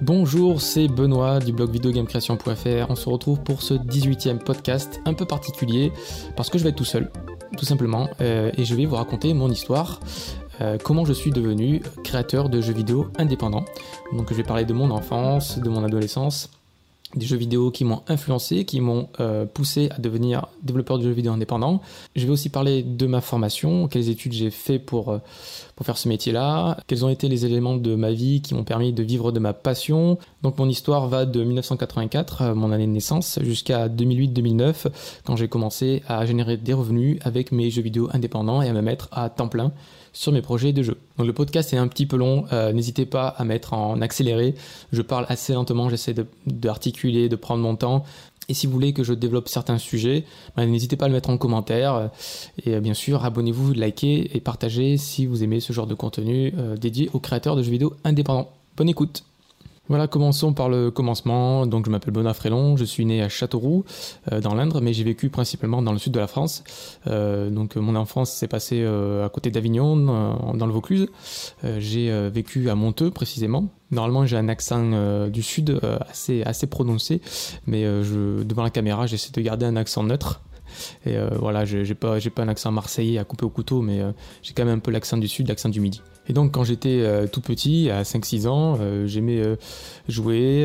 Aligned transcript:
Bonjour, 0.00 0.60
c'est 0.60 0.86
Benoît 0.86 1.40
du 1.40 1.52
blog 1.52 1.70
videogamecreation.fr. 1.70 2.88
On 2.88 2.94
se 2.94 3.08
retrouve 3.08 3.40
pour 3.40 3.62
ce 3.62 3.74
18e 3.74 4.38
podcast 4.38 5.00
un 5.06 5.12
peu 5.12 5.24
particulier 5.24 5.90
parce 6.36 6.50
que 6.50 6.56
je 6.56 6.62
vais 6.62 6.70
être 6.70 6.76
tout 6.76 6.84
seul, 6.84 7.10
tout 7.56 7.64
simplement, 7.64 8.08
euh, 8.20 8.52
et 8.56 8.64
je 8.64 8.76
vais 8.76 8.86
vous 8.86 8.94
raconter 8.94 9.34
mon 9.34 9.50
histoire. 9.50 9.98
Euh, 10.60 10.78
comment 10.82 11.04
je 11.04 11.12
suis 11.12 11.32
devenu 11.32 11.82
créateur 12.04 12.48
de 12.48 12.60
jeux 12.60 12.72
vidéo 12.72 13.08
indépendant. 13.18 13.64
Donc 14.12 14.30
je 14.30 14.34
vais 14.34 14.44
parler 14.44 14.64
de 14.64 14.72
mon 14.72 14.92
enfance, 14.92 15.58
de 15.58 15.68
mon 15.68 15.82
adolescence, 15.82 16.48
des 17.14 17.24
jeux 17.24 17.36
vidéo 17.36 17.70
qui 17.70 17.84
m'ont 17.84 18.02
influencé, 18.06 18.64
qui 18.64 18.80
m'ont 18.80 19.08
euh, 19.18 19.46
poussé 19.46 19.88
à 19.96 19.98
devenir 19.98 20.46
développeur 20.62 20.98
de 20.98 21.04
jeux 21.04 21.12
vidéo 21.12 21.32
indépendant. 21.32 21.80
Je 22.14 22.26
vais 22.26 22.32
aussi 22.32 22.50
parler 22.50 22.82
de 22.82 23.06
ma 23.06 23.22
formation, 23.22 23.88
quelles 23.88 24.10
études 24.10 24.32
j'ai 24.32 24.50
fait 24.50 24.78
pour, 24.78 25.10
euh, 25.10 25.18
pour 25.74 25.86
faire 25.86 25.96
ce 25.96 26.08
métier-là, 26.08 26.76
quels 26.86 27.06
ont 27.06 27.08
été 27.08 27.28
les 27.28 27.46
éléments 27.46 27.76
de 27.76 27.94
ma 27.94 28.10
vie 28.10 28.42
qui 28.42 28.54
m'ont 28.54 28.64
permis 28.64 28.92
de 28.92 29.02
vivre 29.02 29.32
de 29.32 29.38
ma 29.38 29.54
passion. 29.54 30.18
Donc 30.42 30.58
mon 30.58 30.68
histoire 30.68 31.08
va 31.08 31.24
de 31.24 31.42
1984, 31.42 32.42
euh, 32.42 32.54
mon 32.54 32.72
année 32.72 32.86
de 32.86 32.92
naissance, 32.92 33.38
jusqu'à 33.42 33.88
2008-2009, 33.88 34.88
quand 35.24 35.36
j'ai 35.36 35.48
commencé 35.48 36.02
à 36.08 36.26
générer 36.26 36.58
des 36.58 36.74
revenus 36.74 37.18
avec 37.22 37.52
mes 37.52 37.70
jeux 37.70 37.82
vidéo 37.82 38.08
indépendants 38.12 38.60
et 38.60 38.68
à 38.68 38.72
me 38.74 38.82
mettre 38.82 39.08
à 39.12 39.30
temps 39.30 39.48
plein 39.48 39.72
sur 40.18 40.32
mes 40.32 40.42
projets 40.42 40.72
de 40.72 40.82
jeu. 40.82 40.96
Donc 41.16 41.28
le 41.28 41.32
podcast 41.32 41.72
est 41.72 41.76
un 41.76 41.86
petit 41.86 42.04
peu 42.04 42.16
long, 42.16 42.44
euh, 42.52 42.72
n'hésitez 42.72 43.06
pas 43.06 43.28
à 43.28 43.44
mettre 43.44 43.72
en 43.72 44.00
accéléré. 44.00 44.56
Je 44.90 45.00
parle 45.00 45.24
assez 45.28 45.52
lentement, 45.52 45.88
j'essaie 45.88 46.12
d'articuler, 46.44 47.28
de, 47.28 47.36
prendre 47.36 47.62
mon 47.62 47.76
temps. 47.76 48.02
Et 48.48 48.54
si 48.54 48.66
vous 48.66 48.72
voulez 48.72 48.92
que 48.92 49.04
je 49.04 49.12
développe 49.12 49.48
certains 49.48 49.78
sujets, 49.78 50.24
ben, 50.56 50.66
n'hésitez 50.66 50.96
pas 50.96 51.04
à 51.04 51.08
le 51.08 51.14
mettre 51.14 51.30
en 51.30 51.38
commentaire. 51.38 52.10
Et 52.66 52.74
euh, 52.74 52.80
bien 52.80 52.94
sûr, 52.94 53.24
abonnez-vous, 53.24 53.74
likez 53.74 54.36
et 54.36 54.40
partagez 54.40 54.96
si 54.96 55.24
vous 55.24 55.44
aimez 55.44 55.60
ce 55.60 55.72
genre 55.72 55.86
de 55.86 55.94
contenu 55.94 56.52
euh, 56.58 56.76
dédié 56.76 57.08
aux 57.12 57.20
créateurs 57.20 57.54
de 57.54 57.62
jeux 57.62 57.70
vidéo 57.70 57.94
indépendants. 58.02 58.50
Bonne 58.76 58.88
écoute 58.88 59.22
voilà, 59.88 60.06
commençons 60.06 60.52
par 60.52 60.68
le 60.68 60.90
commencement. 60.90 61.66
Donc, 61.66 61.86
je 61.86 61.90
m'appelle 61.90 62.12
Benoît 62.12 62.34
Frélon, 62.34 62.76
je 62.76 62.84
suis 62.84 63.06
né 63.06 63.22
à 63.22 63.28
Châteauroux, 63.28 63.84
euh, 64.32 64.40
dans 64.40 64.54
l'Indre, 64.54 64.80
mais 64.80 64.92
j'ai 64.92 65.04
vécu 65.04 65.30
principalement 65.30 65.80
dans 65.82 65.92
le 65.92 65.98
sud 65.98 66.12
de 66.12 66.20
la 66.20 66.26
France. 66.26 66.62
Euh, 67.06 67.48
donc, 67.50 67.76
mon 67.76 67.96
enfance 67.96 68.30
s'est 68.30 68.48
passée 68.48 68.82
euh, 68.82 69.24
à 69.24 69.28
côté 69.28 69.50
d'Avignon, 69.50 69.96
dans 70.54 70.66
le 70.66 70.72
Vaucluse. 70.72 71.08
j'ai 71.78 72.28
vécu 72.30 72.68
à 72.70 72.74
Monteux, 72.74 73.10
précisément. 73.10 73.68
Normalement, 73.90 74.26
j'ai 74.26 74.36
un 74.36 74.48
accent 74.48 75.28
du 75.28 75.42
sud 75.42 75.80
assez, 76.08 76.66
prononcé, 76.66 77.20
mais 77.66 77.84
devant 77.84 78.62
la 78.62 78.70
caméra, 78.70 79.06
j'essaie 79.06 79.32
de 79.32 79.40
garder 79.40 79.66
un 79.66 79.76
accent 79.76 80.02
neutre. 80.02 80.42
Et 81.06 81.16
voilà, 81.38 81.64
j'ai 81.64 81.94
pas, 81.94 82.18
pas 82.34 82.42
un 82.42 82.48
accent 82.48 82.70
marseillais 82.72 83.18
à 83.18 83.24
couper 83.24 83.44
au 83.44 83.50
couteau, 83.50 83.80
mais 83.80 84.00
j'ai 84.42 84.52
quand 84.52 84.64
même 84.64 84.78
un 84.78 84.80
peu 84.80 84.90
l'accent 84.90 85.16
du 85.16 85.28
sud, 85.28 85.48
l'accent 85.48 85.68
du 85.68 85.80
midi. 85.80 86.02
Et 86.28 86.32
donc 86.32 86.52
quand 86.52 86.64
j'étais 86.64 87.00
euh, 87.00 87.26
tout 87.26 87.40
petit, 87.40 87.90
à 87.90 88.02
5-6 88.02 88.48
ans, 88.48 88.76
euh, 88.80 89.06
j'aimais 89.06 89.38
euh, 89.38 89.56
jouer 90.08 90.64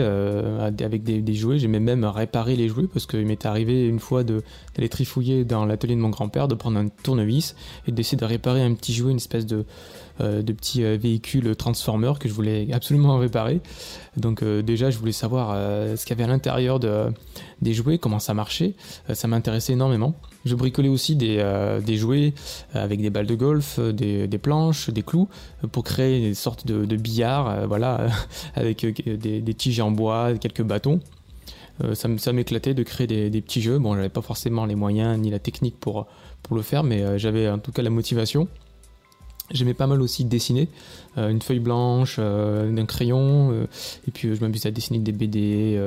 avec 0.60 1.04
des, 1.04 1.34
jouets, 1.34 1.60
j'aimais 1.60 1.80
même 1.80 2.04
réparer 2.06 2.56
les 2.56 2.68
jouets 2.68 2.88
parce 2.92 3.06
qu'il 3.06 3.26
m'était 3.26 3.48
arrivé 3.48 3.88
une 3.88 4.00
fois 4.00 4.24
d'aller 4.24 4.90
trifouiller 4.90 5.46
dans 5.46 5.66
l'atelier 5.66 5.96
de 5.96 6.02
mon 6.02 6.10
grand-père, 6.10 6.48
de 6.48 6.56
prendre 6.56 6.78
un 6.78 6.88
tournevis 6.88 7.56
et 7.88 7.92
d'essayer 7.92 8.18
de 8.18 8.26
réparer 8.26 8.62
un 8.62 8.74
petit 8.74 8.94
jouet, 8.94 9.12
une 9.12 9.18
espèce 9.18 9.46
de, 9.46 9.66
de 10.20 10.54
petit 10.54 10.84
véhicule 10.98 11.56
transformer 11.56 12.14
que 12.20 12.30
je 12.30 12.34
voulais 12.34 12.68
absolument 12.72 13.18
réparer. 13.20 13.62
Donc 14.18 14.44
déjà 14.44 14.90
je 14.90 14.98
voulais 14.98 15.12
savoir 15.12 15.56
ce 15.98 16.06
qu'il 16.06 16.12
y 16.12 16.14
avait 16.14 16.30
à 16.30 16.34
l'intérieur 16.34 16.80
de, 16.80 17.12
des 17.62 17.74
jouets, 17.74 17.98
comment 17.98 18.20
ça 18.20 18.34
marchait, 18.34 18.74
ça 19.14 19.28
m'intéressait 19.28 19.74
énormément. 19.74 20.16
Je 20.46 20.56
bricolais 20.56 20.90
aussi 20.90 21.16
des, 21.16 21.38
euh, 21.38 21.80
jouets 21.96 22.34
euh, 22.76 22.84
avec 22.84 23.02
des 23.02 23.10
balles 23.10 23.26
de 23.26 23.36
golf, 23.36 23.78
euh, 23.80 23.94
des, 23.94 24.38
planches, 24.38 24.90
des 24.90 25.02
clous 25.02 25.30
pour 25.72 25.84
créer 25.84 26.20
des 26.20 26.34
sortes 26.34 26.68
de, 26.68 26.86
de 26.86 26.96
billards, 26.98 27.68
voilà, 27.68 28.08
avec 28.56 28.86
des, 28.86 29.54
tiges 29.54 29.80
en 29.80 29.92
bois, 29.92 30.34
quelques 30.38 30.64
bâtons. 30.64 31.00
ça 31.94 32.34
m'éclatait 32.34 32.74
de 32.74 32.84
créer 32.84 33.08
des, 33.08 33.30
des, 33.30 33.42
petits 33.42 33.62
jeux. 33.62 33.80
Bon, 33.80 33.96
j'avais 33.96 34.10
pas 34.10 34.22
forcément 34.22 34.66
les 34.66 34.76
moyens 34.76 35.18
ni 35.18 35.30
la 35.30 35.40
technique 35.40 35.80
pour, 35.80 36.08
pour 36.42 36.56
le 36.58 36.62
faire, 36.62 36.84
mais 36.84 37.18
j'avais 37.18 37.50
en 37.50 37.60
tout 37.60 37.72
cas 37.72 37.82
la 37.82 37.90
motivation. 37.90 38.48
J'aimais 39.52 39.74
pas 39.74 39.88
mal 39.88 40.02
aussi 40.02 40.24
dessiner, 40.24 40.70
euh, 41.18 41.30
une 41.30 41.42
feuille 41.42 41.60
blanche, 41.60 42.16
euh, 42.18 42.76
un 42.76 42.86
crayon, 42.86 43.52
euh, 43.52 43.66
et 44.08 44.12
puis 44.12 44.34
je 44.34 44.40
m'amusais 44.40 44.70
à 44.70 44.72
dessiner 44.72 45.00
des 45.00 45.12
BD, 45.12 45.80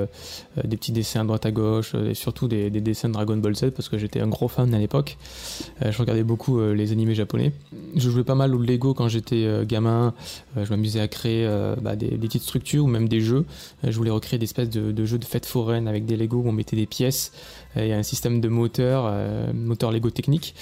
des 0.62 0.76
petits 0.76 0.92
dessins 0.92 1.22
à 1.22 1.24
droite 1.24 1.46
à 1.46 1.50
gauche, 1.50 1.94
et 1.94 2.14
surtout 2.14 2.48
des, 2.48 2.70
dessins 2.70 3.08
de 3.08 3.14
Dragon 3.14 3.36
Ball 3.38 3.56
Z 3.56 3.70
parce 3.70 3.88
que 3.88 3.96
j'étais 3.96 4.20
un 4.20 4.28
gros 4.28 4.48
fan 4.48 4.74
à 4.74 4.78
l'époque. 4.78 5.16
je 5.82 5.96
regardais 5.98 6.22
beaucoup 6.22 6.60
les 6.60 6.92
animés 6.92 7.14
japonais. 7.14 7.52
Je 7.94 8.10
jouais 8.10 8.24
pas 8.24 8.34
mal 8.34 8.54
au 8.54 8.58
Lego 8.58 8.92
quand 8.94 9.08
j'étais 9.08 9.48
gamin. 9.66 10.12
je 10.56 10.68
m'amusais 10.70 11.00
à 11.00 11.08
créer 11.08 11.48
bah, 11.80 11.96
des, 11.96 12.08
petites 12.08 12.42
structures 12.42 12.84
ou 12.84 12.88
même 12.88 13.08
des 13.08 13.20
jeux. 13.20 13.46
je 13.84 13.96
voulais 13.96 14.10
recréer 14.10 14.38
des 14.38 14.44
espèces 14.44 14.70
de, 14.70 14.92
de, 14.92 15.04
jeux 15.06 15.18
de 15.18 15.24
fête 15.24 15.46
foraine 15.46 15.88
avec 15.88 16.04
des 16.04 16.16
Lego 16.16 16.38
où 16.38 16.48
on 16.48 16.52
mettait 16.52 16.76
des 16.76 16.86
pièces 16.86 17.32
il 17.84 17.88
y 17.88 17.92
a 17.92 17.96
un 17.96 18.02
système 18.02 18.40
de 18.40 18.48
moteur, 18.48 19.04
euh, 19.06 19.52
moteur 19.52 19.92
Lego 19.92 20.10
technique. 20.10 20.54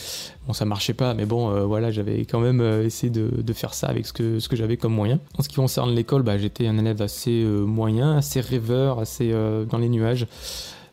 Bon, 0.46 0.52
ça 0.52 0.64
marchait 0.64 0.94
pas, 0.94 1.14
mais 1.14 1.26
bon, 1.26 1.50
euh, 1.50 1.64
voilà, 1.64 1.90
j'avais 1.90 2.24
quand 2.24 2.40
même 2.40 2.60
euh, 2.60 2.84
essayé 2.84 3.10
de, 3.10 3.52
faire 3.52 3.74
ça 3.74 3.86
avec 3.86 4.06
ce 4.06 4.12
que, 4.12 4.56
j'avais 4.56 4.76
comme 4.76 4.92
moyen. 4.92 5.20
En 5.38 5.42
ce 5.42 5.48
qui 5.48 5.56
concerne 5.56 5.94
l'école, 5.94 6.22
bah, 6.22 6.38
j'étais 6.38 6.66
un 6.66 6.76
élève 6.78 7.00
assez 7.02 7.44
moyen, 7.44 8.16
assez 8.16 8.40
rêveur, 8.40 8.98
assez 8.98 9.32
dans 9.70 9.78
les 9.78 9.88
nuages. 9.88 10.26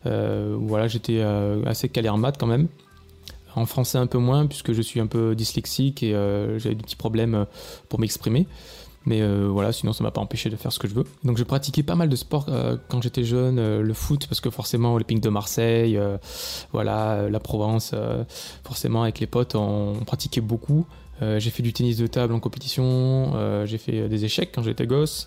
voilà, 0.04 0.86
j'étais 0.86 1.20
assez 1.66 1.88
calé 1.88 2.08
quand 2.38 2.46
même. 2.46 2.68
En 3.56 3.66
français 3.66 3.98
un 3.98 4.06
peu 4.06 4.18
moins, 4.18 4.46
puisque 4.46 4.72
je 4.72 4.80
suis 4.80 5.00
un 5.00 5.08
peu 5.08 5.34
dyslexique 5.34 6.04
et 6.04 6.12
j'avais 6.12 6.76
des 6.76 6.84
petits 6.84 6.96
problèmes 6.96 7.46
pour 7.88 7.98
m'exprimer. 7.98 8.46
Mais 9.04 9.20
euh, 9.20 9.48
voilà, 9.50 9.72
sinon 9.72 9.92
ça 9.92 10.04
m'a 10.04 10.10
pas 10.10 10.20
empêché 10.20 10.48
de 10.48 10.56
faire 10.56 10.72
ce 10.72 10.78
que 10.78 10.86
je 10.86 10.94
veux. 10.94 11.04
Donc 11.24 11.36
je 11.36 11.44
pratiquais 11.44 11.82
pas 11.82 11.94
mal 11.94 12.08
de 12.08 12.16
sport 12.16 12.46
euh, 12.48 12.76
quand 12.88 13.02
j'étais 13.02 13.24
jeune, 13.24 13.58
euh, 13.58 13.82
le 13.82 13.94
foot 13.94 14.26
parce 14.28 14.40
que 14.40 14.50
forcément 14.50 14.96
ping 14.98 15.20
de 15.20 15.28
Marseille, 15.28 15.98
voilà, 16.72 17.28
la 17.28 17.40
Provence, 17.40 17.94
forcément 18.64 19.02
avec 19.02 19.18
les 19.18 19.26
potes 19.26 19.56
on, 19.56 19.96
pratiquait 20.06 20.40
beaucoup. 20.40 20.86
j'ai 21.20 21.50
fait 21.50 21.62
du 21.62 21.72
tennis 21.72 21.96
de 21.96 22.06
table 22.06 22.32
en 22.34 22.40
compétition, 22.40 23.32
j'ai 23.64 23.78
fait 23.78 24.08
des 24.08 24.24
échecs 24.24 24.50
quand 24.54 24.62
j'étais 24.62 24.86
gosse 24.86 25.26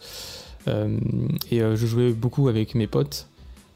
et 0.68 1.59
je 1.59 1.86
jouais 1.86 2.13
beaucoup 2.13 2.47
avec 2.47 2.75
mes 2.75 2.88
potes. 2.88 3.28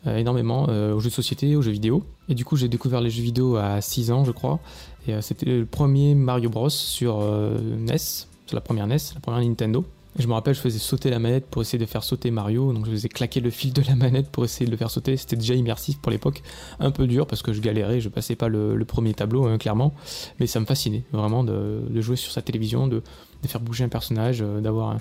énormément 0.05 0.63
aux 0.65 0.99
jeux 0.99 1.09
de 1.09 1.13
société, 1.13 1.55
aux 1.55 1.61
jeux 1.61 1.71
vidéo. 1.71 2.03
Et 2.29 2.35
du 2.35 2.45
coup, 2.45 2.55
j'ai 2.55 2.69
découvert 2.69 3.01
les 3.01 3.09
jeux 3.09 3.23
vidéo 3.23 3.57
à 3.57 3.81
6 3.81 4.11
ans, 4.11 4.23
je 4.23 4.31
crois. 4.31 4.59
Et 5.07 5.21
c'était 5.21 5.45
le 5.45 5.65
premier 5.65 6.15
Mario 6.15 6.49
Bros 6.49 6.69
sur 6.69 7.19
NES, 7.19 8.27
la 8.53 8.61
première 8.61 8.87
NES, 8.87 8.97
la 9.15 9.19
première 9.21 9.41
Nintendo. 9.41 9.85
je 10.17 10.27
me 10.27 10.33
rappelle, 10.33 10.53
je 10.53 10.59
faisais 10.59 10.79
sauter 10.79 11.09
la 11.09 11.19
manette 11.19 11.45
pour 11.47 11.61
essayer 11.61 11.79
de 11.79 11.85
faire 11.85 12.03
sauter 12.03 12.31
Mario, 12.31 12.73
donc 12.73 12.85
je 12.85 12.91
faisais 12.91 13.09
claquer 13.09 13.39
le 13.39 13.49
fil 13.49 13.73
de 13.73 13.81
la 13.87 13.95
manette 13.95 14.29
pour 14.29 14.43
essayer 14.43 14.65
de 14.65 14.71
le 14.71 14.77
faire 14.77 14.91
sauter. 14.91 15.17
C'était 15.17 15.35
déjà 15.35 15.53
immersif 15.53 15.99
pour 15.99 16.11
l'époque, 16.11 16.41
un 16.79 16.91
peu 16.91 17.07
dur 17.07 17.27
parce 17.27 17.41
que 17.41 17.53
je 17.53 17.61
galérais, 17.61 18.01
je 18.01 18.09
passais 18.09 18.35
pas 18.35 18.47
le, 18.47 18.83
premier 18.85 19.13
tableau, 19.13 19.45
hein, 19.45 19.57
clairement, 19.57 19.93
mais 20.39 20.47
ça 20.47 20.59
me 20.59 20.65
fascinait 20.65 21.03
vraiment 21.11 21.43
de, 21.43 22.01
jouer 22.01 22.15
sur 22.15 22.31
sa 22.31 22.41
télévision, 22.41 22.87
de, 22.87 23.01
faire 23.45 23.61
bouger 23.61 23.85
un 23.85 23.89
personnage, 23.89 24.41
euh, 24.41 24.59
d'avoir 24.59 24.97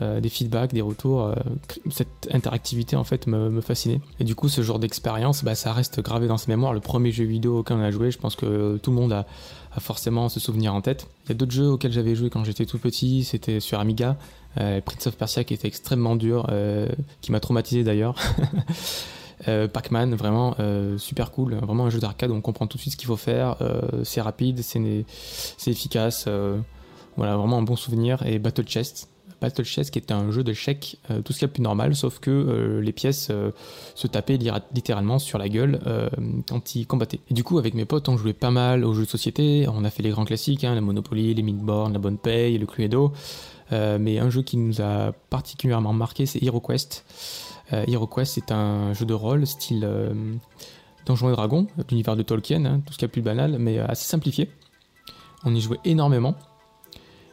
euh, 0.00 0.20
des 0.20 0.28
feedbacks, 0.28 0.72
des 0.72 0.80
retours. 0.80 1.22
Euh, 1.22 1.34
cette 1.90 2.28
interactivité 2.32 2.96
en 2.96 3.04
fait 3.04 3.26
me, 3.26 3.60
fascinait. 3.60 4.00
Et 4.20 4.24
du 4.24 4.34
coup, 4.34 4.48
ce 4.48 4.62
genre 4.62 4.78
d'expérience, 4.78 5.44
bah, 5.44 5.54
ça 5.54 5.72
reste 5.72 6.00
gravé 6.00 6.26
dans 6.26 6.38
sa 6.38 6.50
mémoire. 6.50 6.72
Le 6.72 6.80
premier 6.80 7.12
jeu 7.12 7.24
vidéo 7.24 7.58
auquel 7.58 7.76
on 7.76 7.82
a 7.82 7.90
joué, 7.90 8.10
je 8.10 8.18
pense 8.18 8.34
que 8.34 8.78
tout 8.78 8.90
le 8.90 8.96
monde 8.96 9.12
a 9.12 9.26
forcément 9.80 10.28
ce 10.28 10.40
souvenir 10.40 10.74
en 10.74 10.80
tête. 10.80 11.06
Il 11.24 11.28
y 11.30 11.32
a 11.32 11.34
d'autres 11.34 11.52
jeux 11.52 11.68
auxquels 11.68 11.92
j'avais 11.92 12.14
joué 12.14 12.30
quand 12.30 12.44
j'étais 12.44 12.66
tout 12.66 12.78
petit, 12.78 13.24
c'était 13.24 13.60
sur 13.60 13.80
Amiga, 13.80 14.16
euh, 14.60 14.80
Prince 14.80 15.06
of 15.06 15.16
Persia 15.16 15.44
qui 15.44 15.54
était 15.54 15.68
extrêmement 15.68 16.16
dur, 16.16 16.46
euh, 16.50 16.88
qui 17.20 17.32
m'a 17.32 17.40
traumatisé 17.40 17.84
d'ailleurs. 17.84 18.16
Euh, 19.48 19.66
Pac-Man, 19.66 20.14
vraiment 20.14 20.54
super 20.98 21.32
cool, 21.32 21.56
vraiment 21.56 21.86
un 21.86 21.90
jeu 21.90 21.98
d'arcade 21.98 22.30
on 22.30 22.40
comprend 22.40 22.68
tout 22.68 22.76
de 22.76 22.80
suite 22.80 22.92
ce 22.92 22.96
qu'il 22.96 23.08
faut 23.08 23.16
faire, 23.16 23.56
c'est 24.04 24.20
rapide, 24.20 24.60
c'est 24.62 25.04
efficace, 25.66 26.28
voilà, 27.16 27.36
vraiment 27.36 27.58
un 27.58 27.62
bon 27.62 27.74
souvenir. 27.74 28.24
Et 28.24 28.38
Battle 28.38 28.66
Chest, 28.66 29.08
Battle 29.42 29.64
Chess 29.64 29.90
qui 29.90 29.98
est 29.98 30.12
un 30.12 30.30
jeu 30.30 30.44
de 30.44 30.52
chèques, 30.52 30.98
euh, 31.10 31.20
tout 31.20 31.32
ce 31.32 31.40
qui 31.40 31.44
est 31.44 31.48
plus 31.48 31.62
normal, 31.62 31.96
sauf 31.96 32.20
que 32.20 32.30
euh, 32.30 32.80
les 32.80 32.92
pièces 32.92 33.28
euh, 33.30 33.50
se 33.96 34.06
tapaient 34.06 34.38
littéralement 34.72 35.18
sur 35.18 35.38
la 35.38 35.48
gueule 35.48 35.80
quand 36.48 36.74
ils 36.76 36.86
combattaient. 36.86 37.20
Du 37.30 37.42
coup, 37.42 37.58
avec 37.58 37.74
mes 37.74 37.84
potes, 37.84 38.08
on 38.08 38.16
jouait 38.16 38.32
pas 38.32 38.50
mal 38.50 38.84
aux 38.84 38.94
jeux 38.94 39.04
de 39.04 39.10
société, 39.10 39.66
on 39.68 39.84
a 39.84 39.90
fait 39.90 40.02
les 40.02 40.10
grands 40.10 40.24
classiques, 40.24 40.64
hein, 40.64 40.74
la 40.74 40.80
Monopoly, 40.80 41.34
les 41.34 41.42
Midborn, 41.42 41.92
la 41.92 41.98
Bonne 41.98 42.18
Paye, 42.18 42.56
le 42.56 42.66
Cluedo, 42.66 43.12
mais 43.70 44.18
un 44.18 44.30
jeu 44.30 44.42
qui 44.42 44.56
nous 44.56 44.80
a 44.80 45.12
particulièrement 45.30 45.92
marqué, 45.92 46.26
c'est 46.26 46.42
HeroQuest. 46.42 47.04
HeroQuest, 47.72 48.34
c'est 48.34 48.52
un 48.52 48.92
jeu 48.92 49.06
de 49.06 49.14
rôle 49.14 49.46
style 49.46 49.88
Donjons 51.06 51.30
et 51.30 51.32
Dragons, 51.32 51.66
l'univers 51.90 52.16
de 52.16 52.22
Tolkien, 52.22 52.64
hein, 52.64 52.80
tout 52.86 52.92
ce 52.92 52.98
qui 52.98 53.04
est 53.04 53.08
plus 53.08 53.22
banal, 53.22 53.56
mais 53.58 53.78
assez 53.78 54.06
simplifié. 54.06 54.50
On 55.44 55.54
y 55.54 55.60
jouait 55.60 55.80
énormément. 55.84 56.36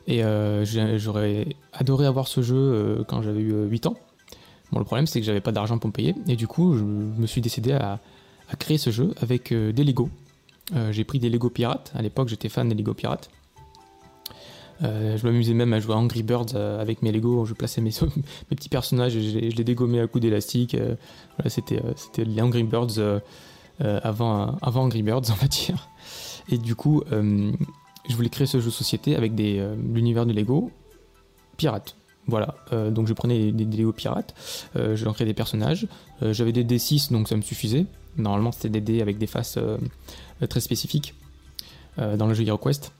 Et 0.09 0.23
euh, 0.23 0.65
j'aurais 0.97 1.55
adoré 1.71 2.07
avoir 2.07 2.27
ce 2.27 2.41
jeu 2.41 2.55
euh, 2.57 3.03
quand 3.07 3.21
j'avais 3.21 3.41
eu 3.41 3.53
8 3.67 3.85
euh, 3.85 3.89
ans. 3.89 3.95
Bon, 4.71 4.79
le 4.79 4.85
problème, 4.85 5.05
c'est 5.05 5.19
que 5.19 5.25
j'avais 5.25 5.39
pas 5.39 5.51
d'argent 5.51 5.77
pour 5.77 5.87
me 5.87 5.93
payer. 5.93 6.15
Et 6.27 6.35
du 6.35 6.47
coup, 6.47 6.75
je 6.75 6.83
me 6.83 7.27
suis 7.27 7.41
décidé 7.41 7.73
à, 7.73 7.99
créer 8.57 8.79
ce 8.79 8.89
jeu 8.89 9.13
avec 9.21 9.53
des 9.53 9.83
Lego. 9.83 10.09
j'ai 10.89 11.03
pris 11.03 11.19
des 11.19 11.29
Lego 11.29 11.51
pirates. 11.51 11.91
À 11.95 12.01
l'époque, 12.01 12.29
j'étais 12.29 12.49
fan 12.49 12.67
des 12.67 12.73
Lego 12.73 12.95
pirates. 12.95 13.29
je 14.81 15.23
m'amusais 15.23 15.53
même 15.53 15.71
à 15.73 15.79
jouer 15.79 15.93
à 15.93 15.97
Angry 15.97 16.23
Birds 16.23 16.55
avec 16.55 17.03
mes 17.03 17.11
Lego. 17.11 17.45
Je 17.45 17.53
plaçais 17.53 17.81
mes, 17.81 17.91
petits 18.49 18.69
personnages 18.69 19.15
et 19.15 19.51
je, 19.51 19.55
les 19.55 19.63
dégommais 19.63 19.99
à 19.99 20.07
coups 20.07 20.23
d'élastique. 20.23 20.75
voilà, 20.75 21.49
c'était, 21.49 21.81
c'était 21.95 22.25
les 22.25 22.41
Angry 22.41 22.63
Birds 22.63 22.99
avant, 23.79 24.57
avant 24.61 24.83
Angry 24.83 25.03
Birds, 25.03 25.25
on 25.29 25.35
va 25.35 25.47
dire. 25.47 25.89
Et 26.51 26.57
du 26.57 26.73
coup, 26.73 27.03
je 28.09 28.15
voulais 28.15 28.29
créer 28.29 28.47
ce 28.47 28.59
jeu 28.59 28.71
société 28.71 29.15
avec 29.15 29.35
des, 29.35 29.65
l'univers 29.93 30.25
de 30.25 30.33
Lego 30.33 30.71
pirate. 31.57 31.95
Voilà, 32.29 32.55
euh, 32.73 32.91
donc 32.91 33.07
je 33.07 33.13
prenais 33.13 33.51
des, 33.51 33.77
Lego 33.77 33.91
pirates, 33.91 34.35
euh, 34.75 34.95
je 34.95 35.07
créais 35.09 35.25
des 35.25 35.33
personnages, 35.33 35.87
euh, 36.21 36.31
j'avais 36.31 36.51
des 36.51 36.63
D6 36.63 37.11
donc 37.11 37.27
ça 37.27 37.35
me 37.35 37.41
suffisait. 37.41 37.85
Normalement 38.17 38.51
c'était 38.51 38.69
des 38.69 38.81
dés 38.81 39.01
avec 39.01 39.17
des 39.17 39.27
faces 39.27 39.57
très 40.49 40.59
spécifiques 40.59 41.13
dans 41.97 42.27
le 42.27 42.33
jeu 42.33 42.43
HeroQuest, 42.45 42.91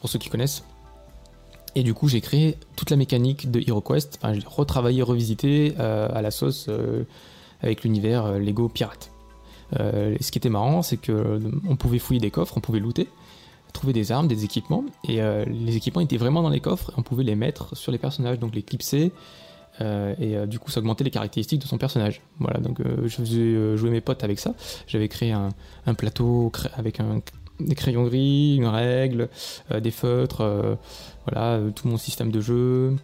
pour 0.00 0.08
ceux 0.08 0.18
qui 0.18 0.28
connaissent. 0.28 0.62
Et 1.74 1.82
du 1.82 1.94
coup 1.94 2.08
j'ai 2.08 2.20
créé 2.20 2.56
toute 2.76 2.90
la 2.90 2.96
mécanique 2.96 3.50
de 3.50 3.60
HeroQuest, 3.60 4.20
j'ai 4.32 4.42
retravaillé, 4.46 5.02
revisité 5.02 5.74
à 5.78 6.20
la 6.22 6.30
sauce 6.30 6.68
avec 7.62 7.82
l'univers 7.82 8.38
Lego 8.38 8.68
pirate. 8.68 9.10
ce 9.72 10.30
qui 10.30 10.38
était 10.38 10.50
marrant 10.50 10.82
c'est 10.82 10.98
que 10.98 11.40
on 11.68 11.76
pouvait 11.76 11.98
fouiller 11.98 12.20
des 12.20 12.30
coffres, 12.30 12.56
on 12.56 12.60
pouvait 12.60 12.80
looter, 12.80 13.08
trouver 13.72 13.92
des 13.92 14.12
armes, 14.12 14.28
des 14.28 14.44
équipements, 14.44 14.84
et 15.04 15.22
euh, 15.22 15.44
les 15.44 15.76
équipements 15.76 16.00
étaient 16.00 16.16
vraiment 16.16 16.42
dans 16.42 16.48
les 16.48 16.60
coffres, 16.60 16.92
on 16.96 17.02
pouvait 17.02 17.24
les 17.24 17.34
mettre 17.34 17.76
sur 17.76 17.92
les 17.92 17.98
personnages, 17.98 18.38
donc 18.38 18.54
les 18.54 18.62
clipser, 18.62 19.12
euh, 19.80 20.14
et 20.18 20.36
euh, 20.36 20.46
du 20.46 20.58
coup 20.58 20.70
ça 20.70 20.80
augmentait 20.80 21.04
les 21.04 21.10
caractéristiques 21.10 21.60
de 21.60 21.66
son 21.66 21.78
personnage. 21.78 22.20
Voilà, 22.38 22.60
donc 22.60 22.80
je 22.82 23.08
faisais 23.08 23.76
jouer 23.76 23.90
mes 23.90 24.00
potes 24.00 24.24
avec 24.24 24.38
ça. 24.38 24.54
J'avais 24.86 25.08
créé 25.08 25.32
un, 25.32 25.50
plateau 25.94 26.52
avec 26.76 27.00
des 27.60 27.74
crayons 27.74 28.04
gris, 28.04 28.56
une 28.56 28.66
règle, 28.66 29.28
des 29.80 29.90
feutres, 29.90 30.78
voilà, 31.26 31.60
tout 31.74 31.88
mon 31.88 31.96
système 31.96 32.30
de 32.30 32.40
jeu. 32.40 32.96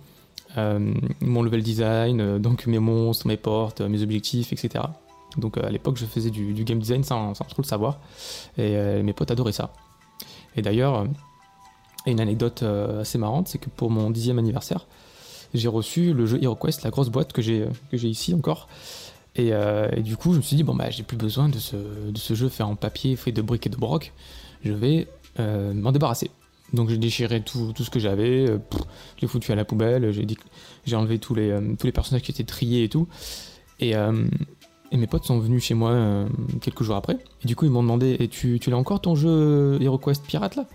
mon 0.56 1.43
level 1.43 1.62
design, 1.62 2.38
donc 2.38 2.67
mes 2.67 2.78
monstres, 2.78 3.26
mes 3.26 3.37
portes, 3.37 3.81
mes 3.81 4.02
objectifs, 4.02 4.52
etc. 4.52 4.84
Donc 5.37 5.58
à 5.58 5.70
l'époque, 5.70 5.96
je 5.96 6.06
faisais 6.06 6.31
du, 6.31 6.52
game 6.64 6.78
design 6.78 7.02
sans, 7.02 7.34
sans, 7.34 7.44
trop 7.44 7.62
le 7.62 7.67
savoir, 7.67 8.00
et 8.58 9.02
mes 9.02 9.12
potes 9.12 9.31
adoraient 9.31 9.52
ça. 9.52 9.72
Et 10.56 10.62
d'ailleurs, 10.62 11.06
une 12.06 12.20
anecdote 12.20 12.62
euh, 12.62 13.00
assez 13.00 13.18
marrante, 13.18 13.48
c'est 13.48 13.58
que 13.58 13.70
pour 13.70 13.90
mon 13.90 14.10
dixième 14.10 14.38
anniversaire, 14.38 14.86
j'ai 15.52 15.68
reçu 15.68 16.12
le 16.12 16.26
jeu 16.26 16.42
HeroQuest, 16.42 16.82
la 16.82 16.90
grosse 16.90 17.08
boîte 17.08 17.32
que 17.32 17.42
j'ai 17.42 17.66
j'ai 17.92 18.08
ici 18.08 18.34
encore. 18.34 18.68
Euh, 19.38 19.88
et, 19.96 20.02
du 20.02 20.16
coup, 20.16 20.32
je 20.32 20.38
me 20.38 20.42
suis 20.42 20.56
dit 20.56 20.62
bon 20.62 20.74
bah 20.74 20.90
j'ai 20.90 21.02
plus 21.02 21.16
besoin 21.16 21.48
de 21.48 21.58
ce, 21.58 21.76
de 21.76 22.18
ce 22.18 22.34
jeu 22.34 22.48
fait 22.48 22.62
en 22.62 22.76
papier, 22.76 23.16
fait 23.16 23.32
de 23.32 23.42
briques 23.42 23.66
et 23.66 23.70
de 23.70 23.76
broc. 23.76 24.12
Je 24.64 24.72
vais 24.72 25.08
euh, 25.40 25.72
m'en 25.72 25.92
débarrasser. 25.92 26.30
Donc 26.72 26.88
j'ai 26.88 26.98
déchiré 26.98 27.40
tout, 27.40 27.72
tout, 27.72 27.84
ce 27.84 27.90
que 27.90 28.00
j'avais, 28.00 28.46
je 28.46 29.22
l'ai 29.22 29.28
foutu 29.28 29.52
à 29.52 29.54
la 29.54 29.64
poubelle, 29.64 30.10
j'ai 30.12 30.26
j'ai 30.84 30.96
enlevé 30.96 31.18
tous 31.18 31.34
les 31.34 31.56
tous 31.78 31.86
les 31.86 31.92
personnages 31.92 32.22
qui 32.22 32.32
étaient 32.32 32.42
triés 32.42 32.84
et 32.84 32.88
tout. 32.88 33.06
Et, 33.78 33.94
et 34.94 34.96
mes 34.96 35.08
potes 35.08 35.25
sont 35.25 35.41
venus 35.41 35.64
chez 35.64 35.75
moi 35.75 35.91
euh, 35.91 36.26
quelques 36.61 36.85
jours 36.85 36.94
après. 36.94 37.19
Et 37.43 37.49
du 37.49 37.56
coup, 37.56 37.64
ils 37.64 37.70
m'ont 37.70 37.82
demandé 37.82 38.17
Et 38.20 38.29
tu, 38.29 38.61
tu 38.61 38.70
l'as 38.70 38.76
encore 38.76 39.00
ton 39.00 39.17
jeu 39.17 39.76
HeroQuest 39.82 40.25
Pirate 40.25 40.55
là? 40.55 40.67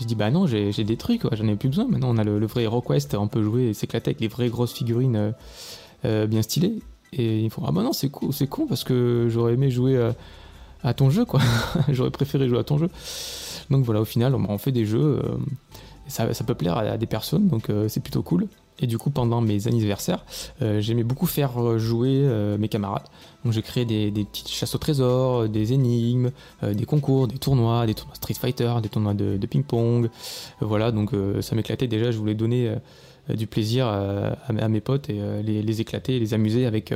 Je 0.00 0.06
dis 0.06 0.16
Bah 0.16 0.32
non, 0.32 0.48
j'ai 0.48 0.72
des 0.72 0.96
trucs, 0.96 1.22
j'en 1.32 1.46
ai 1.46 1.54
plus 1.54 1.68
besoin. 1.68 1.86
Maintenant, 1.86 2.10
on 2.10 2.18
a 2.18 2.24
le, 2.24 2.44
vrai 2.46 2.64
HeroQuest, 2.64 3.14
on 3.14 3.28
peut 3.28 3.44
jouer 3.44 3.68
et 3.68 3.74
s'éclater 3.74 4.10
avec 4.10 4.20
les 4.20 4.26
vraies 4.26 4.48
grosses 4.48 4.72
figurines 4.72 5.14
euh, 5.14 5.30
euh, 6.04 6.26
bien 6.26 6.42
stylées. 6.42 6.80
Et 7.12 7.42
ils 7.42 7.50
font 7.50 7.62
Ah 7.64 7.70
bah 7.70 7.84
non, 7.84 7.92
c'est 7.92 8.08
cool, 8.08 8.32
c'est 8.32 8.48
con 8.48 8.66
parce 8.66 8.82
que 8.82 9.28
j'aurais 9.30 9.54
aimé 9.54 9.70
jouer 9.70 10.10
à 10.82 10.92
ton 10.92 11.10
jeu, 11.10 11.24
quoi. 11.24 11.40
j'aurais 11.90 12.10
préféré 12.10 12.48
jouer 12.48 12.58
à 12.58 12.64
ton 12.64 12.76
jeu. 12.76 12.88
Donc 13.70 13.84
voilà, 13.84 14.00
au 14.00 14.04
final, 14.04 14.34
on, 14.34 14.58
fait 14.58 14.72
des 14.72 14.84
jeux. 14.84 15.22
Ça, 16.08 16.26
peut 16.44 16.56
plaire 16.56 16.76
à, 16.76 16.98
des 16.98 17.06
personnes, 17.06 17.46
donc 17.46 17.70
c'est 17.86 18.02
plutôt 18.02 18.24
cool. 18.24 18.48
Et 18.80 18.86
du 18.86 18.98
coup, 18.98 19.10
pendant 19.10 19.40
mes 19.40 19.68
anniversaires, 19.68 20.24
j'aimais 20.60 21.04
beaucoup 21.04 21.26
faire 21.26 21.78
jouer 21.78 22.28
mes 22.58 22.68
camarades. 22.68 23.06
Donc 23.44 23.52
j'ai 23.52 23.62
créé 23.62 23.84
des, 23.84 24.10
petites 24.24 24.48
chasses 24.48 24.74
au 24.74 24.78
trésor, 24.78 25.48
des 25.48 25.72
énigmes, 25.72 26.30
euh, 26.62 26.72
des 26.72 26.86
concours, 26.86 27.28
des 27.28 27.36
tournois, 27.36 27.86
des 27.86 27.94
tournois 27.94 28.14
Street 28.14 28.34
Fighter, 28.34 28.72
des 28.82 28.88
tournois 28.88 29.14
de, 29.14 29.46
ping-pong. 29.46 30.06
Euh, 30.06 30.08
voilà, 30.60 30.90
donc 30.92 31.12
euh, 31.12 31.42
ça 31.42 31.54
m'éclatait 31.54 31.86
déjà, 31.86 32.10
je 32.10 32.18
voulais 32.18 32.34
donner 32.34 32.74
du 33.28 33.46
plaisir 33.46 33.86
à, 33.86 34.68
mes 34.68 34.80
potes 34.80 35.08
et 35.08 35.18
les, 35.42 35.80
éclater, 35.80 36.18
les 36.18 36.34
amuser 36.34 36.66
avec, 36.66 36.92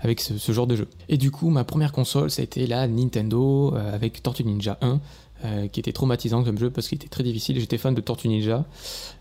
avec 0.00 0.20
ce, 0.20 0.52
genre 0.52 0.66
de 0.66 0.76
jeu. 0.76 0.88
Et 1.08 1.16
du 1.16 1.30
coup, 1.30 1.48
ma 1.48 1.64
première 1.64 1.92
console, 1.92 2.30
ça 2.30 2.42
a 2.42 2.44
été 2.44 2.66
la 2.66 2.86
Nintendo 2.86 3.74
avec 3.74 4.22
Tortue 4.22 4.44
Ninja 4.44 4.76
1. 4.82 5.00
Euh, 5.46 5.68
qui 5.68 5.80
était 5.80 5.92
traumatisant 5.92 6.42
comme 6.42 6.58
jeu 6.58 6.70
parce 6.70 6.88
qu'il 6.88 6.96
était 6.96 7.08
très 7.08 7.22
difficile. 7.22 7.60
J'étais 7.60 7.78
fan 7.78 7.94
de 7.94 8.00
Tortue 8.00 8.28
Ninja, 8.28 8.64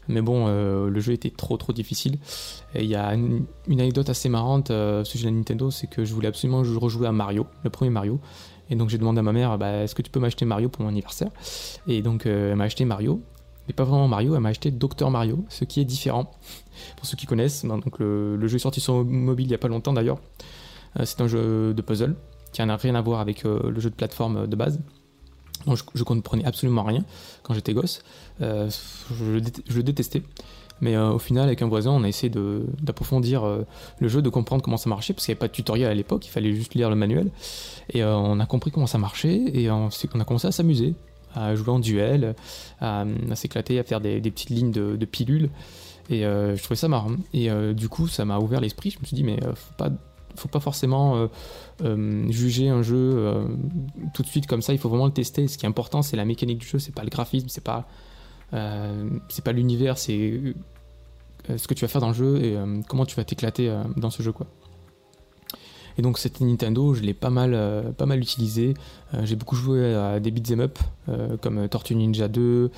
mais 0.07 0.21
bon, 0.21 0.45
euh, 0.47 0.89
le 0.89 0.99
jeu 0.99 1.13
était 1.13 1.29
trop 1.29 1.57
trop 1.57 1.73
difficile. 1.73 2.17
il 2.73 2.85
y 2.85 2.95
a 2.95 3.13
une, 3.13 3.45
anecdote 3.69 4.09
assez 4.09 4.29
marrante 4.29 4.71
euh, 4.71 5.03
sur 5.03 5.23
la 5.23 5.31
Nintendo, 5.31 5.69
c'est 5.71 5.87
que 5.87 6.03
je 6.03 6.13
voulais 6.13 6.27
absolument 6.27 6.63
rejouer 6.79 7.07
à 7.07 7.11
Mario, 7.11 7.45
le 7.63 7.69
premier 7.69 7.91
Mario. 7.91 8.19
Et 8.69 8.75
donc 8.75 8.89
j'ai 8.89 8.97
demandé 8.97 9.19
à 9.19 9.23
ma 9.23 9.33
mère, 9.33 9.57
bah, 9.57 9.83
est-ce 9.83 9.93
que 9.93 10.01
tu 10.01 10.09
peux 10.09 10.19
m'acheter 10.19 10.45
Mario 10.45 10.69
pour 10.69 10.81
mon 10.81 10.89
anniversaire? 10.89 11.29
Et 11.87 12.01
donc 12.01 12.25
elle 12.25 12.55
m'a 12.55 12.63
acheté 12.63 12.85
Mario, 12.85 13.21
mais 13.67 13.73
pas 13.73 13.83
vraiment 13.83 14.07
Mario, 14.07 14.33
elle 14.33 14.41
m'a 14.41 14.49
acheté 14.49 14.71
Docteur 14.71 15.11
Mario, 15.11 15.45
ce 15.49 15.63
qui 15.65 15.79
est 15.81 15.85
différent. 15.85 16.31
Pour 16.97 17.05
ceux 17.05 17.15
qui 17.17 17.25
connaissent, 17.25 17.65
donc 17.65 17.99
le, 17.99 18.35
le, 18.35 18.47
jeu 18.47 18.55
est 18.55 18.59
sorti 18.59 18.81
sur 18.81 19.05
mobile 19.05 19.45
il 19.45 19.49
n'y 19.49 19.55
a 19.55 19.59
pas 19.59 19.67
longtemps 19.67 19.93
d'ailleurs. 19.93 20.19
c'est 21.03 21.21
un 21.21 21.27
jeu 21.27 21.73
de 21.73 21.81
puzzle 21.81 22.15
qui 22.51 22.65
n'a 22.65 22.77
rien 22.77 22.95
à 22.95 23.01
voir 23.01 23.19
avec 23.19 23.43
le 23.43 23.79
jeu 23.79 23.89
de 23.89 23.95
plateforme 23.95 24.47
de 24.47 24.55
base 24.55 24.79
je, 25.67 26.03
comprenais 26.03 26.45
absolument 26.45 26.83
rien 26.83 27.03
quand 27.43 27.53
j'étais 27.53 27.73
gosse. 27.73 28.01
Euh, 28.41 28.69
je, 29.17 29.75
le 29.75 29.83
détestais. 29.83 30.21
Mais 30.81 30.95
euh, 30.95 31.11
au 31.11 31.19
final, 31.19 31.45
avec 31.45 31.61
un 31.61 31.67
voisin, 31.67 31.91
on 31.91 32.03
a 32.03 32.07
essayé 32.07 32.31
d'approfondir 32.81 33.43
euh, 33.43 33.65
le 33.99 34.07
jeu, 34.07 34.21
de 34.21 34.29
comprendre 34.29 34.61
comment 34.61 34.77
ça 34.77 34.89
marchait, 34.89 35.13
parce 35.13 35.25
qu'il 35.25 35.31
n'y 35.31 35.37
avait 35.37 35.47
pas 35.47 35.47
de 35.47 35.53
tutoriel 35.53 35.89
à 35.89 35.93
l'époque, 35.93 36.25
il 36.25 36.29
fallait 36.29 36.53
juste 36.53 36.73
lire 36.73 36.89
le 36.89 36.95
manuel. 36.95 37.31
Et 37.93 38.03
on 38.03 38.39
a 38.39 38.45
compris 38.45 38.71
comment 38.71 38.87
ça 38.87 38.97
marchait, 38.97 39.41
et 39.53 39.71
on, 39.71 39.89
on 40.13 40.19
a 40.19 40.25
commencé 40.25 40.47
à 40.47 40.51
s'amuser, 40.51 40.95
à 41.33 41.55
jouer 41.55 41.69
en 41.69 41.79
duel, 41.79 42.35
à, 42.81 43.05
s'éclater, 43.35 43.79
à 43.79 43.83
faire 43.83 44.01
des, 44.01 44.19
petites 44.19 44.49
lignes 44.49 44.71
de, 44.71 44.95
de 44.97 45.05
pilules. 45.05 45.49
Et 46.09 46.21
je 46.21 46.61
trouvais 46.61 46.75
ça 46.75 46.89
marrant. 46.89 47.11
Et 47.33 47.49
du 47.73 47.87
coup, 47.87 48.07
ça 48.07 48.25
m'a 48.25 48.39
ouvert 48.39 48.59
l'esprit. 48.59 48.91
Je 48.91 48.99
me 48.99 49.05
suis 49.05 49.15
dit, 49.15 49.23
mais 49.23 49.39
faut 49.41 49.73
pas 49.77 49.89
faut 50.35 50.47
pas 50.47 50.59
forcément 50.59 51.15
euh, 51.15 51.27
euh, 51.83 52.31
juger 52.31 52.69
un 52.69 52.81
jeu 52.81 52.95
euh, 52.95 53.45
tout 54.13 54.23
de 54.23 54.27
suite 54.27 54.47
comme 54.47 54.61
ça. 54.61 54.73
Il 54.73 54.79
faut 54.79 54.89
vraiment 54.89 55.05
le 55.05 55.11
tester. 55.11 55.47
Ce 55.47 55.57
qui 55.57 55.65
est 55.65 55.69
important, 55.69 56.01
c'est 56.01 56.17
la 56.17 56.25
mécanique 56.25 56.59
du 56.59 56.67
jeu. 56.67 56.79
C'est 56.79 56.93
pas 56.93 57.03
le 57.03 57.09
graphisme, 57.09 57.47
c'est 57.49 57.63
pas 57.63 57.87
c'est 59.27 59.43
pas 59.43 59.51
l'univers, 59.51 59.97
c'est 59.97 60.39
ce 61.57 61.67
que 61.67 61.73
tu 61.73 61.81
vas 61.81 61.89
faire 61.89 61.99
dans 61.99 62.07
le 62.07 62.13
jeu 62.13 62.41
et 62.41 62.57
comment 62.87 63.05
tu 63.05 63.17
vas 63.17 63.25
t'éclater 63.25 63.69
dans 63.97 64.09
ce 64.09 64.23
jeu 64.23 64.31
quoi. 64.31 64.47
Et 65.97 66.01
donc 66.01 66.17
cette 66.17 66.39
Nintendo, 66.39 66.93
je 66.93 67.01
l'ai 67.01 67.13
pas 67.13 67.29
mal, 67.29 67.93
pas 67.97 68.05
mal 68.05 68.17
utilisé. 68.19 68.75
j'ai 69.23 69.35
beaucoup 69.35 69.57
joué 69.57 69.93
à 69.93 70.21
des 70.21 70.31
beat'em 70.31 70.61
up 70.61 70.79
comme 71.41 71.67
Tortue 71.67 71.95
Ninja 71.95 72.29
2, 72.29 72.71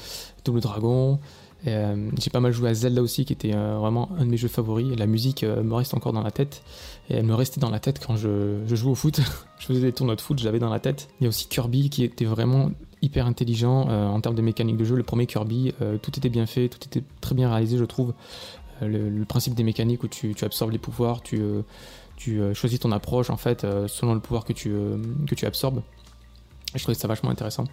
Double 0.46 0.62
Dragon. 0.62 1.20
J'ai 1.63 2.31
pas 2.31 2.39
mal 2.39 2.53
joué 2.53 2.70
à 2.70 2.74
Zelda 2.74 3.03
aussi, 3.03 3.25
qui 3.25 3.34
était 3.34 3.51
vraiment 3.51 4.10
un 4.17 4.25
de 4.25 4.31
mes 4.31 4.38
jeux 4.38 4.48
favoris. 4.48 4.98
La 4.98 5.05
musique 5.05 5.43
me 5.43 5.74
reste 5.75 5.93
encore 5.93 6.13
dans 6.13 6.24
la 6.24 6.31
tête. 6.31 6.63
Et 7.09 7.15
elle 7.15 7.25
me 7.25 7.35
restait 7.35 7.59
dans 7.59 7.69
la 7.69 7.79
tête 7.79 8.03
quand 8.05 8.17
je, 8.17 8.65
jouais 8.67 8.91
au 8.91 8.95
foot. 8.95 9.21
je 9.59 9.65
faisais 9.65 9.81
des 9.81 9.93
tournois 9.93 10.15
de 10.15 10.21
foot, 10.21 10.39
je 10.39 10.45
l'avais 10.45 10.59
dans 10.59 10.69
la 10.69 10.79
tête. 10.79 11.09
Il 11.19 11.23
y 11.23 11.27
a 11.27 11.29
aussi 11.29 11.47
Kirby 11.47 11.89
qui 11.89 12.03
était 12.03 12.25
vraiment 12.25 12.71
hyper 13.01 13.27
intelligent 13.27 13.87
en 13.87 14.19
termes 14.21 14.35
de 14.35 14.41
mécanique 14.41 14.77
de 14.77 14.83
jeu. 14.83 14.95
Le 14.95 15.03
premier 15.03 15.25
Kirby, 15.25 15.73
tout 16.01 16.11
était 16.17 16.29
bien 16.29 16.45
fait, 16.45 16.67
tout 16.67 16.79
était 16.83 17.03
très 17.21 17.35
bien 17.35 17.49
réalisé, 17.49 17.77
je 17.77 17.85
trouve. 17.85 18.13
Le, 18.81 19.23
principe 19.23 19.53
des 19.53 19.63
mécaniques 19.63 20.03
où 20.03 20.07
tu, 20.07 20.35
absorbes 20.41 20.71
les 20.71 20.79
pouvoirs, 20.79 21.21
tu, 21.21 21.39
tu 22.17 22.41
choisis 22.53 22.79
ton 22.79 22.91
approche 22.91 23.29
en 23.29 23.37
fait 23.37 23.61
selon 23.87 24.13
le 24.13 24.19
pouvoir 24.19 24.43
que 24.43 24.53
tu, 24.53 24.73
que 25.27 25.35
tu 25.35 25.45
absorbes. 25.45 25.83
je 26.75 26.81
trouvais 26.81 26.97
ça 26.97 27.07
vachement 27.07 27.29
intéressant. 27.29 27.65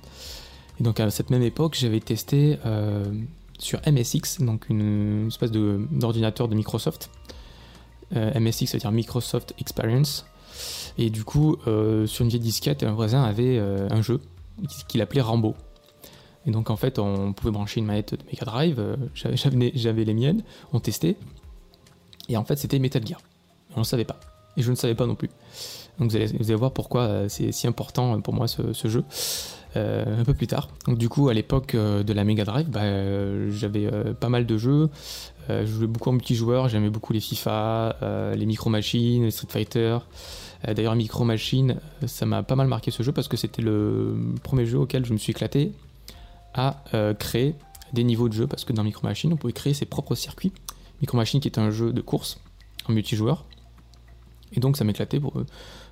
Et 0.78 0.84
donc 0.84 1.00
à 1.00 1.10
cette 1.10 1.30
même 1.30 1.42
époque, 1.42 1.74
j'avais 1.76 2.00
testé 2.00 2.58
sur 3.58 3.80
MSX, 3.86 4.40
donc 4.40 4.68
une 4.68 5.28
espèce 5.28 5.50
d'ordinateur 5.50 6.48
de, 6.48 6.54
Microsoft. 6.54 7.10
Euh, 8.16 8.38
MSX, 8.38 8.66
cest 8.66 8.74
à 8.74 8.78
dire 8.78 8.92
Microsoft 8.92 9.54
Experience. 9.58 10.26
Et 10.98 11.10
du 11.10 11.24
coup, 11.24 11.56
euh, 11.66 12.06
sur 12.06 12.22
une 12.22 12.28
vieille 12.28 12.40
disquette, 12.40 12.82
un 12.82 12.92
voisin 12.92 13.22
avait 13.22 13.58
euh, 13.58 13.88
un 13.90 14.02
jeu 14.02 14.20
qu'il 14.88 15.00
appelait 15.00 15.20
Rambo. 15.20 15.54
Et 16.46 16.50
donc 16.50 16.70
en 16.70 16.76
fait, 16.76 16.98
on 16.98 17.32
pouvait 17.32 17.50
brancher 17.50 17.80
une 17.80 17.86
manette 17.86 18.14
de 18.14 18.24
Mega 18.26 18.44
Drive, 18.44 18.96
j'avais 19.14 20.04
les 20.04 20.14
miennes, 20.14 20.42
on 20.72 20.80
testait. 20.80 21.16
Et 22.28 22.36
en 22.36 22.44
fait, 22.44 22.56
c'était 22.56 22.78
Metal 22.78 23.04
Gear. 23.04 23.20
On 23.76 23.80
ne 23.80 23.84
savait 23.84 24.04
pas. 24.04 24.20
Et 24.56 24.62
je 24.62 24.70
ne 24.70 24.76
savais 24.76 24.94
pas 24.94 25.06
non 25.06 25.14
plus. 25.14 25.30
Donc 25.98 26.10
vous 26.10 26.16
allez, 26.16 26.26
vous 26.26 26.50
allez 26.50 26.54
voir 26.54 26.72
pourquoi 26.72 27.28
c'est 27.28 27.52
si 27.52 27.66
important 27.66 28.20
pour 28.20 28.34
moi 28.34 28.46
ce, 28.48 28.88
jeu. 28.88 29.04
Euh, 29.76 30.20
un 30.20 30.24
peu 30.24 30.34
plus 30.34 30.46
tard. 30.46 30.68
Donc 30.86 30.98
du 30.98 31.08
coup, 31.08 31.28
à 31.28 31.34
l'époque 31.34 31.74
euh, 31.74 32.04
de 32.04 32.12
la 32.12 32.22
Mega 32.22 32.44
Drive, 32.44 32.68
bah, 32.68 32.82
euh, 32.82 33.50
j'avais 33.50 33.90
pas 34.20 34.28
mal 34.28 34.46
de 34.46 34.56
jeux. 34.56 34.88
je 35.48 35.66
jouais 35.66 35.88
beaucoup 35.88 36.10
en 36.10 36.12
multijoueur, 36.12 36.68
j'aimais 36.68 36.90
beaucoup 36.90 37.12
les 37.12 37.20
FIFA, 37.20 37.96
les 38.36 38.46
Micro 38.46 38.70
Machines, 38.70 39.24
les 39.24 39.30
Street 39.30 39.48
Fighter. 39.50 39.98
D'ailleurs, 40.66 40.94
Micro 40.94 41.24
Machines, 41.24 41.76
ça 42.06 42.24
m'a 42.24 42.42
pas 42.42 42.56
mal 42.56 42.68
marqué 42.68 42.90
ce 42.90 43.02
jeu 43.02 43.12
parce 43.12 43.28
que 43.28 43.36
c'était 43.36 43.60
le 43.60 44.16
premier 44.42 44.64
jeu 44.64 44.78
auquel 44.78 45.04
je 45.04 45.12
me 45.12 45.18
suis 45.18 45.32
éclaté 45.32 45.72
à 46.54 46.82
créer 47.18 47.54
des 47.92 48.04
niveaux 48.04 48.28
de 48.28 48.34
jeu 48.34 48.46
parce 48.46 48.64
que 48.64 48.72
dans 48.72 48.84
Micro 48.84 49.06
Machine, 49.06 49.32
on 49.32 49.36
pouvait 49.36 49.52
créer 49.52 49.74
ses 49.74 49.86
propres 49.86 50.14
circuits. 50.14 50.52
Micro 51.00 51.16
Machine 51.16 51.40
qui 51.40 51.48
est 51.48 51.58
un 51.58 51.70
jeu 51.70 51.92
de 51.92 52.00
course 52.00 52.38
en 52.88 52.92
multijoueur. 52.92 53.44
Et 54.54 54.60
donc 54.60 54.76
ça 54.76 54.84
m'éclatait 54.84 55.20
pour 55.20 55.38
euh, 55.38 55.46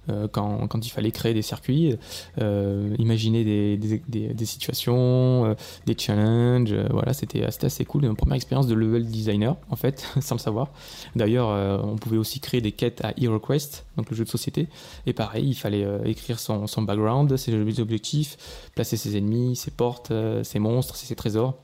quand, 0.08 0.66
quand, 0.66 0.86
il 0.86 0.90
fallait 0.90 1.10
créer 1.10 1.34
des 1.34 1.42
circuits, 1.42 1.96
euh, 2.40 2.94
imaginer 2.98 3.44
des, 3.76 4.44
situations, 4.44 5.44
euh, 5.44 5.54
des 5.86 5.96
challenges. 5.96 6.74
voilà, 6.90 7.12
c'était 7.12 7.44
assez 7.44 7.84
cool. 7.84 8.04
Une 8.04 8.16
première 8.16 8.36
expérience 8.36 8.66
de 8.66 8.74
level 8.74 9.06
designer, 9.06 9.56
en 9.70 9.76
fait, 9.76 10.06
sans 10.20 10.34
le 10.34 10.40
savoir. 10.40 10.70
D'ailleurs, 11.14 11.84
on 11.84 11.96
pouvait 11.96 12.16
aussi 12.16 12.40
créer 12.40 12.60
des 12.60 12.72
quêtes 12.72 13.04
à 13.04 13.12
HeroQuest, 13.20 13.86
donc 13.96 14.10
le 14.10 14.16
jeu 14.16 14.24
de 14.24 14.28
société. 14.28 14.68
Et 15.06 15.12
pareil, 15.12 15.48
il 15.48 15.54
fallait 15.54 15.86
écrire 16.04 16.38
son, 16.38 16.66
background, 16.82 17.36
ses 17.36 17.80
objectifs, 17.80 18.70
placer 18.74 18.96
ses 18.96 19.16
ennemis, 19.16 19.56
ses 19.56 19.70
portes, 19.70 20.12
ses 20.42 20.58
monstres, 20.58 20.96
ses 20.96 21.14
trésors. 21.14 21.54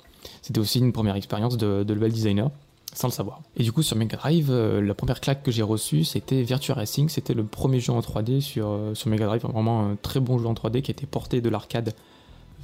C'était 0.42 0.60
aussi 0.60 0.78
une 0.78 0.92
première 0.92 1.16
expérience 1.16 1.56
de 1.56 1.92
level 1.92 2.12
designer 2.12 2.50
sans 2.98 3.06
le 3.06 3.12
savoir. 3.12 3.42
Et 3.56 3.62
du 3.62 3.70
coup, 3.70 3.84
sur 3.84 3.96
Mega 3.96 4.16
Drive, 4.16 4.48
euh, 4.50 4.80
la 4.80 4.92
première 4.92 5.20
claque 5.20 5.44
que 5.44 5.52
j'ai 5.52 5.62
reçue, 5.62 6.02
c'était 6.02 6.42
Virtua 6.42 6.74
Racing. 6.74 7.08
C'était 7.08 7.32
le 7.32 7.44
premier 7.44 7.78
jeu 7.78 7.92
en 7.92 8.00
3D 8.00 8.40
sur, 8.40 8.66
euh, 8.66 8.92
sur 8.94 9.08
Mega 9.08 9.26
Drive, 9.26 9.42
vraiment 9.42 9.86
un 9.86 9.94
très 9.94 10.18
bon 10.18 10.36
jeu 10.40 10.46
en 10.46 10.54
3D 10.54 10.82
qui 10.82 10.90
a 10.90 10.94
été 10.94 11.06
porté 11.06 11.40
de 11.40 11.48
l'arcade 11.48 11.94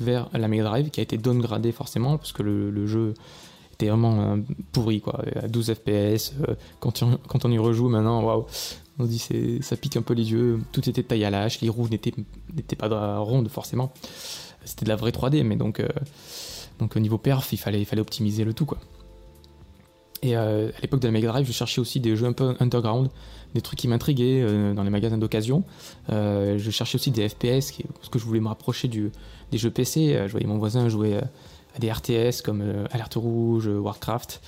vers 0.00 0.28
la 0.32 0.48
Mega 0.48 0.64
Drive, 0.64 0.90
qui 0.90 0.98
a 0.98 1.04
été 1.04 1.18
downgradé 1.18 1.70
forcément, 1.70 2.18
parce 2.18 2.32
que 2.32 2.42
le, 2.42 2.86
jeu 2.88 3.14
était 3.74 3.86
vraiment 3.86 4.32
euh, 4.32 4.36
pourri, 4.72 5.00
quoi, 5.00 5.22
à 5.36 5.46
12 5.46 5.74
FPS. 5.74 6.34
quand, 6.80 7.04
on, 7.04 7.16
quand 7.28 7.44
on 7.44 7.52
y 7.52 7.58
rejoue 7.58 7.88
maintenant, 7.88 8.20
waouh, 8.24 8.44
on 8.98 9.04
dit 9.04 9.20
c'est, 9.20 9.62
ça 9.62 9.76
pique 9.76 9.96
un 9.96 10.02
peu 10.02 10.14
les 10.14 10.32
yeux. 10.32 10.58
Tout 10.72 10.88
était 10.90 11.04
taillé 11.04 11.26
à 11.26 11.30
la 11.30 11.46
les 11.62 11.68
roues 11.68 11.86
n'étaient, 11.88 12.14
n'étaient 12.52 12.74
pas 12.74 13.18
rondes 13.18 13.48
forcément. 13.48 13.92
C'était 14.64 14.84
de 14.84 14.90
la 14.90 14.96
vraie 14.96 15.12
3D, 15.12 15.44
mais 15.44 15.54
donc, 15.54 15.80
donc 16.80 16.96
au 16.96 17.00
niveau 17.00 17.18
perf, 17.18 17.52
il 17.52 17.56
fallait, 17.56 17.80
il 17.80 17.84
fallait 17.84 18.02
optimiser 18.02 18.42
le 18.42 18.52
tout, 18.52 18.66
quoi. 18.66 18.78
Et 20.24 20.36
euh, 20.36 20.70
à 20.70 20.80
l'époque 20.80 21.00
de 21.00 21.06
la 21.06 21.12
Mega 21.12 21.28
Drive, 21.28 21.46
je 21.46 21.52
cherchais 21.52 21.82
aussi 21.82 22.00
des 22.00 22.16
jeux 22.16 22.26
un 22.26 22.32
peu 22.32 22.56
underground, 22.58 23.10
des 23.54 23.60
trucs 23.60 23.78
qui 23.78 23.88
m'intriguaient 23.88 24.40
euh, 24.40 24.72
dans 24.72 24.82
les 24.82 24.88
magasins 24.88 25.18
d'occasion. 25.18 25.64
Euh, 26.10 26.56
je 26.56 26.70
cherchais 26.70 26.96
aussi 26.96 27.10
des 27.10 27.28
FPS, 27.28 27.72
parce 27.94 28.08
que 28.10 28.18
je 28.18 28.24
voulais 28.24 28.40
me 28.40 28.48
rapprocher 28.48 28.88
des 28.88 29.58
jeux 29.58 29.70
PC. 29.70 30.18
je 30.26 30.30
voyais 30.30 30.46
mon 30.46 30.56
voisin 30.56 30.88
jouer 30.88 31.18
à 31.18 31.78
des 31.78 31.92
RTS 31.92 32.40
comme 32.42 32.62
Alerte 32.90 33.16
Rouge, 33.16 33.66
Warcraft, 33.66 34.40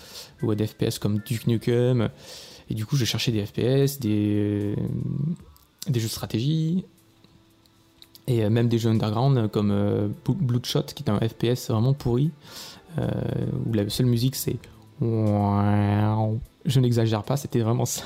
ou 0.43 0.51
à 0.51 0.55
des 0.55 0.67
FPS 0.67 0.99
comme 0.99 1.19
Duke 1.19 1.47
Nukem. 1.47 2.09
Et 2.71 2.75
du 2.75 2.87
coup, 2.87 2.97
je 2.97 3.05
cherchais 3.05 3.31
des 3.31 3.45
FPS, 3.45 4.01
des, 4.01 4.75
des 5.89 6.01
jeux 6.01 6.07
de 6.07 6.13
stratégie, 6.13 6.87
et 8.27 8.49
même 8.49 8.69
des 8.69 8.79
jeux 8.79 8.89
underground 8.89 9.51
comme 9.51 10.15
Bloodshot, 10.27 10.85
qui 10.95 11.03
est 11.03 11.11
un 11.11 11.21
FPS 11.21 11.69
vraiment 11.69 11.93
pourri, 11.93 12.31
où 12.99 13.75
la 13.75 13.87
seule 13.91 14.07
musique 14.07 14.37
c'est 14.37 14.57
je 15.01 16.81
n'exagère 16.81 17.23
pas, 17.23 17.37
c'était 17.37 17.61
vraiment 17.61 17.85
ça. 17.85 18.05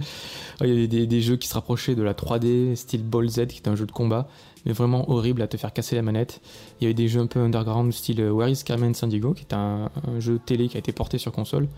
Il 0.60 0.68
y 0.68 0.72
avait 0.72 1.06
des, 1.06 1.20
jeux 1.20 1.36
qui 1.36 1.48
se 1.48 1.54
rapprochaient 1.54 1.94
de 1.94 2.02
la 2.02 2.14
3D, 2.14 2.76
style 2.76 3.02
Ball 3.02 3.28
Z, 3.28 3.46
qui 3.48 3.56
est 3.58 3.68
un 3.68 3.74
jeu 3.74 3.86
de 3.86 3.92
combat, 3.92 4.28
mais 4.64 4.72
vraiment 4.72 5.10
horrible 5.10 5.42
à 5.42 5.48
te 5.48 5.56
faire 5.56 5.72
casser 5.72 5.96
la 5.96 6.02
manette. 6.02 6.40
Il 6.80 6.84
y 6.84 6.86
avait 6.86 6.94
des 6.94 7.08
jeux 7.08 7.20
un 7.20 7.26
peu 7.26 7.40
underground, 7.40 7.92
style 7.92 8.22
Where 8.22 8.48
is 8.48 8.62
Carmen 8.64 8.94
San 8.94 9.08
Diego, 9.08 9.34
qui 9.34 9.42
est 9.42 9.54
un, 9.54 9.90
jeu 10.18 10.38
télé 10.44 10.68
qui 10.68 10.76
a 10.76 10.78
été 10.78 10.92
porté 10.92 11.18
sur 11.18 11.32
console. 11.32 11.68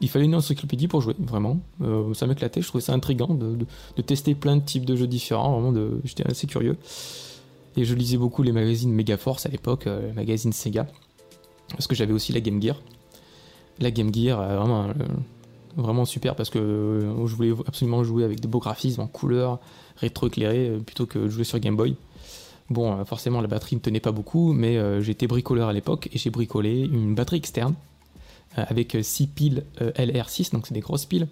Il 0.00 0.08
fallait 0.08 0.24
une 0.24 0.34
encyclopédie 0.34 0.88
pour 0.88 1.00
jouer, 1.00 1.14
vraiment. 1.18 1.60
Euh, 1.80 2.12
ça 2.14 2.26
m'éclatait, 2.26 2.60
je 2.60 2.66
trouvais 2.66 2.82
ça 2.82 2.92
intriguant 2.92 3.32
de, 3.34 3.56
tester 4.02 4.34
plein 4.34 4.56
de 4.56 4.62
types 4.62 4.84
de 4.84 4.96
jeux 4.96 5.06
différents, 5.06 5.60
vraiment, 5.60 6.00
j'étais 6.02 6.26
assez 6.26 6.48
curieux. 6.48 6.76
Et 7.76 7.84
je 7.84 7.94
lisais 7.94 8.16
beaucoup 8.16 8.42
les 8.42 8.52
magazines 8.52 8.92
Megaforce 8.92 9.46
à 9.46 9.48
l'époque, 9.48 9.86
euh, 9.86 10.08
les 10.08 10.12
magazines 10.12 10.52
Sega, 10.52 10.86
parce 11.70 11.86
que 11.86 11.94
j'avais 11.94 12.12
aussi 12.12 12.32
la 12.32 12.40
Game 12.40 12.60
Gear 12.60 12.80
la 13.78 13.90
Game 13.90 14.12
Gear, 14.14 14.40
euh, 14.40 14.56
vraiment, 14.56 14.84
euh, 14.84 14.92
vraiment 15.76 16.04
super 16.04 16.34
parce 16.34 16.50
que 16.50 16.58
euh, 16.58 17.26
je 17.26 17.34
voulais 17.34 17.52
absolument 17.66 18.04
jouer 18.04 18.24
avec 18.24 18.40
des 18.40 18.48
beaux 18.48 18.60
graphismes 18.60 19.00
en 19.00 19.06
couleur, 19.06 19.60
rétro-éclairé, 19.96 20.78
plutôt 20.84 21.06
que 21.06 21.28
jouer 21.28 21.44
sur 21.44 21.58
Game 21.58 21.76
Boy. 21.76 21.96
Bon, 22.70 23.04
forcément, 23.04 23.40
la 23.40 23.46
batterie 23.46 23.76
ne 23.76 23.80
tenait 23.80 24.00
pas 24.00 24.12
beaucoup, 24.12 24.54
mais 24.54 25.02
j'étais 25.02 25.26
bricoleur 25.26 25.68
à 25.68 25.74
l'époque 25.74 26.08
et 26.14 26.18
j'ai 26.18 26.30
bricolé 26.30 26.80
une 26.80 27.14
batterie 27.14 27.36
externe 27.36 27.74
avec 28.56 28.96
6 29.02 29.26
piles 29.26 29.64
LR6, 29.78 30.52
donc 30.52 30.66
c'est 30.66 30.72
des 30.72 30.80
grosses 30.80 31.04
piles. 31.04 31.28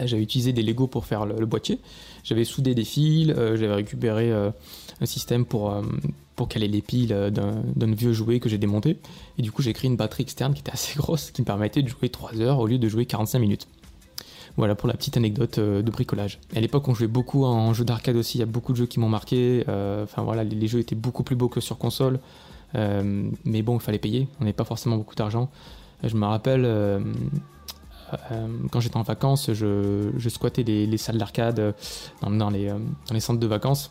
J'avais 0.00 0.22
utilisé 0.22 0.52
des 0.52 0.62
Lego 0.62 0.86
pour 0.86 1.04
faire 1.04 1.26
le, 1.26 1.46
boîtier. 1.46 1.78
J'avais 2.24 2.44
soudé 2.44 2.74
des 2.74 2.84
fils, 2.84 3.28
j'avais 3.28 3.74
récupéré 3.74 4.32
un 4.32 5.06
système 5.06 5.44
pour, 5.44 5.72
pour 6.36 6.48
caler 6.48 6.68
les 6.68 6.80
piles 6.80 7.12
euh, 7.12 7.30
d'un 7.30 7.94
vieux 7.94 8.12
jouet 8.12 8.40
que 8.40 8.48
j'ai 8.48 8.58
démonté. 8.58 8.98
Et 9.38 9.42
du 9.42 9.52
coup, 9.52 9.62
j'ai 9.62 9.72
créé 9.72 9.90
une 9.90 9.96
batterie 9.96 10.22
externe 10.22 10.54
qui 10.54 10.60
était 10.60 10.72
assez 10.72 10.94
grosse, 10.96 11.30
qui 11.30 11.42
me 11.42 11.46
permettait 11.46 11.82
de 11.82 11.88
jouer 11.88 12.08
3 12.08 12.40
heures 12.40 12.58
au 12.58 12.66
lieu 12.66 12.78
de 12.78 12.88
jouer 12.88 13.06
45 13.06 13.38
minutes. 13.38 13.68
Voilà 14.56 14.74
pour 14.74 14.86
la 14.86 14.94
petite 14.94 15.16
anecdote 15.16 15.58
euh, 15.58 15.82
de 15.82 15.90
bricolage. 15.90 16.38
À 16.54 16.60
l'époque, 16.60 16.86
on 16.88 16.94
jouait 16.94 17.06
beaucoup 17.06 17.44
en 17.44 17.72
jeu 17.72 17.84
d'arcade 17.84 18.16
aussi. 18.16 18.38
Il 18.38 18.40
y 18.40 18.44
a 18.44 18.46
beaucoup 18.46 18.72
de 18.72 18.78
jeux 18.78 18.86
qui 18.86 19.00
m'ont 19.00 19.08
marqué. 19.08 19.64
Euh, 19.68 20.04
enfin 20.04 20.22
voilà, 20.22 20.44
les, 20.44 20.66
jeux 20.66 20.80
étaient 20.80 20.94
beaucoup 20.94 21.22
plus 21.22 21.36
beaux 21.36 21.48
que 21.48 21.60
sur 21.60 21.78
console. 21.78 22.18
mais 22.74 23.62
bon, 23.62 23.76
il 23.76 23.80
fallait 23.80 23.98
payer. 23.98 24.28
On 24.40 24.44
n'avait 24.44 24.52
pas 24.52 24.64
forcément 24.64 24.96
beaucoup 24.96 25.14
d'argent. 25.14 25.50
Je 26.02 26.16
me 26.16 26.26
rappelle, 26.26 26.66
quand 28.70 28.80
j'étais 28.80 28.96
en 28.96 29.02
vacances, 29.02 29.52
je, 29.52 30.28
squattais 30.28 30.62
les, 30.62 30.98
salles 30.98 31.18
d'arcade 31.18 31.74
dans, 32.22 32.50
les, 32.50 32.68
dans 32.68 33.14
les 33.14 33.20
centres 33.20 33.40
de 33.40 33.46
vacances. 33.46 33.90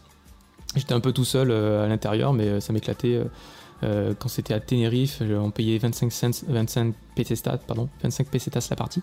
J'étais 0.75 0.93
un 0.93 0.99
peu 0.99 1.11
tout 1.11 1.25
seul 1.25 1.51
euh, 1.51 1.85
à 1.85 1.87
l'intérieur, 1.87 2.33
mais 2.33 2.47
euh, 2.47 2.59
ça 2.59 2.71
m'éclatait. 2.71 3.21
Euh, 3.83 4.13
quand 4.17 4.29
c'était 4.29 4.53
à 4.53 4.59
Tenerife, 4.59 5.21
on 5.21 5.51
payait 5.51 5.77
25 5.77 6.11
cents, 6.11 6.45
25 6.47 6.93
PC 7.15 7.35
stats, 7.35 7.57
pardon, 7.57 7.89
25 8.03 8.27
PC 8.27 8.51
la 8.69 8.75
partie. 8.75 9.01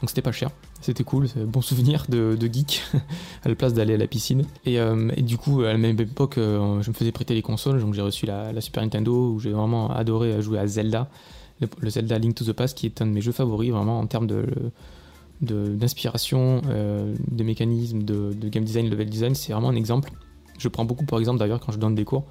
Donc 0.00 0.10
c'était 0.10 0.22
pas 0.22 0.32
cher, 0.32 0.50
c'était 0.80 1.04
cool, 1.04 1.28
bon 1.36 1.62
souvenir 1.62 2.06
de, 2.08 2.36
geek 2.52 2.82
à 3.44 3.48
la 3.48 3.54
place 3.54 3.72
d'aller 3.72 3.94
à 3.94 3.96
la 3.96 4.08
piscine. 4.08 4.44
Et, 4.64 4.76
du 5.22 5.38
coup, 5.38 5.60
à 5.60 5.68
la 5.68 5.78
même 5.78 5.98
époque, 6.00 6.34
je 6.36 6.88
me 6.88 6.92
faisais 6.92 7.12
prêter 7.12 7.34
les 7.34 7.42
consoles, 7.42 7.78
donc 7.78 7.94
j'ai 7.94 8.02
reçu 8.02 8.26
la, 8.26 8.60
Super 8.60 8.82
Nintendo 8.82 9.34
où 9.34 9.38
j'ai 9.38 9.52
vraiment 9.52 9.92
adoré 9.92 10.42
jouer 10.42 10.58
à 10.58 10.66
Zelda, 10.66 11.08
le, 11.80 11.90
Zelda 11.90 12.18
Link 12.18 12.34
to 12.34 12.44
the 12.44 12.52
Past 12.52 12.76
qui 12.76 12.86
est 12.86 13.02
un 13.02 13.06
de 13.06 13.12
mes 13.12 13.20
jeux 13.20 13.32
favoris 13.32 13.70
vraiment 13.70 13.98
en 13.98 14.06
termes 14.06 14.26
de, 14.26 14.46
d'inspiration, 15.40 16.62
de, 16.62 17.44
mécanismes, 17.44 18.02
de, 18.02 18.48
game 18.48 18.64
design, 18.64 18.88
level 18.88 19.08
design, 19.08 19.34
c'est 19.34 19.52
vraiment 19.52 19.70
un 19.70 19.76
exemple. 19.76 20.12
Je 20.58 20.68
prends 20.68 20.84
beaucoup 20.84 21.04
pour 21.04 21.18
exemple 21.18 21.38
d'ailleurs 21.38 21.60
quand 21.60 21.72
je 21.72 21.78
donne 21.78 21.94
des 21.94 22.04
cours. 22.04 22.24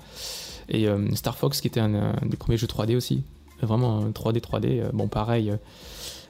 Et 0.70 0.88
euh, 0.88 1.14
Star 1.16 1.38
Fox 1.38 1.62
qui 1.62 1.68
était 1.68 1.80
un, 1.80 2.14
des 2.26 2.38
premiers 2.38 2.58
jeux 2.58 2.68
3D 2.68 2.96
aussi. 2.96 3.24
Vraiment 3.62 4.06
3D 4.10 4.40
3D. 4.40 4.80
Euh, 4.80 4.90
bon 4.94 5.08
pareil, 5.08 5.52
euh, 5.52 5.58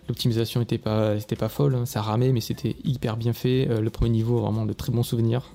l'optimisation 0.10 0.60
n'était 0.60 0.80
pas, 0.80 1.16
pas 1.38 1.50
folle, 1.50 1.76
hein. 1.76 1.86
ça 1.86 2.02
ramait 2.02 2.32
mais 2.32 2.42
c'était 2.42 2.76
hyper 2.84 3.18
bien 3.18 3.34
fait. 3.34 3.66
le 3.66 3.90
premier 3.90 4.10
niveau, 4.10 4.40
vraiment 4.40 4.66
de 4.66 4.74
très 4.74 4.92
bons 4.92 5.04
souvenirs. 5.04 5.52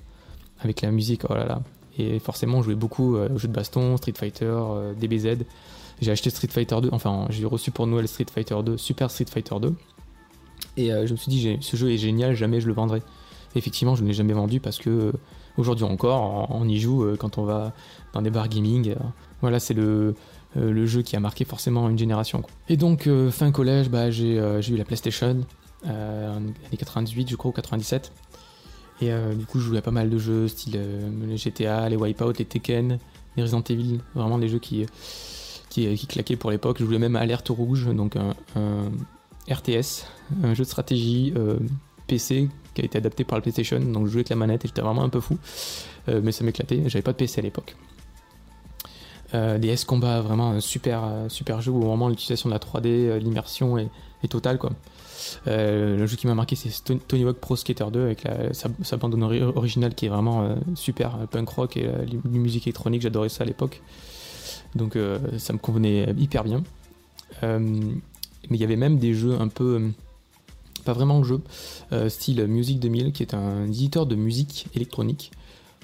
Avec 0.59 0.81
la 0.81 0.89
musique, 0.89 1.21
oh 1.29 1.33
là 1.33 1.45
là. 1.45 1.61
Et 1.99 2.19
forcément, 2.19 2.59
on 2.59 2.61
jouait 2.61 2.75
beaucoup 2.75 3.15
aux 3.15 3.37
jeux 3.37 3.47
de 3.47 3.53
baston, 3.53 3.97
Street 3.97 4.13
Fighter, 4.15 4.59
DBZ. 4.99 5.43
J'ai 6.01 6.11
acheté 6.11 6.29
Street 6.29 6.47
Fighter 6.47 6.79
2, 6.81 6.89
enfin 6.91 7.25
j'ai 7.29 7.45
reçu 7.45 7.71
pour 7.71 7.87
Noël 7.87 8.07
Street 8.07 8.27
Fighter 8.31 8.57
2, 8.63 8.77
Super 8.77 9.09
Street 9.09 9.25
Fighter 9.29 9.55
2. 9.59 9.73
Et 10.77 10.89
je 10.89 11.11
me 11.11 11.17
suis 11.17 11.29
dit, 11.29 11.57
ce 11.59 11.75
jeu 11.75 11.91
est 11.91 11.97
génial, 11.97 12.35
jamais 12.35 12.61
je 12.61 12.67
le 12.67 12.73
vendrai. 12.73 13.01
effectivement, 13.55 13.95
je 13.95 14.03
ne 14.03 14.07
l'ai 14.07 14.13
jamais 14.13 14.33
vendu 14.33 14.59
parce 14.59 14.77
que 14.77 15.11
Aujourd'hui 15.57 15.85
encore, 15.85 16.47
on, 16.51 16.67
y 16.67 16.79
joue 16.79 17.03
euh, 17.03 17.15
quand 17.17 17.39
on 17.39 17.43
va 17.43 17.73
dans 18.13 18.21
des 18.21 18.29
bars 18.29 18.47
gaming. 18.47 18.91
Euh. 18.91 18.95
Voilà, 19.41 19.59
c'est 19.59 19.73
le, 19.73 20.13
euh, 20.55 20.71
le 20.71 20.85
jeu 20.85 21.01
qui 21.01 21.15
a 21.15 21.19
marqué 21.19 21.45
forcément 21.45 21.89
une 21.89 21.97
génération. 21.97 22.43
Et 22.69 22.77
donc, 22.77 23.09
fin 23.31 23.51
collège, 23.51 23.89
bah, 23.89 24.11
j'ai 24.11 24.35
eu 24.35 24.77
la 24.77 24.85
PlayStation, 24.85 25.43
en 25.85 25.89
années 25.89 26.77
98, 26.77 27.29
je 27.29 27.35
crois, 27.35 27.49
ou 27.49 27.53
97. 27.53 28.11
Et 29.01 29.11
du 29.35 29.45
coup, 29.45 29.59
je 29.59 29.65
jouais 29.65 29.77
à 29.77 29.81
pas 29.81 29.91
mal 29.91 30.09
de 30.09 30.17
jeux, 30.17 30.47
style 30.47 30.79
GTA, 31.35 31.87
les 31.87 31.95
Wipeout, 31.95 32.33
les 32.39 32.45
Tekken, 32.45 32.97
les 33.35 33.43
Resident 33.43 33.61
Evil, 33.69 33.99
vraiment 34.15 34.39
des 34.39 34.49
jeux 34.49 34.57
qui, 34.57 34.87
qui, 35.85 36.07
claquaient 36.07 36.35
pour 36.35 36.51
l'époque. 36.51 36.77
Je 36.79 36.85
jouais 36.85 36.99
même 36.99 37.15
Alerte 37.15 37.49
Rouge, 37.49 37.87
donc 37.87 38.15
un, 38.15 38.91
RTS, 39.49 40.05
un 40.43 40.53
jeu 40.53 40.63
de 40.63 40.69
stratégie 40.69 41.33
PC 42.07 42.49
qui 42.77 42.81
a 42.81 42.85
été 42.85 42.97
adapté 42.97 43.23
par 43.23 43.37
la 43.37 43.41
PlayStation, 43.41 43.79
donc 43.79 44.05
je 44.05 44.11
jouais 44.11 44.19
avec 44.19 44.29
la 44.29 44.35
manette 44.35 44.65
et 44.65 44.67
j'étais 44.67 44.81
vraiment 44.81 45.03
un 45.03 45.09
peu 45.09 45.19
fou, 45.19 45.37
euh, 46.09 46.21
mais 46.23 46.31
ça 46.31 46.43
m'éclatait, 46.43 46.83
j'avais 46.87 47.01
pas 47.01 47.11
de 47.11 47.17
PC 47.17 47.39
à 47.39 47.43
l'époque. 47.43 47.75
Euh, 49.33 49.57
des 49.57 49.69
S-Combat, 49.69 50.21
vraiment 50.21 50.51
un 50.51 50.59
super, 50.61 51.03
euh, 51.03 51.27
super 51.27 51.59
jeu 51.59 51.71
où 51.71 51.81
vraiment 51.81 52.07
l'utilisation 52.07 52.49
de 52.49 52.53
la 52.53 52.59
3D, 52.59 53.17
l'immersion 53.17 53.77
est, 53.77 53.89
totale. 54.29 54.57
Quoi. 54.57 54.71
le 55.45 56.05
jeu 56.05 56.17
qui 56.17 56.27
m'a 56.27 56.35
marqué 56.35 56.57
c'est 56.57 56.69
Tony 57.07 57.23
Hawk 57.23 57.37
Pro 57.37 57.55
Skater 57.55 57.85
2 57.93 58.01
avec 58.01 58.27
sa, 58.51 58.97
bande 58.97 59.15
originale 59.55 59.95
qui 59.95 60.07
est 60.07 60.09
vraiment 60.09 60.57
super, 60.75 61.17
punk 61.31 61.47
rock 61.47 61.77
et 61.77 61.83
la, 61.83 62.29
musique 62.29 62.67
électronique, 62.67 63.01
j'adorais 63.01 63.29
ça 63.29 63.43
à 63.43 63.47
l'époque. 63.47 63.81
Donc 64.77 64.97
ça 65.37 65.53
me 65.53 65.57
convenait 65.57 66.13
hyper 66.17 66.43
bien. 66.43 66.63
mais 67.41 67.67
il 68.49 68.57
y 68.57 68.63
avait 68.63 68.75
même 68.75 68.97
des 68.97 69.13
jeux 69.13 69.39
un 69.39 69.47
peu 69.47 69.91
pas 70.87 70.93
vraiment 70.93 71.21
jeu, 71.21 71.41
euh, 71.91 72.07
style 72.07 72.47
Music 72.47 72.79
2000, 72.79 73.11
qui 73.11 73.21
est 73.21 73.33
un 73.33 73.65
éditeur 73.67 74.05
de 74.05 74.15
musique 74.15 74.67
électronique, 74.73 75.31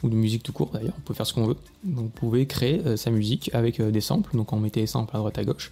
ou 0.03 0.09
de 0.09 0.15
musique 0.15 0.43
tout 0.43 0.53
court 0.53 0.69
d'ailleurs, 0.73 0.93
on 0.97 1.01
peut 1.01 1.13
faire 1.13 1.25
ce 1.25 1.33
qu'on 1.33 1.45
veut. 1.45 1.57
Donc 1.83 2.05
vous 2.05 2.09
pouvez 2.09 2.45
créer 2.45 2.81
sa 2.97 3.09
musique 3.09 3.49
avec 3.53 3.81
des 3.81 4.01
samples, 4.01 4.35
donc 4.35 4.53
on 4.53 4.59
mettait 4.59 4.81
les 4.81 4.87
samples 4.87 5.15
à 5.15 5.19
droite 5.19 5.37
à 5.37 5.43
gauche, 5.43 5.71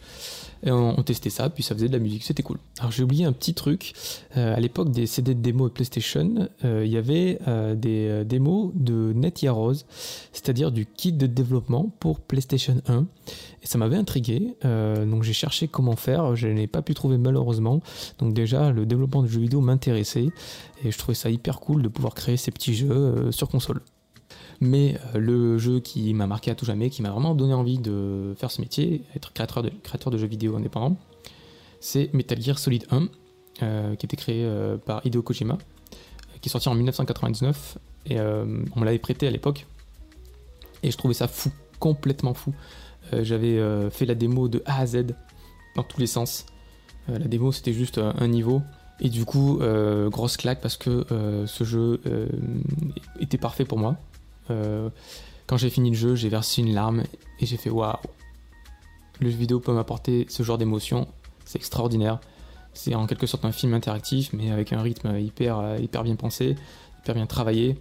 et 0.63 0.71
on, 0.71 0.95
testait 1.03 1.29
ça, 1.29 1.49
puis 1.49 1.63
ça 1.63 1.75
faisait 1.75 1.87
de 1.87 1.93
la 1.93 1.99
musique, 1.99 2.23
c'était 2.23 2.43
cool. 2.43 2.57
Alors 2.79 2.91
j'ai 2.91 3.03
oublié 3.03 3.25
un 3.25 3.33
petit 3.33 3.53
truc, 3.53 3.93
à 4.35 4.59
l'époque 4.59 4.91
des 4.91 5.05
CD 5.05 5.33
de 5.33 5.41
démo 5.41 5.67
de 5.67 5.73
PlayStation, 5.73 6.49
il 6.63 6.87
y 6.87 6.97
avait 6.97 7.39
des 7.75 8.23
démos 8.25 8.71
de 8.75 9.13
Net 9.13 9.43
Heroes, 9.43 9.83
c'est-à-dire 10.33 10.71
du 10.71 10.85
kit 10.85 11.13
de 11.13 11.27
développement 11.27 11.91
pour 11.99 12.19
PlayStation 12.19 12.81
1, 12.87 13.05
et 13.63 13.67
ça 13.67 13.77
m'avait 13.77 13.97
intrigué, 13.97 14.55
donc 14.63 15.23
j'ai 15.23 15.33
cherché 15.33 15.67
comment 15.67 15.95
faire, 15.95 16.35
je 16.35 16.47
n'ai 16.47 16.67
pas 16.67 16.81
pu 16.81 16.93
trouver 16.93 17.17
malheureusement, 17.17 17.81
donc 18.19 18.33
déjà 18.33 18.71
le 18.71 18.85
développement 18.85 19.23
de 19.23 19.27
jeux 19.27 19.41
vidéo 19.41 19.61
m'intéressait, 19.61 20.29
et 20.83 20.91
je 20.91 20.97
trouvais 20.97 21.15
ça 21.15 21.29
hyper 21.29 21.59
cool 21.59 21.81
de 21.81 21.87
pouvoir 21.87 22.13
créer 22.15 22.37
ces 22.37 22.51
petits 22.51 22.75
jeux 22.75 23.31
sur 23.31 23.49
console. 23.49 23.81
Mais 24.61 24.99
euh, 25.15 25.19
le 25.19 25.57
jeu 25.57 25.79
qui 25.79 26.13
m'a 26.13 26.27
marqué 26.27 26.51
à 26.51 26.55
tout 26.55 26.65
jamais, 26.65 26.91
qui 26.91 27.01
m'a 27.01 27.09
vraiment 27.09 27.33
donné 27.33 27.53
envie 27.53 27.79
de 27.79 28.35
faire 28.37 28.51
ce 28.51 28.61
métier, 28.61 29.03
être 29.15 29.33
créateur 29.33 29.63
de, 29.63 30.17
jeux 30.17 30.27
vidéo 30.27 30.55
indépendant, 30.55 30.95
c'est 31.79 32.13
Metal 32.13 32.39
Gear 32.39 32.59
Solid 32.59 32.85
1, 32.91 33.07
euh, 33.63 33.95
qui 33.95 34.05
était 34.05 34.17
créé 34.17 34.45
euh, 34.45 34.77
par 34.77 35.03
Hideo 35.03 35.23
Kojima, 35.23 35.57
qui 36.41 36.49
est 36.49 36.51
sorti 36.51 36.69
en 36.69 36.75
1999, 36.75 37.79
et 38.05 38.19
on 38.19 38.79
me 38.79 38.85
l'avait 38.85 38.99
prêté 38.99 39.27
à 39.27 39.31
l'époque, 39.31 39.67
et 40.81 40.89
je 40.89 40.97
trouvais 40.97 41.13
ça 41.13 41.27
fou, 41.27 41.51
complètement 41.79 42.33
fou. 42.33 42.53
J'avais 43.13 43.59
fait 43.91 44.07
la 44.07 44.15
démo 44.15 44.47
de 44.47 44.63
A 44.65 44.79
à 44.79 44.85
Z, 44.87 45.05
dans 45.75 45.83
tous 45.83 45.99
les 45.99 46.07
sens. 46.07 46.47
la 47.07 47.19
démo 47.19 47.51
c'était 47.51 47.73
juste 47.73 47.99
un 47.99 48.27
niveau, 48.27 48.63
et 48.99 49.09
du 49.09 49.23
coup, 49.23 49.59
grosse 50.09 50.35
claque 50.35 50.61
parce 50.61 50.77
que 50.77 51.05
ce 51.45 51.63
jeu 51.63 52.01
était 53.19 53.37
parfait 53.37 53.65
pour 53.65 53.77
moi. 53.77 53.97
Euh, 54.49 54.89
quand 55.47 55.57
j'ai 55.57 55.69
fini 55.69 55.89
le 55.89 55.95
jeu, 55.95 56.15
j'ai 56.15 56.29
versé 56.29 56.61
une 56.61 56.73
larme 56.73 57.03
et 57.39 57.45
j'ai 57.45 57.57
fait 57.57 57.69
waouh. 57.69 57.97
Le 59.19 59.29
jeu 59.29 59.37
vidéo 59.37 59.59
peut 59.59 59.73
m'apporter 59.73 60.25
ce 60.29 60.43
genre 60.43 60.57
d'émotion, 60.57 61.07
c'est 61.45 61.57
extraordinaire. 61.57 62.19
C'est 62.73 62.95
en 62.95 63.05
quelque 63.05 63.27
sorte 63.27 63.43
un 63.43 63.51
film 63.51 63.73
interactif, 63.73 64.31
mais 64.33 64.49
avec 64.49 64.71
un 64.71 64.81
rythme 64.81 65.17
hyper, 65.19 65.59
euh, 65.59 65.77
hyper 65.77 66.03
bien 66.03 66.15
pensé, 66.15 66.55
hyper 67.01 67.15
bien 67.15 67.25
travaillé. 67.25 67.77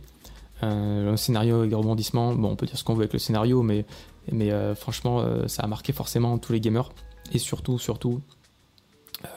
Euh, 0.63 1.13
un 1.13 1.17
scénario 1.17 1.59
avec 1.59 1.71
des 1.71 1.77
rebondissements. 1.77 2.35
Bon, 2.35 2.51
on 2.51 2.57
peut 2.57 2.67
dire 2.67 2.77
ce 2.77 2.85
qu'on 2.85 2.95
veut 2.95 3.03
avec 3.03 3.13
le 3.13 3.19
scénario, 3.19 3.63
mais, 3.63 3.87
mais 4.31 4.51
franchement, 4.75 5.25
ça 5.49 5.63
a 5.63 5.67
marqué 5.67 5.95
forcément 5.95 6.37
tous 6.37 6.53
les 6.53 6.61
gamers. 6.61 6.91
Et 7.33 7.39
surtout, 7.39 7.79
surtout, 7.79 8.21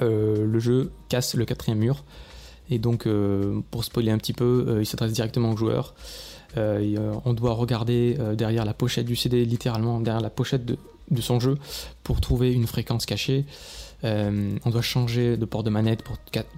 le 0.01 0.60
jeu 0.60 0.92
casse 1.08 1.36
le 1.36 1.46
quatrième 1.46 1.77
mur. 1.77 2.03
Et 2.70 2.77
donc, 2.77 3.08
pour 3.72 3.86
spoiler 3.86 4.12
un 4.12 4.18
petit 4.18 4.34
peu, 4.34 4.80
il 4.82 4.86
s'adresse 4.86 5.13
directement 5.13 5.51
aux 5.51 5.58
joueurs. 5.58 5.94
Euh, 6.57 6.95
euh, 6.98 7.13
on 7.25 7.33
doit 7.33 7.53
regarder 7.53 8.15
euh, 8.19 8.36
derrière 8.36 8.65
la 8.65 8.74
pochette 8.74 9.05
du 9.05 9.15
CD, 9.15 9.45
littéralement 9.45 10.00
derrière 10.00 10.22
la 10.22 10.29
pochette 10.29 10.65
de, 10.65 10.77
son 11.22 11.39
jeu, 11.39 11.57
pour 12.03 12.22
trouver 12.22 12.53
une 12.53 12.67
fréquence 12.67 13.05
cachée. 13.05 13.45
on 14.03 14.69
doit 14.69 14.81
changer 14.81 15.38
de 15.38 15.45
port 15.45 15.63
de 15.63 15.69
manette 15.69 16.03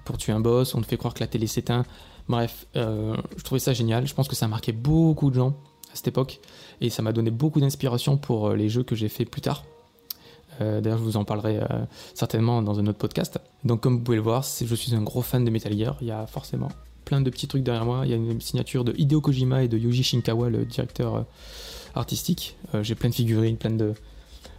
pour, 0.04 0.18
tuer 0.18 0.32
un 0.32 0.40
boss, 0.40 0.74
on 0.74 0.82
fait 0.82 0.96
croire 0.96 1.14
que 1.14 1.20
la 1.20 1.26
télé 1.26 1.46
s'éteint. 1.46 1.84
Bref, 2.28 2.66
je 2.74 3.42
trouvais 3.44 3.58
ça 3.58 3.72
génial. 3.72 4.06
Je 4.06 4.14
pense 4.14 4.28
que 4.28 4.34
ça 4.34 4.46
a 4.46 4.48
marqué 4.48 4.72
beaucoup 4.72 5.30
de 5.30 5.36
gens 5.36 5.50
à 5.92 5.94
cette 5.96 6.08
époque 6.08 6.40
et 6.80 6.90
ça 6.90 7.02
m'a 7.02 7.12
donné 7.12 7.30
beaucoup 7.30 7.60
d'inspiration 7.60 8.16
pour 8.16 8.50
les 8.50 8.68
jeux 8.68 8.82
que 8.82 8.94
j'ai 8.94 9.08
fait 9.08 9.24
plus 9.26 9.42
tard. 9.42 9.64
D'ailleurs, 10.58 10.98
je 10.98 11.04
vous 11.04 11.18
en 11.18 11.24
parlerai 11.24 11.60
certainement 12.14 12.62
dans 12.62 12.80
un 12.80 12.86
autre 12.86 12.98
podcast. 12.98 13.38
Donc, 13.64 13.82
comme 13.82 13.98
vous 13.98 14.02
pouvez 14.02 14.16
le 14.16 14.22
voir, 14.22 14.42
je 14.42 14.74
suis 14.74 14.94
un 14.94 15.02
gros 15.02 15.22
fan 15.22 15.44
de 15.44 15.50
Metal 15.50 15.76
Gear. 15.76 15.96
Il 16.00 16.06
y 16.06 16.12
a 16.12 16.26
forcément 16.26 16.70
plein 17.06 17.22
de 17.22 17.30
petits 17.30 17.48
trucs 17.48 17.62
derrière 17.62 17.86
moi. 17.86 18.02
Il 18.04 18.10
y 18.10 18.12
a 18.12 18.16
une 18.16 18.40
signature 18.42 18.84
de 18.84 18.92
Hideo 18.98 19.22
Kojima 19.22 19.62
et 19.62 19.68
de 19.68 19.78
Yuji 19.78 20.02
Shinkawa, 20.02 20.50
le 20.50 20.66
directeur 20.66 21.14
euh, 21.14 21.22
artistique. 21.94 22.56
Euh, 22.74 22.82
j'ai 22.82 22.94
plein 22.94 23.08
de 23.08 23.14
figurines, 23.14 23.56
plein 23.56 23.70
de 23.70 23.94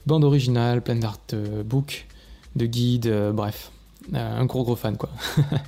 bandes 0.08 0.24
originales, 0.24 0.82
plein 0.82 0.96
d'artbooks, 0.96 2.08
de 2.56 2.66
guides, 2.66 3.08
euh, 3.08 3.32
bref. 3.32 3.72
un 4.13 4.46
gros 4.46 4.63
gros 4.63 4.77
fan 4.77 4.98
quoi. 4.98 5.10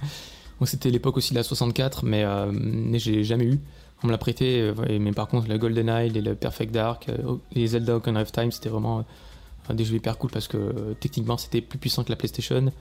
c'était 0.66 0.90
l'époque 0.90 1.18
aussi 1.18 1.32
de 1.34 1.36
la 1.36 1.44
64, 1.44 2.06
mais, 2.06 2.26
mais 2.52 2.98
j'ai 2.98 3.24
jamais 3.24 3.46
eu. 3.46 3.60
On 4.02 4.08
me 4.08 4.12
l'a 4.12 4.18
prêté, 4.18 4.72
mais 5.00 5.12
par 5.12 5.28
contre, 5.28 5.50
le 5.50 5.58
Golden 5.58 5.90
Eye 5.90 6.10
le 6.10 6.34
Perfect 6.34 6.74
Dark, 6.74 7.08
les 7.52 7.68
Zelda 7.68 7.98
Ocarina 7.98 8.22
of 8.22 8.32
Time, 8.32 8.52
c'était 8.52 8.70
vraiment 8.70 9.06
des 9.74 9.84
jeux 9.84 9.96
hyper 9.96 10.18
cool 10.18 10.32
parce 10.32 10.48
que 10.48 10.96
techniquement 11.00 11.38
c'était 11.38 11.62
plus 11.62 11.80
puissant 11.80 12.04
que 12.04 12.10
la 12.10 12.16
PlayStation. 12.16 12.72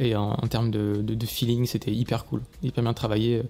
Et 0.00 0.16
en, 0.16 0.34
termes 0.48 0.70
de, 0.70 1.26
feeling, 1.26 1.66
c'était 1.66 1.92
hyper 1.92 2.24
cool, 2.24 2.40
hyper 2.62 2.82
bien 2.82 2.94
travaillé. 2.94 3.42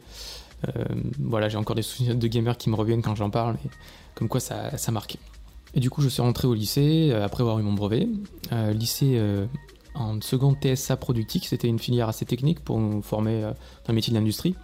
Euh, 0.68 0.84
voilà, 1.20 1.48
j'ai 1.48 1.56
encore 1.56 1.76
des 1.76 1.82
souvenirs 1.82 2.16
de 2.16 2.26
gamers 2.26 2.58
qui 2.58 2.68
me 2.70 2.74
reviennent 2.74 3.02
quand 3.02 3.14
j'en 3.14 3.30
parle, 3.30 3.56
mais 3.64 3.70
comme 4.16 4.28
quoi 4.28 4.40
ça, 4.40 4.72
marque. 4.90 5.16
Et 5.74 5.80
du 5.80 5.90
coup, 5.90 6.02
je 6.02 6.08
suis 6.08 6.20
rentré 6.20 6.48
au 6.48 6.54
lycée 6.54 7.10
euh, 7.12 7.24
après 7.24 7.42
avoir 7.42 7.60
eu 7.60 7.62
mon 7.62 7.72
brevet. 7.72 8.08
Euh, 8.50 8.72
lycée 8.72 9.22
en 9.94 10.20
seconde 10.20 10.56
TSA 10.60 10.96
productique, 10.96 11.46
c'était 11.46 11.68
une 11.68 11.78
filière 11.78 12.08
assez 12.08 12.24
technique 12.24 12.60
pour 12.60 12.80
nous 12.80 13.00
former 13.00 13.42
dans 13.42 13.88
le 13.88 13.94
métier 13.94 14.12
de 14.12 14.18
l'industrie. 14.18 14.56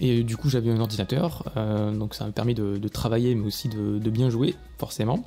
Et 0.00 0.22
du 0.22 0.36
coup, 0.36 0.50
j'avais 0.50 0.70
un 0.70 0.80
ordinateur, 0.80 1.44
donc 1.94 2.14
ça 2.14 2.26
m'a 2.26 2.32
permis 2.32 2.54
de, 2.54 2.88
travailler, 2.88 3.34
mais 3.34 3.46
aussi 3.46 3.68
de, 3.68 4.10
bien 4.10 4.28
jouer, 4.28 4.54
forcément. 4.78 5.24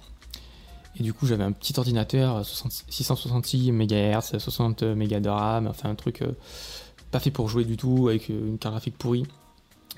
Et 1.00 1.04
du 1.04 1.14
coup, 1.14 1.28
j'avais 1.28 1.44
un 1.44 1.52
petit 1.52 1.74
ordinateur, 1.78 2.44
666 2.46 3.72
MHz, 3.72 4.40
60 4.40 4.84
MB 4.84 5.22
de 5.22 5.30
RAM, 5.30 5.68
enfin 5.68 5.90
un 5.90 5.96
truc 5.96 6.22
euh, 6.22 6.32
pas 7.12 7.20
fait 7.20 7.30
pour 7.32 7.50
jouer 7.50 7.66
du 7.66 7.78
tout, 7.78 8.08
avec 8.08 8.30
euh, 8.30 8.48
une 8.48 8.58
carte 8.58 8.74
graphique 8.74 8.98
pourrie. 8.98 9.26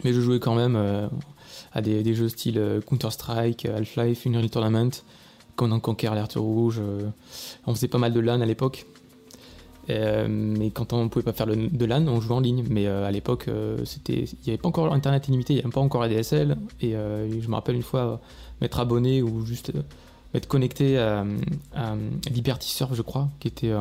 Mais 0.04 0.14
je 0.14 0.20
jouais 0.20 0.40
quand 0.40 0.56
même 0.56 0.76
euh, 0.76 1.08
à 1.74 1.82
des, 1.82 2.14
jeux 2.14 2.28
style 2.28 2.82
Counter-Strike, 2.86 3.66
Half-Life, 3.66 4.28
Unreal 4.28 4.50
Tournament, 4.50 4.92
Conan 5.56 5.80
Conquer, 5.80 6.08
Alerte 6.08 6.36
Rouge. 6.36 6.82
on 7.66 7.74
faisait 7.74 7.88
pas 7.88 7.98
mal 7.98 8.14
de 8.14 8.20
LAN 8.20 8.40
à 8.42 8.46
l'époque. 8.46 8.86
mais 9.90 10.72
quand 10.72 10.94
on 10.94 11.10
pouvait 11.10 11.24
pas 11.24 11.34
faire 11.34 11.48
de 11.48 11.86
LAN, 11.86 12.08
on 12.08 12.22
jouait 12.22 12.36
en 12.36 12.40
ligne. 12.40 12.64
Mais 12.70 12.88
à 12.88 13.12
l'époque, 13.12 13.48
il 13.50 14.14
n'y 14.14 14.30
avait 14.48 14.58
pas 14.58 14.70
encore 14.70 14.94
Internet 14.94 15.28
illimité, 15.28 15.52
il 15.52 15.58
n'y 15.58 15.64
avait 15.64 15.72
pas 15.72 15.82
encore 15.82 16.02
ADSL. 16.04 16.56
Et 16.80 16.92
je 16.92 17.48
me 17.50 17.56
rappelle 17.56 17.76
une 17.76 17.84
fois 17.84 18.22
m'être 18.62 18.80
abonné 18.80 19.22
ou 19.22 19.46
juste 19.46 19.74
être 20.34 20.48
connecté 20.48 20.98
à, 20.98 21.26
Liberty 22.30 22.70
Surf, 22.70 22.94
je 22.94 23.02
crois, 23.02 23.30
qui 23.40 23.48
était 23.48 23.74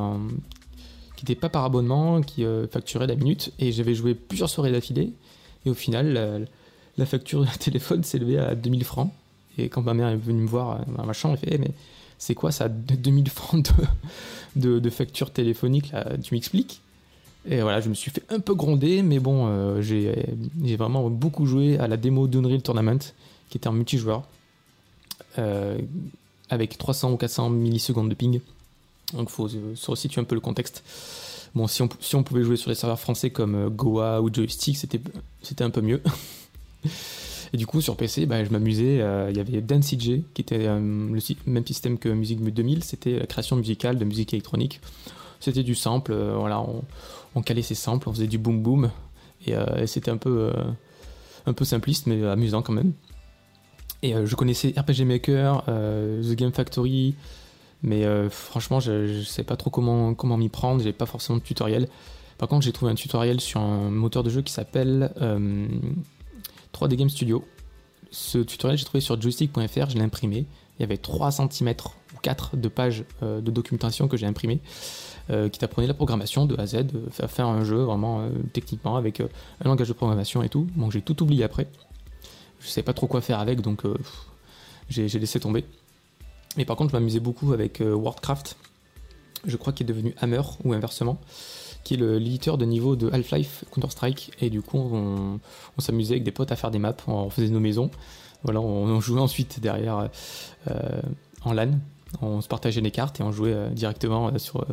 qui 1.18 1.24
n'était 1.24 1.40
pas 1.40 1.48
par 1.48 1.64
abonnement, 1.64 2.20
qui 2.20 2.44
euh, 2.44 2.68
facturait 2.68 3.08
la 3.08 3.16
minute, 3.16 3.52
et 3.58 3.72
j'avais 3.72 3.92
joué 3.96 4.14
plusieurs 4.14 4.48
soirées 4.48 4.70
d'affilée, 4.70 5.12
et 5.66 5.70
au 5.70 5.74
final, 5.74 6.46
la, 6.96 7.06
facture 7.06 7.40
de 7.40 7.50
téléphone 7.58 8.04
s'est 8.04 8.18
levée 8.18 8.38
à 8.38 8.54
2000 8.54 8.84
francs. 8.84 9.12
Et 9.58 9.68
quand 9.68 9.82
ma 9.82 9.94
mère 9.94 10.06
est 10.08 10.16
venue 10.16 10.42
me 10.42 10.46
voir 10.46 10.70
euh, 10.70 10.84
dans 10.96 11.04
ma 11.04 11.12
chambre, 11.12 11.36
elle 11.42 11.48
fait 11.48 11.56
eh, 11.56 11.58
mais 11.58 11.72
c'est 12.18 12.36
quoi 12.36 12.52
ça, 12.52 12.68
2000 12.68 13.28
francs 13.30 13.68
de, 14.54 14.78
de, 14.78 14.90
facture 14.90 15.32
téléphonique 15.32 15.90
là, 15.90 16.06
Tu 16.22 16.34
m'expliques? 16.34 16.82
Et 17.50 17.62
voilà, 17.62 17.80
je 17.80 17.88
me 17.88 17.94
suis 17.94 18.12
fait 18.12 18.22
un 18.30 18.38
peu 18.38 18.54
gronder, 18.54 19.02
mais 19.02 19.18
bon, 19.18 19.48
euh, 19.48 19.82
j'ai 19.82 20.76
vraiment 20.76 21.10
beaucoup 21.10 21.46
joué 21.46 21.78
à 21.78 21.88
la 21.88 21.96
démo 21.96 22.28
d'Unreal 22.28 22.62
Tournament, 22.62 22.98
qui 23.48 23.56
était 23.56 23.66
en 23.66 23.72
multijoueur 23.72 24.22
avec 26.50 26.78
300 26.78 27.12
ou 27.12 27.16
400 27.16 27.50
millisecondes 27.50 28.08
de 28.08 28.14
ping. 28.14 28.40
Donc 29.14 29.30
faut 29.30 29.48
se 29.48 29.90
resituer 29.90 30.20
un 30.20 30.24
peu 30.24 30.34
le 30.34 30.40
contexte. 30.40 30.82
Bon, 31.54 31.66
si 31.66 31.82
on, 31.82 32.22
pouvait 32.22 32.44
jouer 32.44 32.56
sur 32.56 32.68
les 32.68 32.74
serveurs 32.74 33.00
français 33.00 33.30
comme 33.30 33.54
euh, 33.54 33.70
Goa 33.70 34.20
ou 34.20 34.32
Joystick, 34.32 34.76
c'était 34.76 35.64
un 35.64 35.70
peu 35.70 35.80
mieux. 35.80 36.02
Et 37.54 37.56
du 37.56 37.66
coup, 37.66 37.80
sur 37.80 37.96
PC, 37.96 38.26
bah, 38.26 38.44
je 38.44 38.50
m'amusais. 38.50 39.00
Euh, 39.00 39.30
il 39.30 39.36
y 39.36 39.40
avait 39.40 39.62
DanceJ, 39.62 40.20
qui 40.34 40.42
était 40.42 40.66
euh, 40.66 40.78
le 40.78 41.50
même 41.50 41.66
système 41.66 41.98
que 41.98 42.10
Music 42.10 42.42
2000. 42.42 42.84
C'était 42.84 43.18
la 43.18 43.26
création 43.26 43.56
musicale 43.56 43.98
de 43.98 44.04
musique 44.04 44.34
électronique. 44.34 44.80
C'était 45.40 45.62
du 45.62 45.74
sample. 45.74 46.14
voilà, 46.14 46.62
on, 47.34 47.42
calait 47.42 47.62
ses 47.62 47.76
samples, 47.76 48.08
on 48.08 48.12
faisait 48.12 48.26
du 48.26 48.38
boom 48.38 48.62
boom. 48.62 48.90
Et, 49.46 49.54
c'était 49.86 50.10
un 50.10 50.16
peu 50.16 50.52
simpliste, 51.62 52.06
mais 52.06 52.24
amusant 52.26 52.60
quand 52.60 52.72
même. 52.72 52.92
Et 54.02 54.14
euh, 54.14 54.26
je 54.26 54.36
connaissais 54.36 54.74
RPG 54.76 55.04
Maker, 55.04 55.64
euh, 55.68 56.22
The 56.22 56.36
Game 56.36 56.52
Factory, 56.52 57.14
mais 57.82 58.04
euh, 58.04 58.30
franchement, 58.30 58.80
je, 58.80 59.18
ne 59.18 59.22
sais 59.22 59.42
pas 59.42 59.56
trop 59.56 59.70
comment, 59.70 60.14
comment 60.14 60.36
m'y 60.36 60.48
prendre, 60.48 60.82
j'ai 60.82 60.92
pas 60.92 61.06
forcément 61.06 61.38
de 61.38 61.42
tutoriel. 61.42 61.88
Par 62.38 62.48
contre, 62.48 62.64
j'ai 62.64 62.72
trouvé 62.72 62.92
un 62.92 62.94
tutoriel 62.94 63.40
sur 63.40 63.60
un 63.60 63.90
moteur 63.90 64.22
de 64.22 64.30
jeu 64.30 64.42
qui 64.42 64.52
s'appelle 64.52 65.12
3D 66.72 66.94
Game 66.94 67.10
Studio. 67.10 67.44
Ce 68.12 68.38
tutoriel, 68.38 68.78
j'ai 68.78 68.84
trouvé 68.84 69.00
sur 69.00 69.20
joystick.fr, 69.20 69.90
je 69.90 69.96
l'ai 69.96 70.02
imprimé. 70.02 70.46
Il 70.78 70.82
y 70.82 70.84
avait 70.84 70.98
3 70.98 71.32
cm 71.32 71.74
ou 72.14 72.20
4 72.22 72.56
de 72.56 72.68
pages 72.68 73.04
de 73.22 73.50
documentation 73.50 74.06
que 74.06 74.16
j'ai 74.16 74.26
imprimé, 74.26 74.60
qui 75.28 75.58
t'apprenait 75.58 75.88
la 75.88 75.94
programmation 75.94 76.46
de 76.46 76.54
A 76.58 76.62
à 76.62 76.66
Z, 76.66 76.84
faire 77.10 77.48
un 77.48 77.64
jeu 77.64 77.78
vraiment 77.78 78.28
techniquement 78.52 78.94
avec 78.94 79.18
un 79.18 79.28
langage 79.64 79.88
de 79.88 79.92
programmation 79.92 80.44
et 80.44 80.48
tout. 80.48 80.68
Donc 80.76 80.92
j'ai 80.92 81.02
tout 81.02 81.20
oublié 81.20 81.42
après 81.42 81.66
je 82.60 82.68
sais 82.68 82.82
pas 82.82 82.92
trop 82.92 83.06
quoi 83.06 83.20
faire 83.20 83.40
avec, 83.40 83.60
donc 83.60 83.84
euh, 83.84 83.96
j'ai 84.88 85.08
laissé 85.08 85.40
tomber. 85.40 85.64
Mais 86.56 86.64
par 86.64 86.76
contre, 86.76 86.90
je 86.90 86.96
m'amusais 86.96 87.20
beaucoup 87.20 87.52
avec 87.52 87.80
euh, 87.80 87.94
Warcraft. 87.94 88.56
Je 89.46 89.56
crois 89.56 89.72
qu'il 89.72 89.86
est 89.86 89.88
devenu 89.88 90.14
Hammer 90.20 90.42
ou 90.64 90.72
inversement. 90.72 91.18
qui 91.84 91.94
est 91.94 91.96
l'éditeur 91.96 92.58
de 92.58 92.64
niveau 92.64 92.96
de 92.96 93.10
Half-Life 93.10 93.64
Counter-Strike. 93.70 94.32
Et 94.40 94.50
du 94.50 94.62
coup, 94.62 94.78
on, 94.78 95.38
s'amusait 95.78 96.14
avec 96.14 96.24
des 96.24 96.32
potes 96.32 96.50
à 96.50 96.56
faire 96.56 96.70
des 96.70 96.80
maps, 96.80 96.96
on 97.06 97.30
faisait 97.30 97.48
nos 97.48 97.60
maisons. 97.60 97.90
Voilà, 98.42 98.60
on, 98.60 99.00
jouait 99.00 99.20
ensuite 99.20 99.60
derrière 99.60 100.08
en 101.44 101.52
LAN. 101.52 101.78
On 102.20 102.40
se 102.40 102.48
partageait 102.48 102.80
les 102.80 102.90
cartes 102.90 103.20
et 103.20 103.22
on 103.22 103.30
jouait 103.30 103.70
directement 103.70 104.36
sur, 104.38 104.66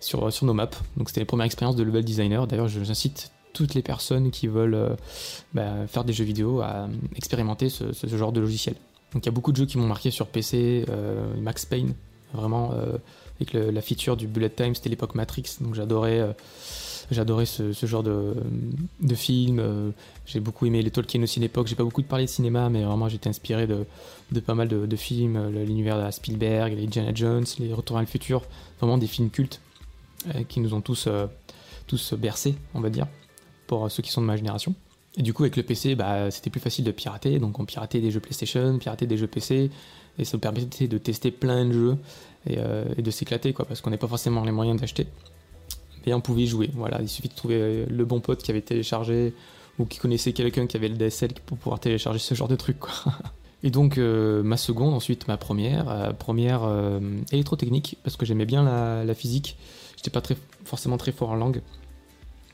sur, 0.00 0.32
sur 0.32 0.46
nos 0.46 0.54
maps. 0.54 0.68
Donc 0.96 1.08
c'était 1.08 1.20
les 1.20 1.26
premières 1.26 1.46
expériences 1.46 1.76
de 1.76 1.84
level 1.84 2.04
designer. 2.04 2.46
D'ailleurs, 2.48 2.68
j'incite 2.68 3.30
toutes 3.52 3.74
les 3.74 3.82
personnes 3.82 4.30
qui 4.30 4.46
veulent 4.46 4.96
bah, 5.52 5.86
faire 5.86 6.04
des 6.04 6.12
jeux 6.12 6.24
vidéo 6.24 6.60
à 6.60 6.88
expérimenter 7.16 7.68
ce, 7.68 7.92
genre 8.06 8.32
de 8.32 8.40
logiciel. 8.40 8.76
Donc 9.12 9.24
il 9.24 9.26
y 9.26 9.28
a 9.28 9.32
beaucoup 9.32 9.52
de 9.52 9.56
jeux 9.56 9.66
qui 9.66 9.78
m'ont 9.78 9.86
marqué 9.86 10.10
sur 10.10 10.26
PC, 10.26 10.84
euh, 10.88 11.34
Max 11.40 11.66
Payne, 11.66 11.94
vraiment, 12.32 12.72
euh, 12.72 12.96
avec 13.40 13.52
la 13.52 13.82
feature 13.82 14.16
du 14.16 14.26
bullet 14.26 14.50
time, 14.50 14.74
c'était 14.74 14.88
l'époque 14.88 15.14
Matrix, 15.14 15.56
donc 15.60 15.74
j'adorais 15.74 16.20
euh, 16.20 16.32
j'adorais 17.10 17.44
ce, 17.44 17.72
genre 17.82 18.02
de, 18.02 18.34
de 19.00 19.14
film. 19.14 19.92
j'ai 20.24 20.40
beaucoup 20.40 20.64
aimé 20.64 20.80
les 20.80 20.90
Tolkien 20.90 21.22
aussi 21.22 21.40
l'époque. 21.40 21.66
J'ai 21.66 21.74
pas 21.74 21.82
beaucoup 21.82 22.00
de 22.00 22.06
parler 22.06 22.24
de 22.24 22.30
cinéma, 22.30 22.70
mais 22.70 22.84
vraiment 22.84 23.08
j'étais 23.08 23.28
inspiré 23.28 23.66
de, 23.66 23.84
pas 24.40 24.54
mal 24.54 24.68
de, 24.68 24.96
films, 24.96 25.50
l'univers 25.50 26.02
de 26.02 26.10
Spielberg, 26.10 26.74
les 26.74 26.84
Indiana 26.84 27.10
Jones, 27.14 27.44
les 27.58 27.74
Retours 27.74 27.98
à 27.98 28.00
le 28.00 28.06
futur, 28.06 28.42
vraiment 28.80 28.96
des 28.96 29.08
films 29.08 29.28
cultes 29.28 29.60
qui 30.48 30.60
nous 30.60 30.72
ont 30.72 30.80
tous, 30.80 31.06
tous 31.86 32.14
bercés, 32.14 32.54
on 32.72 32.80
va 32.80 32.88
dire, 32.88 33.08
ceux 33.88 34.02
qui 34.02 34.10
sont 34.10 34.20
de 34.20 34.26
ma 34.26 34.36
génération. 34.36 34.74
Et 35.16 35.22
du 35.22 35.34
coup, 35.34 35.42
avec 35.42 35.56
le 35.56 35.62
PC, 35.62 35.94
bah, 35.94 36.30
c'était 36.30 36.50
plus 36.50 36.60
facile 36.60 36.84
de 36.84 36.90
pirater. 36.90 37.38
Donc, 37.38 37.58
on 37.58 37.64
piratait 37.64 38.00
des 38.00 38.10
jeux 38.10 38.20
PlayStation, 38.20 38.78
piratait 38.78 39.06
des 39.06 39.16
jeux 39.16 39.26
PC. 39.26 39.70
Et 40.18 40.24
ça 40.24 40.36
nous 40.36 40.40
permettait 40.40 40.88
de 40.88 40.98
tester 40.98 41.30
plein 41.30 41.64
de 41.66 41.72
jeux 41.72 41.96
et, 42.46 42.56
euh, 42.58 42.84
de 42.94 43.10
s'éclater, 43.10 43.52
quoi, 43.52 43.64
parce 43.64 43.80
qu'on 43.80 43.90
n'a 43.90 43.98
pas 43.98 44.08
forcément 44.08 44.44
les 44.44 44.52
moyens 44.52 44.80
d'acheter. 44.80 45.06
Mais 46.06 46.14
on 46.14 46.20
pouvait 46.20 46.46
jouer. 46.46 46.70
Voilà, 46.74 47.00
il 47.00 47.08
suffit 47.08 47.28
de 47.28 47.34
trouver 47.34 47.86
le 47.86 48.04
bon 48.04 48.20
pote 48.20 48.42
qui 48.42 48.50
avait 48.50 48.62
téléchargé 48.62 49.34
ou 49.78 49.86
qui 49.86 49.98
connaissait 49.98 50.32
quelqu'un 50.32 50.66
qui 50.66 50.76
avait 50.76 50.88
le 50.88 50.96
DSL 50.96 51.32
pour 51.46 51.56
pouvoir 51.56 51.80
télécharger 51.80 52.18
ce 52.18 52.34
genre 52.34 52.48
de 52.48 52.56
truc, 52.56 52.78
quoi. 52.78 52.92
Et 53.64 53.70
donc, 53.70 53.96
euh, 53.96 54.42
ma 54.42 54.56
seconde, 54.56 54.92
ensuite 54.92 55.28
ma 55.28 55.36
première, 55.36 55.88
euh, 55.88 56.12
première 56.12 56.68
électrotechnique, 57.30 57.96
parce 58.02 58.16
que 58.16 58.26
j'aimais 58.26 58.46
bien 58.46 58.64
la, 58.64 59.04
la 59.04 59.14
physique. 59.14 59.56
J'étais 59.96 60.10
pas 60.10 60.20
très, 60.20 60.36
forcément 60.64 60.96
très 60.96 61.12
fort 61.12 61.30
en 61.30 61.36
langue. 61.36 61.62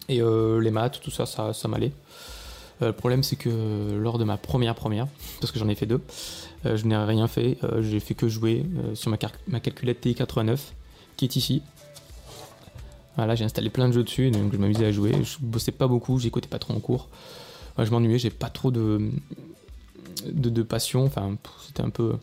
Et 0.09 0.21
les 0.21 0.71
maths, 0.71 1.01
tout 1.03 1.11
ça, 1.11 1.27
ça, 1.27 1.69
m'allait. 1.69 1.93
Euh, 2.83 2.87
le 2.89 2.93
problème, 2.93 3.23
c'est 3.23 3.37
que 3.37 3.93
lors 3.99 4.19
de 4.19 4.25
ma 4.25 4.37
première 4.37 4.75
première, 4.75 5.07
parce 5.41 5.53
que 5.53 5.59
j'en 5.59 5.69
ai 5.69 5.75
fait 5.75 5.87
deux, 5.87 6.01
euh, 6.67 6.77
je 6.77 6.87
n'ai 6.87 6.97
rien 6.97 7.27
fait. 7.29 7.59
Euh, 7.65 7.83
j'ai 7.83 8.01
fait 8.01 8.15
que 8.15 8.29
jouer 8.29 8.65
sur 8.95 9.11
ma, 9.11 9.17
calculette 9.61 10.01
TI-89, 10.01 10.59
qui 11.17 11.25
est 11.25 11.37
ici. 11.37 11.63
Voilà, 13.17 13.35
j'ai 13.35 13.45
installé 13.45 13.69
plein 13.69 13.89
de 13.89 13.93
jeux 13.93 14.05
dessus, 14.05 14.31
donc 14.31 14.53
je 14.53 14.59
m'amusais 14.59 14.87
à 14.87 14.93
jouer. 14.93 15.13
Je 15.25 15.39
bossais 15.41 15.73
pas 15.73 15.89
beaucoup, 15.89 16.19
j'écoutais 16.19 16.49
pas 16.49 16.61
trop 16.61 16.75
en 16.75 16.81
cours. 16.81 17.09
je 17.77 17.91
m'ennuyais, 17.91 18.19
j'ai 18.19 18.31
pas 18.31 18.49
trop 18.49 18.71
de, 18.71 19.11
passion. 20.69 21.05
Enfin, 21.05 21.37
c'était 21.67 21.83
un 21.83 21.91
peu, 21.91 22.15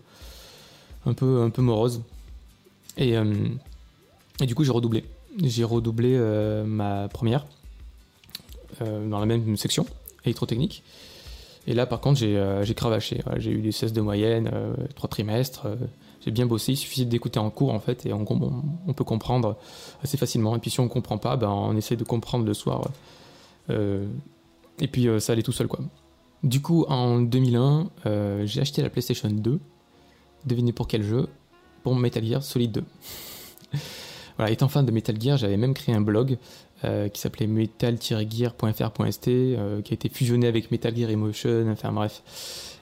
un 1.05 1.13
peu, 1.13 1.41
un 1.41 1.49
peu 1.49 1.61
morose. 1.61 2.01
Et 2.97 3.17
du 4.39 4.55
coup, 4.55 4.63
j'ai 4.63 4.71
redoublé. 4.71 5.03
J'ai 5.43 5.65
redoublé 5.65 6.17
ma 6.65 7.09
première 7.09 7.45
dans 8.81 9.19
la 9.19 9.25
même 9.25 9.57
section 9.57 9.85
électrotechnique. 10.25 10.83
Et 11.67 11.73
là, 11.73 11.85
par 11.85 11.99
contre, 11.99 12.19
j'ai 12.19 12.37
euh, 12.37 12.63
cravaché. 12.75 13.23
j'ai 13.37 13.51
eu 13.51 13.61
des 13.61 13.71
16 13.71 13.93
de 13.93 14.01
moyenne, 14.01 14.49
euh, 14.53 14.75
trois 14.95 15.09
trimestres. 15.09 15.65
Euh, 15.65 15.75
j'ai 16.23 16.31
bien 16.31 16.45
bossé. 16.45 16.73
Il 16.73 16.77
suffit 16.77 17.05
d'écouter 17.05 17.39
en 17.39 17.49
cours, 17.49 17.73
en 17.73 17.79
fait, 17.79 18.05
et 18.05 18.13
on, 18.13 18.25
on, 18.87 18.93
peut 18.93 19.03
comprendre 19.03 19.57
assez 20.03 20.17
facilement. 20.17 20.55
Et 20.55 20.59
puis, 20.59 20.69
si 20.69 20.79
on 20.79 20.83
ne 20.83 20.89
comprend 20.89 21.17
pas, 21.17 21.37
ben, 21.37 21.49
on 21.49 21.75
essaie 21.75 21.95
de 21.95 22.03
comprendre 22.03 22.45
le 22.45 22.53
soir. 22.53 22.89
et 23.69 24.87
puis, 24.87 25.07
ça 25.19 25.33
allait 25.33 25.43
tout 25.43 25.51
seul, 25.51 25.67
quoi. 25.67 25.79
Du 26.43 26.61
coup, 26.61 26.85
en 26.87 27.19
2001, 27.19 27.89
j'ai 28.45 28.61
acheté 28.61 28.81
la 28.81 28.89
PlayStation 28.89 29.29
2. 29.29 29.59
Devinez 30.45 30.73
pour 30.73 30.87
quel 30.87 31.03
jeu? 31.03 31.27
Pour 31.83 31.95
Metal 31.95 32.23
Gear 32.23 32.43
Solid 32.43 32.71
2. 32.71 32.83
voilà, 34.37 34.51
étant 34.51 34.67
fan 34.67 34.85
de 34.85 34.91
Metal 34.91 35.19
Gear, 35.19 35.37
j'avais 35.37 35.57
même 35.57 35.75
créé 35.75 35.93
un 35.93 36.01
blog 36.01 36.37
euh, 36.83 37.07
qui 37.07 37.21
s'appelait 37.21 37.47
metal-gear.fr.st, 37.47 39.27
euh, 39.29 39.81
qui 39.81 39.93
a 39.93 39.95
été 39.95 40.09
fusionné 40.09 40.45
avec 40.45 40.71
Metal 40.71 40.93
Gear 40.93 41.09
Emotion, 41.09 41.69
enfin 41.71 41.93
bref. 41.93 42.21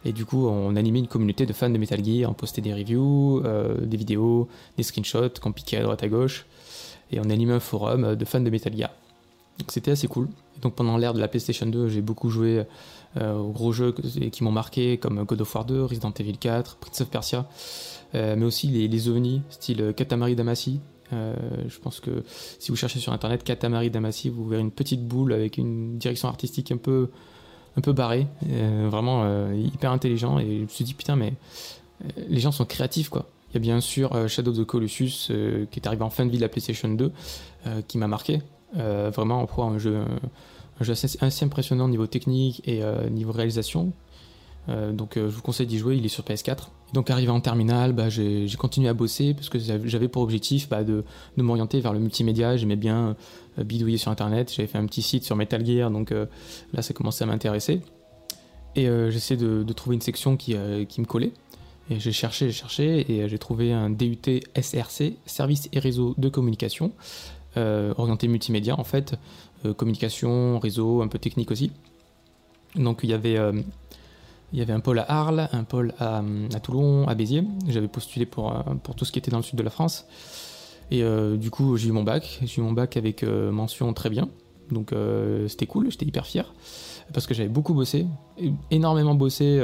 Et 0.04 0.12
du 0.12 0.26
coup, 0.26 0.48
on 0.48 0.76
animait 0.76 0.98
une 0.98 1.08
communauté 1.08 1.46
de 1.46 1.54
fans 1.54 1.70
de 1.70 1.78
Metal 1.78 2.04
Gear, 2.04 2.28
on 2.28 2.34
postait 2.34 2.62
des 2.62 2.74
reviews, 2.74 3.44
euh, 3.46 3.86
des 3.86 3.96
vidéos, 3.96 4.50
des 4.78 4.84
screenshots 4.84 5.40
qu'on 5.40 5.52
piquait 5.52 5.78
à 5.78 5.84
droite 5.84 6.02
à 6.02 6.08
gauche, 6.08 6.48
et 7.12 7.20
on 7.20 7.30
animait 7.30 7.54
un 7.54 7.60
forum 7.60 8.16
de 8.16 8.26
fans 8.26 8.40
de 8.40 8.50
Metal 8.50 8.76
Gear. 8.76 8.90
Donc 9.60 9.72
c'était 9.72 9.92
assez 9.92 10.08
cool. 10.08 10.28
donc 10.64 10.74
pendant 10.74 10.98
l'ère 10.98 11.14
de 11.14 11.20
la 11.20 11.28
PlayStation 11.28 11.68
2, 11.68 11.88
j'ai 11.88 12.02
beaucoup 12.02 12.32
joué 12.32 12.64
aux 13.16 13.52
gros 13.52 13.74
jeux 13.74 13.94
qui 14.32 14.44
m'ont 14.44 14.52
marqué, 14.52 14.98
comme 14.98 15.24
God 15.24 15.42
of 15.42 15.54
War 15.54 15.66
2, 15.66 15.84
Resident 15.84 16.12
Evil 16.20 16.40
4, 16.40 16.78
Prince 16.78 17.02
of 17.02 17.10
Persia, 17.10 17.48
mais 18.16 18.44
aussi 18.44 18.68
les, 18.70 18.88
les 18.88 19.08
ovnis, 19.08 19.44
style 19.52 19.94
Katamari 19.96 20.36
Damacy, 20.36 20.80
euh, 21.12 21.36
je 21.68 21.80
pense 21.80 22.00
que 22.00 22.24
si 22.60 22.72
vous 22.72 22.78
cherchez 22.78 23.00
sur 23.00 23.14
internet 23.14 23.44
Katamari 23.44 23.90
Damacy, 23.90 24.30
vous 24.30 24.48
verrez 24.48 24.62
une 24.62 24.72
petite 24.72 25.06
boule 25.06 25.34
avec 25.34 25.58
une 25.58 25.98
direction 25.98 26.28
artistique 26.28 26.72
un 26.72 26.78
peu, 26.78 27.10
un 27.78 27.82
peu 27.82 27.94
barrée, 27.94 28.28
euh, 28.50 28.88
vraiment 28.90 29.24
euh, 29.24 29.54
hyper 29.56 29.92
intelligent. 29.92 30.40
Et 30.40 30.58
je 30.58 30.62
me 30.64 30.68
suis 30.68 30.86
dit, 30.86 30.94
putain, 30.94 31.16
mais 31.16 31.34
les 32.28 32.40
gens 32.40 32.52
sont 32.52 32.66
créatifs 32.66 33.10
quoi. 33.10 33.30
Il 33.50 33.54
y 33.54 33.58
a 33.58 33.60
bien 33.60 33.82
sûr 33.82 34.28
Shadow 34.28 34.52
of 34.52 34.58
the 34.58 34.64
Colossus 34.64 35.32
qui 35.70 35.80
est 35.80 35.86
arrivé 35.86 36.02
en 36.02 36.10
fin 36.10 36.26
de 36.26 36.32
vie 36.32 36.38
de 36.38 36.42
la 36.42 36.50
PlayStation 36.50 36.90
2 36.90 37.12
qui 37.88 38.00
m'a 38.00 38.08
marqué. 38.08 38.42
vraiment, 38.74 39.46
pour 39.46 39.64
un 39.64 39.78
jeu, 39.78 40.00
un 40.80 40.84
jeu 40.84 40.94
assez, 40.94 41.20
assez, 41.22 41.46
impressionnant 41.46 41.86
au 41.86 41.90
niveau 41.90 42.08
technique 42.08 42.68
et 42.68 42.82
niveau 43.12 43.32
réalisation. 43.32 43.94
donc 44.68 45.12
je 45.18 45.22
vous 45.22 45.44
conseille 45.44 45.68
d'y 45.68 45.78
jouer, 45.78 45.98
il 45.98 46.04
est 46.04 46.10
sur 46.10 46.24
PS4. 46.24 46.70
Donc 46.94 47.10
arrivé 47.10 47.32
en 47.32 47.42
terminale, 47.42 47.92
bah, 47.92 48.10
j'ai 48.10 48.48
continué 48.58 48.88
à 48.88 48.94
bosser 48.94 49.34
parce 49.34 49.50
que 49.50 49.58
j'avais 49.60 50.08
pour 50.08 50.22
objectif 50.22 50.70
bah, 50.70 50.84
de, 50.84 51.04
m'orienter 51.38 51.80
vers 51.80 51.92
le 51.92 52.00
multimédia. 52.00 52.56
J'aimais 52.56 52.76
bien 52.76 53.16
euh, 53.58 53.64
bidouiller 53.64 53.98
sur 53.98 54.12
Internet. 54.12 54.54
J'avais 54.56 54.68
fait 54.68 54.78
un 54.78 54.86
petit 54.86 55.02
site 55.02 55.24
sur 55.24 55.36
Metal 55.36 55.66
Gear, 55.66 55.90
donc 55.90 56.12
euh, 56.12 56.28
là 56.72 56.84
ça 56.84 56.94
commençait 56.94 57.24
à 57.24 57.28
m'intéresser. 57.28 57.82
Et 58.76 58.88
euh, 58.88 59.10
j'essaie 59.10 59.38
de, 59.38 59.64
trouver 59.74 59.96
une 59.96 60.02
section 60.02 60.38
qui, 60.38 60.54
me 60.54 61.06
collait. 61.06 61.32
Et 61.90 62.00
j'ai 62.00 62.12
cherché, 62.12 62.48
j'ai 62.48 62.54
cherché, 62.54 63.12
et 63.12 63.28
j'ai 63.28 63.40
trouvé 63.40 63.74
un 63.74 63.90
DUT 63.90 64.42
SRC, 64.56 65.16
Service 65.26 65.70
et 65.74 65.80
Réseau 65.80 66.14
de 66.18 66.30
Communication, 66.30 66.92
orienté 67.56 68.28
multimédia 68.28 68.80
en 68.80 68.84
fait, 68.84 69.16
communication, 69.76 70.60
réseau, 70.60 71.02
un 71.02 71.08
peu 71.08 71.20
technique 71.20 71.52
aussi. 71.52 71.72
Donc 72.76 73.02
il 73.04 73.10
y 73.10 73.14
avait 73.14 73.38
il 74.54 74.60
y 74.60 74.62
avait 74.62 74.74
un 74.74 74.80
pôle 74.80 75.00
à 75.00 75.06
Arles, 75.12 75.50
un 75.52 75.64
pôle 75.64 75.94
à, 76.00 76.22
Toulon, 76.62 77.08
à 77.08 77.16
Béziers. 77.16 77.44
J'avais 77.68 77.88
postulé 77.88 78.28
pour, 78.28 78.56
euh, 78.56 78.76
pour 78.84 78.96
tout 78.96 79.04
ce 79.04 79.12
qui 79.12 79.18
était 79.18 79.32
dans 79.32 79.38
le 79.38 79.44
sud 79.44 79.58
de 79.58 79.64
la 79.64 79.72
France. 79.72 80.06
Et 80.92 81.02
euh, 81.02 81.38
du 81.38 81.50
coup, 81.50 81.76
j'ai 81.76 81.90
eu 81.90 81.92
mon 81.92 82.04
bac. 82.04 82.40
J'ai 82.44 82.62
eu 82.62 82.64
mon 82.64 82.72
bac 82.72 82.96
avec 82.96 83.24
euh, 83.24 83.52
mention 83.52 83.92
très 83.94 84.12
bien. 84.12 84.30
Donc 84.72 84.94
c'était 85.50 85.68
cool, 85.68 85.92
j'étais 85.92 86.06
hyper 86.06 86.26
fier. 86.26 86.52
Parce 87.14 87.28
que 87.28 87.34
j'avais 87.34 87.50
beaucoup 87.50 87.74
bossé, 87.74 88.08
énormément 88.72 89.14
bossé 89.14 89.62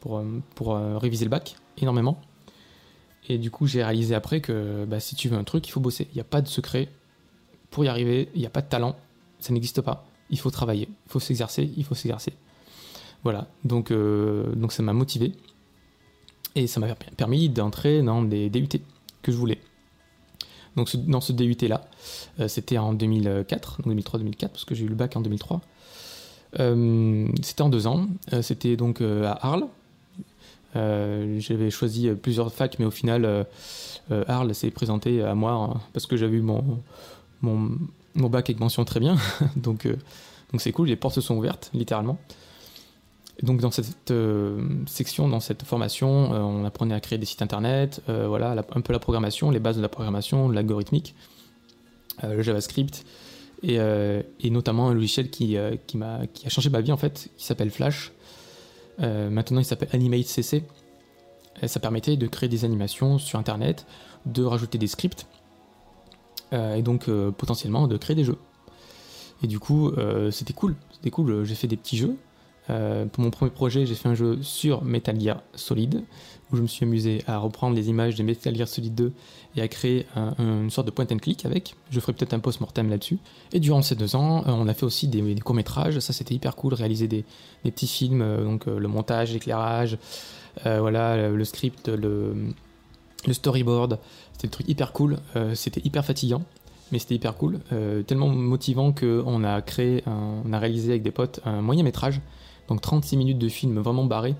pour, 0.00 0.24
pour 0.54 0.74
réviser 0.74 1.26
le 1.26 1.30
bac, 1.30 1.54
énormément. 1.78 2.18
Et 3.28 3.38
du 3.38 3.50
coup, 3.50 3.66
j'ai 3.66 3.84
réalisé 3.84 4.14
après 4.14 4.40
que 4.40 4.84
bah, 4.86 4.98
si 4.98 5.14
tu 5.14 5.28
veux 5.28 5.36
un 5.36 5.44
truc, 5.44 5.68
il 5.68 5.70
faut 5.70 5.80
bosser. 5.80 6.08
Il 6.12 6.14
n'y 6.14 6.20
a 6.22 6.24
pas 6.24 6.40
de 6.40 6.48
secret. 6.48 6.88
Pour 7.70 7.84
y 7.84 7.88
arriver, 7.88 8.30
il 8.34 8.40
n'y 8.40 8.46
a 8.46 8.50
pas 8.50 8.62
de 8.62 8.68
talent. 8.68 8.96
Ça 9.38 9.52
n'existe 9.52 9.82
pas. 9.82 10.06
Il 10.30 10.38
faut 10.40 10.50
travailler, 10.50 10.88
il 10.88 11.12
faut 11.12 11.20
s'exercer, 11.20 11.70
il 11.76 11.84
faut 11.84 11.94
s'exercer. 11.94 12.32
Voilà, 13.24 13.48
donc, 13.64 13.90
euh, 13.90 14.54
donc 14.54 14.72
ça 14.72 14.82
m'a 14.82 14.92
motivé 14.92 15.32
et 16.54 16.66
ça 16.66 16.80
m'a 16.80 16.94
permis 16.94 17.48
d'entrer 17.48 18.02
dans 18.02 18.22
des 18.22 18.50
DUT 18.50 18.68
que 19.22 19.32
je 19.32 19.36
voulais. 19.36 19.58
Donc 20.76 20.94
dans 20.94 21.20
ce 21.20 21.32
DUT 21.32 21.56
là, 21.68 21.88
euh, 22.38 22.48
c'était 22.48 22.78
en 22.78 22.92
2004, 22.92 23.82
2003-2004 23.82 24.48
parce 24.48 24.64
que 24.64 24.74
j'ai 24.74 24.84
eu 24.84 24.88
le 24.88 24.94
bac 24.94 25.16
en 25.16 25.20
2003. 25.20 25.60
Euh, 26.60 27.26
c'était 27.42 27.62
en 27.62 27.68
deux 27.68 27.86
ans, 27.86 28.06
c'était 28.42 28.76
donc 28.76 29.00
à 29.00 29.32
Arles. 29.42 29.66
j'avais 30.74 31.70
choisi 31.70 32.08
plusieurs 32.10 32.52
facs, 32.52 32.78
mais 32.78 32.84
au 32.84 32.90
final, 32.90 33.46
Arles 34.10 34.54
s'est 34.54 34.70
présenté 34.70 35.22
à 35.22 35.34
moi 35.34 35.52
hein, 35.52 35.80
parce 35.92 36.06
que 36.06 36.16
j'avais 36.16 36.36
eu 36.36 36.42
mon, 36.42 36.80
bac 38.14 38.48
avec 38.48 38.60
mention 38.60 38.84
très 38.84 39.00
bien. 39.00 39.16
donc 39.56 39.86
donc 40.52 40.60
c'est 40.60 40.72
cool, 40.72 40.86
les 40.88 40.96
portes 40.96 41.16
se 41.16 41.20
sont 41.20 41.36
ouvertes, 41.36 41.70
littéralement 41.74 42.18
donc 43.42 43.60
dans 43.60 43.70
cette 43.70 44.10
euh, 44.10 44.62
section, 44.86 45.28
dans 45.28 45.40
cette 45.40 45.62
formation, 45.62 46.32
euh, 46.32 46.38
on 46.38 46.64
apprenait 46.64 46.94
à 46.94 47.00
créer 47.00 47.18
des 47.18 47.26
sites 47.26 47.42
internet, 47.42 48.00
euh, 48.08 48.26
voilà, 48.28 48.52
un 48.74 48.80
peu 48.80 48.92
la 48.92 48.98
programmation, 48.98 49.50
les 49.50 49.60
bases 49.60 49.76
de 49.76 49.82
la 49.82 49.90
programmation, 49.90 50.48
l'algorithmique, 50.48 51.14
le 52.22 52.40
JavaScript, 52.40 53.04
et, 53.62 53.78
notamment 54.50 54.88
un 54.88 54.94
logiciel 54.94 55.28
qui, 55.28 55.58
qui, 55.86 56.02
a, 56.02 56.26
qui, 56.26 56.46
a, 56.46 56.48
changé 56.48 56.70
ma 56.70 56.80
vie 56.80 56.92
en 56.92 56.96
fait, 56.96 57.28
qui 57.36 57.44
s'appelle 57.44 57.70
Flash. 57.70 58.12
maintenant 58.98 59.60
il 59.60 59.66
s'appelle 59.66 59.90
Animate 59.92 60.24
CC. 60.24 60.64
Ça 61.66 61.78
permettait 61.78 62.16
de 62.16 62.26
créer 62.26 62.48
des 62.48 62.64
animations 62.64 63.18
sur 63.18 63.38
internet, 63.38 63.86
de 64.24 64.44
rajouter 64.44 64.78
des 64.78 64.86
scripts 64.86 65.26
et 66.52 66.80
donc 66.80 67.10
potentiellement 67.36 67.86
de 67.86 67.98
créer 67.98 68.16
des 68.16 68.24
jeux. 68.24 68.38
Et 69.42 69.46
du 69.46 69.58
coup, 69.58 69.92
c'était 70.30 70.54
cool, 70.54 70.74
c'était 70.92 71.10
cool. 71.10 71.44
J'ai 71.44 71.54
fait 71.54 71.68
des 71.68 71.76
petits 71.76 71.98
jeux. 71.98 72.16
Pour 72.66 73.24
mon 73.24 73.30
premier 73.30 73.50
projet, 73.50 73.86
j'ai 73.86 73.94
fait 73.94 74.08
un 74.08 74.14
jeu 74.14 74.38
sur 74.42 74.82
Metal 74.84 75.20
Gear 75.20 75.42
Solid, 75.54 76.02
où 76.52 76.56
je 76.56 76.62
me 76.62 76.66
suis 76.66 76.84
amusé 76.84 77.22
à 77.26 77.38
reprendre 77.38 77.74
les 77.74 77.88
images 77.88 78.14
de 78.14 78.22
Metal 78.22 78.54
Gear 78.54 78.68
Solid 78.68 78.94
2 78.94 79.12
et 79.56 79.62
à 79.62 79.68
créer 79.68 80.06
une 80.38 80.70
sorte 80.70 80.86
de 80.86 80.92
point 80.92 81.06
and 81.10 81.18
click 81.18 81.44
avec. 81.44 81.74
Je 81.90 81.98
ferai 82.00 82.12
peut-être 82.12 82.34
un 82.34 82.38
post-mortem 82.38 82.90
là-dessus. 82.90 83.18
Et 83.52 83.60
durant 83.60 83.82
ces 83.82 83.94
deux 83.94 84.16
ans, 84.16 84.44
euh, 84.46 84.50
on 84.50 84.68
a 84.68 84.74
fait 84.74 84.84
aussi 84.84 85.08
des, 85.08 85.34
courts-métrages. 85.40 85.98
Ça, 86.00 86.12
c'était 86.12 86.34
hyper 86.34 86.56
cool, 86.56 86.74
réaliser 86.74 87.08
des, 87.08 87.24
petits 87.64 87.86
films, 87.86 88.22
euh, 88.22 88.44
donc 88.44 88.68
euh, 88.68 88.78
le 88.78 88.88
montage, 88.88 89.32
l'éclairage, 89.32 89.98
voilà, 90.64 91.28
le 91.28 91.44
script, 91.44 91.88
le, 91.88 92.34
storyboard. 93.30 93.98
C'était 94.32 94.46
des 94.46 94.50
trucs 94.50 94.68
hyper 94.68 94.92
cool. 94.92 95.18
c'était 95.54 95.82
hyper 95.84 96.04
fatigant. 96.04 96.42
Mais 96.92 96.98
c'était 96.98 97.16
hyper 97.16 97.36
cool, 97.36 97.58
tellement 98.06 98.28
motivant 98.28 98.92
qu'on 98.92 99.44
a 99.44 99.60
on 100.06 100.52
a 100.52 100.58
réalisé 100.58 100.90
avec 100.90 101.02
des 101.02 101.10
potes 101.10 101.40
un 101.44 101.60
moyen 101.60 101.82
métrage, 101.82 102.20
donc 102.68 102.80
36 102.80 103.16
minutes 103.16 103.38
de 103.38 103.48
film 103.48 103.78
vraiment 103.78 104.04
barré, 104.04 104.34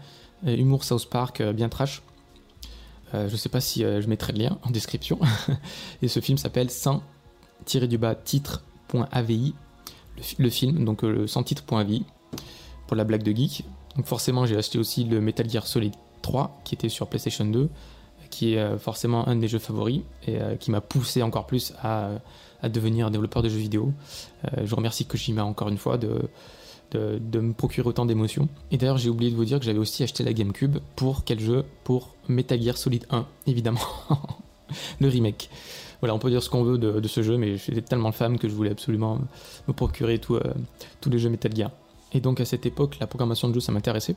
humour 0.45 0.85
South 0.85 1.09
Park 1.09 1.43
bien 1.43 1.69
trash. 1.69 2.03
Euh, 3.15 3.29
je 3.29 3.33
ne 3.33 3.39
sais 3.39 3.49
pas 3.49 3.61
si 3.61 3.85
euh, 3.85 4.01
je 4.01 4.09
mettrai 4.09 4.33
le 4.33 4.41
lien 4.41 4.59
en 4.63 4.71
description. 4.71 5.19
et 6.03 6.09
ce 6.09 6.21
film 6.21 6.39
s'appelle 6.39 6.69
100-du-bas 6.69 8.15
titre.avi, 8.15 9.55
le, 10.39 10.51
film, 10.51 10.85
donc 10.85 11.05
euh, 11.05 11.13
le 11.13 11.27
sans 11.27 11.43
titre.avi, 11.43 12.05
pour 12.87 12.97
la 12.97 13.05
blague 13.05 13.23
de 13.23 13.33
geek. 13.33 13.65
Donc 13.97 14.07
forcément, 14.07 14.47
j'ai 14.47 14.57
acheté 14.57 14.79
aussi 14.79 15.05
le 15.05 15.21
Metal 15.21 15.49
Gear 15.49 15.67
Solid 15.67 15.95
3, 16.23 16.61
qui 16.65 16.75
était 16.75 16.89
sur 16.89 17.07
PlayStation 17.07 17.45
2, 17.45 17.69
qui 18.31 18.55
est 18.55 18.79
forcément 18.79 19.27
un 19.29 19.37
de 19.37 19.41
mes 19.41 19.49
jeux 19.49 19.61
favoris, 19.61 20.03
et 20.27 20.39
qui 20.59 20.71
m'a 20.71 20.83
poussé 20.83 21.23
encore 21.23 21.47
plus 21.47 21.73
à, 21.83 22.11
à, 22.61 22.69
devenir 22.69 23.11
développeur 23.11 23.43
de 23.43 23.49
jeux 23.49 23.57
vidéo. 23.57 23.93
je 24.63 24.75
remercie 24.75 25.07
Kojima 25.07 25.45
encore 25.45 25.69
une 25.69 25.79
fois 25.79 25.97
de 25.97 26.29
de, 26.93 27.41
me 27.41 27.53
procurer 27.53 27.89
autant 27.89 28.07
d'émotions. 28.07 28.49
Et 28.71 28.79
d'ailleurs, 28.79 28.99
j'ai 28.99 29.11
oublié 29.11 29.31
de 29.31 29.37
vous 29.37 29.45
dire 29.45 29.59
que 29.59 29.65
j'avais 29.65 29.79
aussi 29.79 30.03
acheté 30.03 30.25
la 30.25 30.33
GameCube 30.33 30.79
pour 30.95 31.25
quel 31.25 31.41
jeu? 31.41 31.65
Pour 31.85 32.15
Metal 32.29 32.61
Gear 32.61 32.77
Solid 32.77 33.07
1, 33.11 33.27
évidemment. 33.47 33.81
le 35.01 35.09
remake. 35.09 35.51
Voilà, 36.01 36.15
on 36.15 36.19
peut 36.19 36.31
dire 36.31 36.43
ce 36.43 36.51
qu'on 36.51 36.63
veut 36.63 36.79
de, 36.79 37.09
ce 37.09 37.23
jeu, 37.23 37.37
mais 37.37 37.57
j'étais 37.57 37.83
tellement 37.83 38.13
fan 38.13 38.39
que 38.39 38.49
je 38.49 38.55
voulais 38.55 38.71
absolument 38.71 39.19
me 39.67 39.73
procurer 39.73 40.21
euh, 40.31 40.41
tous 41.01 41.11
les 41.11 41.19
jeux 41.19 41.31
Metal 41.31 41.55
Gear. 41.55 41.71
Et 42.13 42.21
donc 42.21 42.41
à 42.41 42.45
cette 42.45 42.67
époque, 42.67 42.99
la 43.01 43.07
programmation 43.07 43.49
de 43.49 43.55
jeu, 43.55 43.61
ça 43.61 43.73
m'intéressait. 43.73 44.17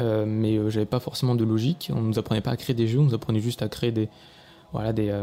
Euh, 0.00 0.26
mais 0.26 0.56
euh, 0.56 0.68
j'avais 0.68 0.86
pas 0.86 1.00
forcément 1.00 1.34
de 1.34 1.44
logique. 1.44 1.90
On 1.94 2.02
nous 2.02 2.18
apprenait 2.18 2.42
pas 2.42 2.50
à 2.50 2.56
créer 2.56 2.74
des 2.74 2.86
jeux, 2.86 2.98
on 2.98 3.04
nous 3.04 3.14
apprenait 3.14 3.40
juste 3.40 3.62
à 3.62 3.68
créer 3.68 3.92
des, 3.92 4.08
voilà, 4.72 4.92
des, 4.92 5.18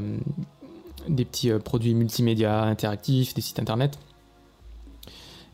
des 1.08 1.26
petits 1.26 1.52
produits 1.64 1.94
multimédia 1.94 2.64
interactifs, 2.64 3.36
des 3.36 3.42
sites 3.42 3.60
internet. 3.60 4.00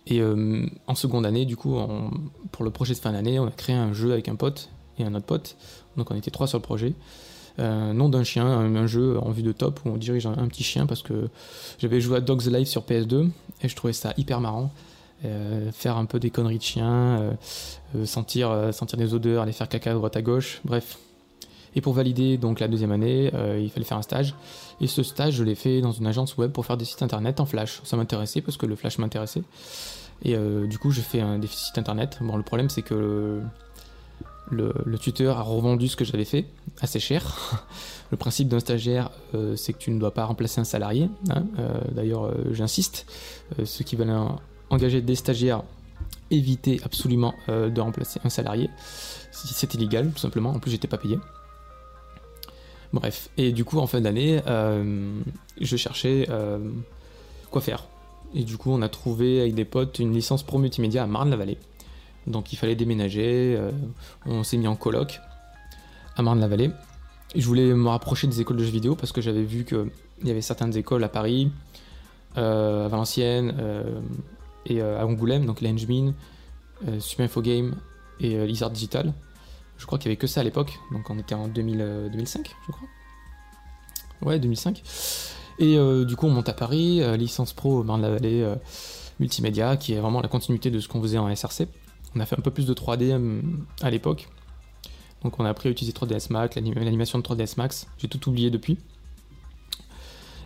Et 0.08 0.22
euh, 0.22 0.66
en 0.88 0.96
seconde 0.96 1.26
année, 1.26 1.46
du 1.46 1.56
coup, 1.56 1.78
pour 2.52 2.64
le 2.64 2.72
projet 2.72 2.94
de 2.94 3.00
fin 3.00 3.12
d'année, 3.12 3.40
on 3.40 3.48
a 3.48 3.52
créé 3.52 3.76
un 3.76 3.94
jeu 3.94 4.12
avec 4.12 4.28
un 4.28 4.36
pote 4.36 4.70
et 4.98 5.04
un 5.04 5.14
autre 5.14 5.26
pote. 5.26 5.56
Donc 5.98 6.12
on 6.12 6.16
était 6.16 6.32
trois 6.32 6.48
sur 6.48 6.58
le 6.58 6.64
projet. 6.64 6.94
Euh, 7.60 7.94
nom 7.94 8.10
d'un 8.10 8.24
chien, 8.24 8.46
un, 8.46 8.88
jeu 8.88 9.20
en 9.20 9.32
vue 9.32 9.44
de 9.44 9.52
top 9.52 9.82
où 9.86 9.90
on 9.90 9.98
dirige 9.98 10.26
un, 10.26 10.48
petit 10.48 10.64
chien 10.64 10.86
parce 10.86 11.02
que 11.02 11.28
j'avais 11.78 12.00
joué 12.00 12.18
à 12.18 12.22
Dogs 12.22 12.46
Life 12.46 12.70
sur 12.70 12.84
PS2 12.84 13.30
et 13.62 13.68
je 13.68 13.76
trouvais 13.76 13.94
ça 13.94 14.14
hyper 14.18 14.40
marrant. 14.40 14.72
Euh, 15.26 15.70
faire 15.74 15.98
un 15.98 16.06
peu 16.06 16.20
des 16.20 16.30
conneries 16.30 16.60
de 16.60 16.64
chien, 16.64 17.36
sentir, 18.06 18.70
sentir 18.72 18.98
des 18.98 19.14
odeurs, 19.14 19.44
aller 19.44 19.52
faire 19.52 19.68
caca 19.68 19.92
à 19.92 19.94
droite 19.94 20.16
à 20.16 20.22
gauche, 20.22 20.62
bref. 20.64 20.98
Et 21.75 21.82
pour 21.82 21.93
valider 21.93 22.38
donc 22.38 22.60
la 22.60 22.67
deuxième 22.67 22.91
année, 22.91 23.32
il 23.60 23.69
fallait 23.69 23.86
faire 23.86 23.97
un 23.97 24.01
stage. 24.01 24.36
Et 24.82 24.88
ce 24.88 25.03
stage, 25.03 25.34
je 25.36 25.43
l'ai 25.43 25.55
fait 25.55 25.82
dans 25.82 25.91
une 25.91 26.08
agence 26.08 26.38
web 26.38 26.51
pour 26.51 26.65
faire 26.65 26.77
des 26.77 26.86
sites 26.86 27.03
internet 27.03 27.39
en 27.39 27.45
Flash. 27.45 27.82
Ça 27.84 27.97
m'intéressait 27.97 28.41
parce 28.41 28.58
que 28.58 28.65
le 28.65 28.75
Flash 28.75 28.97
m'intéressait. 28.97 29.43
Et 30.23 30.36
euh, 30.36 30.67
du 30.67 30.77
coup, 30.77 30.91
j'ai 30.91 31.01
fait 31.01 31.21
un 31.21 31.39
déficit 31.39 31.77
internet. 31.77 32.17
Bon, 32.21 32.38
le 32.38 32.43
problème, 32.43 32.69
c'est 32.69 32.82
que 32.82 33.41
le, 34.51 34.97
tuteur 34.99 35.38
a 35.38 35.41
revendu 35.41 35.88
ce 35.88 35.95
que 35.95 36.03
j'avais 36.05 36.25
fait 36.25 36.45
assez 36.82 36.99
cher. 36.99 37.65
le 38.12 38.17
principe 38.17 38.47
d'un 38.49 38.60
stagiaire, 38.60 39.12
euh, 39.36 39.55
c'est 39.55 39.73
que 39.73 39.77
tu 39.77 39.91
ne 39.91 39.99
dois 39.99 40.13
pas 40.13 40.25
remplacer 40.25 40.60
un 40.60 40.65
salarié. 40.65 41.10
Hein. 41.29 41.45
Euh, 41.60 41.79
d'ailleurs, 41.91 42.32
j'insiste, 42.51 43.05
ceux 43.63 43.84
qui 43.84 43.95
veulent 43.95 44.15
engager 44.69 45.01
des 45.01 45.15
stagiaires, 45.15 45.63
évitez 46.32 46.79
absolument 46.84 47.34
de 47.47 47.82
remplacer 47.82 48.19
un 48.23 48.29
salarié. 48.29 48.69
C'est 49.32 49.73
illégal, 49.73 50.12
tout 50.12 50.19
simplement. 50.19 50.51
En 50.51 50.60
plus, 50.60 50.71
j'étais 50.71 50.88
pas 50.88 50.97
payé. 50.97 51.17
Bref, 52.91 53.30
et 53.38 53.52
du 53.52 53.65
coup, 53.65 53.78
en 53.80 53.88
fin 53.88 54.02
d'année, 54.02 54.41
je 54.45 55.75
cherchais 55.75 56.28
quoi 57.52 57.62
faire. 57.62 57.86
Et 58.34 58.43
du 58.43 58.58
coup, 58.58 58.71
on 58.71 58.82
a 58.82 58.89
trouvé 58.89 59.41
avec 59.41 59.56
des 59.56 59.65
potes 59.65 59.99
une 59.99 60.13
licence 60.13 60.43
pro 60.43 60.60
multimédia 60.60 61.04
à 61.04 61.08
Marne-la-Vallée. 61.08 61.58
Donc 62.28 62.54
il 62.54 62.58
fallait 62.58 62.75
déménager, 62.75 63.56
euh, 63.58 63.71
on 64.25 64.43
s'est 64.43 64.58
mis 64.58 64.67
en 64.67 64.75
coloc 64.75 65.19
à 66.15 66.21
Marne-la-Vallée. 66.21 66.71
Je 67.36 67.45
voulais 67.45 67.73
me 67.73 67.89
rapprocher 67.89 68.28
des 68.28 68.41
écoles 68.41 68.58
de 68.58 68.63
jeux 68.63 68.71
vidéo 68.71 68.95
parce 68.95 69.12
que 69.12 69.21
j'avais 69.21 69.43
vu 69.43 69.65
qu'il 69.65 69.89
y 70.23 70.32
avait 70.32 70.41
certaines 70.41 70.75
écoles 70.75 71.04
à 71.04 71.10
Paris, 71.10 71.52
euh, 72.38 72.86
à 72.86 72.88
Valenciennes 72.88 73.56
euh, 73.60 73.99
et 74.65 74.82
à 74.82 75.06
Angoulême, 75.06 75.45
donc 75.45 75.62
l'Engmin, 75.62 76.13
Super 76.99 77.25
Info 77.25 77.41
Game 77.41 77.75
et 78.19 78.45
Lizard 78.45 78.69
Digital. 78.69 79.13
Je 79.80 79.86
crois 79.86 79.98
qu'il 79.98 80.10
n'y 80.10 80.13
avait 80.13 80.20
que 80.20 80.28
ça 80.28 80.42
à 80.42 80.44
l'époque, 80.44 80.78
donc 80.92 81.10
on 81.10 81.18
était 81.18 81.34
en 81.34 81.48
2005, 81.48 82.56
je 82.68 82.72
crois. 82.72 82.88
Ouais, 84.22 84.38
2005. 84.38 84.84
Et 85.60 85.78
euh, 85.78 86.06
du 86.06 86.15
coup, 86.15 86.28
on 86.28 86.32
monte 86.32 86.50
à 86.50 86.54
Paris, 86.54 87.02
euh, 87.02 87.15
licence 87.18 87.54
pro 87.54 87.84
Marne-la-Vallée 87.84 88.42
euh, 88.42 88.56
multimédia, 89.20 89.78
qui 89.78 89.94
est 89.94 90.00
vraiment 90.00 90.22
la 90.22 90.28
continuité 90.28 90.70
de 90.70 90.80
ce 90.80 90.88
qu'on 90.88 91.02
faisait 91.02 91.18
en 91.18 91.34
SRC. 91.34 91.68
On 92.15 92.20
a 92.20 92.26
fait 92.26 92.38
un 92.38 92.42
peu 92.42 92.52
plus 92.52 92.65
de 92.65 92.74
3D 92.74 93.42
à 93.82 93.89
l'époque. 93.89 94.30
Donc 95.24 95.39
on 95.39 95.46
a 95.46 95.50
appris 95.50 95.70
à 95.70 95.72
utiliser 95.72 95.94
3ds 95.94 96.32
Max, 96.32 96.56
l'animation 96.56 97.20
de 97.20 97.24
3ds 97.24 97.56
Max. 97.58 97.88
J'ai 97.98 98.08
tout 98.08 98.30
oublié 98.30 98.50
depuis. 98.50 98.78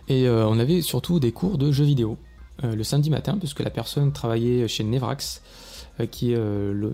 Et 0.08 0.28
on 0.28 0.58
avait 0.58 0.82
surtout 0.82 1.20
des 1.20 1.32
cours 1.32 1.56
de 1.56 1.72
jeux 1.72 1.84
vidéo. 1.84 2.18
le 2.62 2.82
samedi 2.82 3.08
matin, 3.08 3.38
puisque 3.38 3.60
la 3.60 3.70
personne 3.70 4.12
travaillait 4.12 4.68
chez 4.68 4.84
Nevrax, 4.84 5.40
qui 6.10 6.32
est 6.32 6.36
le, 6.36 6.92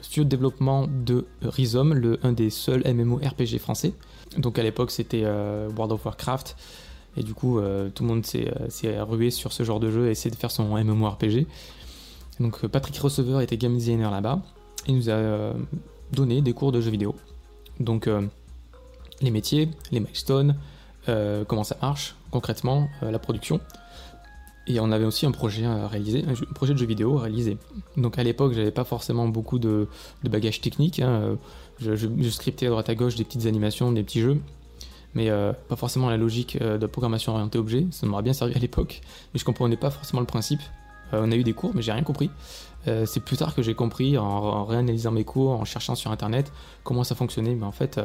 studio 0.00 0.24
de 0.24 0.28
développement 0.28 0.86
de 0.86 1.26
Rhizome, 1.42 1.94
le, 1.94 2.18
un 2.22 2.32
des 2.32 2.50
seuls 2.50 2.82
MMORPG 2.84 3.58
français. 3.58 3.92
Donc 4.38 4.58
à 4.58 4.62
l'époque 4.62 4.90
c'était 4.90 5.24
World 5.24 5.92
of 5.92 6.04
Warcraft, 6.04 6.56
et 7.16 7.22
du 7.22 7.34
coup, 7.34 7.58
euh, 7.58 7.90
tout 7.90 8.04
le 8.04 8.08
monde 8.08 8.24
euh, 8.34 8.68
s'est 8.68 9.00
rué 9.00 9.30
sur 9.30 9.52
ce 9.52 9.62
genre 9.62 9.80
de 9.80 9.90
jeu 9.90 10.08
et 10.08 10.10
essayé 10.10 10.30
de 10.30 10.36
faire 10.36 10.50
son 10.50 10.76
MMORPG. 10.76 11.46
Donc 12.38 12.64
euh, 12.64 12.68
Patrick 12.68 12.96
Receveur 12.98 13.40
était 13.40 13.56
game 13.56 13.76
designer 13.76 14.10
là-bas 14.10 14.40
et 14.86 14.92
nous 14.92 15.10
a 15.10 15.52
donné 16.12 16.40
des 16.40 16.52
cours 16.52 16.72
de 16.72 16.80
jeux 16.80 16.90
vidéo. 16.90 17.14
Donc 17.78 18.08
les 19.20 19.30
métiers, 19.30 19.68
les 19.92 20.00
milestones, 20.00 20.56
comment 21.06 21.64
ça 21.64 21.76
marche 21.82 22.16
concrètement, 22.30 22.88
la 23.02 23.18
production. 23.18 23.60
Et 24.66 24.78
on 24.78 24.92
avait 24.92 25.04
aussi 25.04 25.26
un 25.26 25.32
projet 25.32 25.64
à 25.64 25.88
réaliser, 25.88 26.24
un, 26.28 26.54
projet 26.54 26.74
de 26.74 26.78
jeu 26.78 26.86
vidéo 26.86 27.18
à 27.18 27.22
réaliser. 27.22 27.56
Donc 27.96 28.18
à 28.18 28.22
l'époque, 28.22 28.52
j'avais 28.52 28.70
pas 28.70 28.84
forcément 28.84 29.26
beaucoup 29.26 29.58
de, 29.58 29.88
bagages 30.22 30.60
techniques. 30.60 31.00
Hein. 31.00 31.36
Je, 31.80 31.96
je, 31.96 32.28
scriptais 32.28 32.66
à 32.66 32.70
droite 32.70 32.88
à 32.88 32.94
gauche 32.94 33.16
des 33.16 33.24
petites 33.24 33.46
animations, 33.46 33.90
des 33.90 34.02
petits 34.02 34.20
jeux 34.20 34.38
mais 35.14 35.30
euh, 35.30 35.52
pas 35.68 35.76
forcément 35.76 36.10
la 36.10 36.16
logique 36.16 36.58
euh, 36.60 36.78
de 36.78 36.86
programmation 36.86 37.32
orientée 37.32 37.58
objet. 37.58 37.86
Ça 37.90 38.06
m'aurait 38.06 38.22
bien 38.22 38.32
servi 38.32 38.54
à 38.54 38.58
l'époque, 38.58 39.00
mais 39.32 39.40
je 39.40 39.44
comprenais 39.44 39.76
pas 39.76 39.90
forcément 39.90 40.20
le 40.20 40.26
principe. 40.26 40.60
Euh, 41.12 41.22
on 41.24 41.32
a 41.32 41.36
eu 41.36 41.42
des 41.42 41.52
cours, 41.52 41.72
mais 41.74 41.82
j'ai 41.82 41.92
rien 41.92 42.02
compris. 42.02 42.30
c'est 42.86 43.20
plus 43.20 43.36
tard 43.36 43.54
que 43.54 43.62
j'ai 43.62 43.74
compris, 43.74 44.16
en, 44.16 44.64
réanalysant 44.64 45.10
mes 45.10 45.24
cours, 45.24 45.50
en 45.50 45.64
cherchant 45.64 45.94
sur 45.94 46.10
internet 46.10 46.50
comment 46.82 47.04
ça 47.04 47.14
fonctionnait. 47.14 47.54
Mais 47.54 47.66
en 47.66 47.72
fait, 47.72 48.00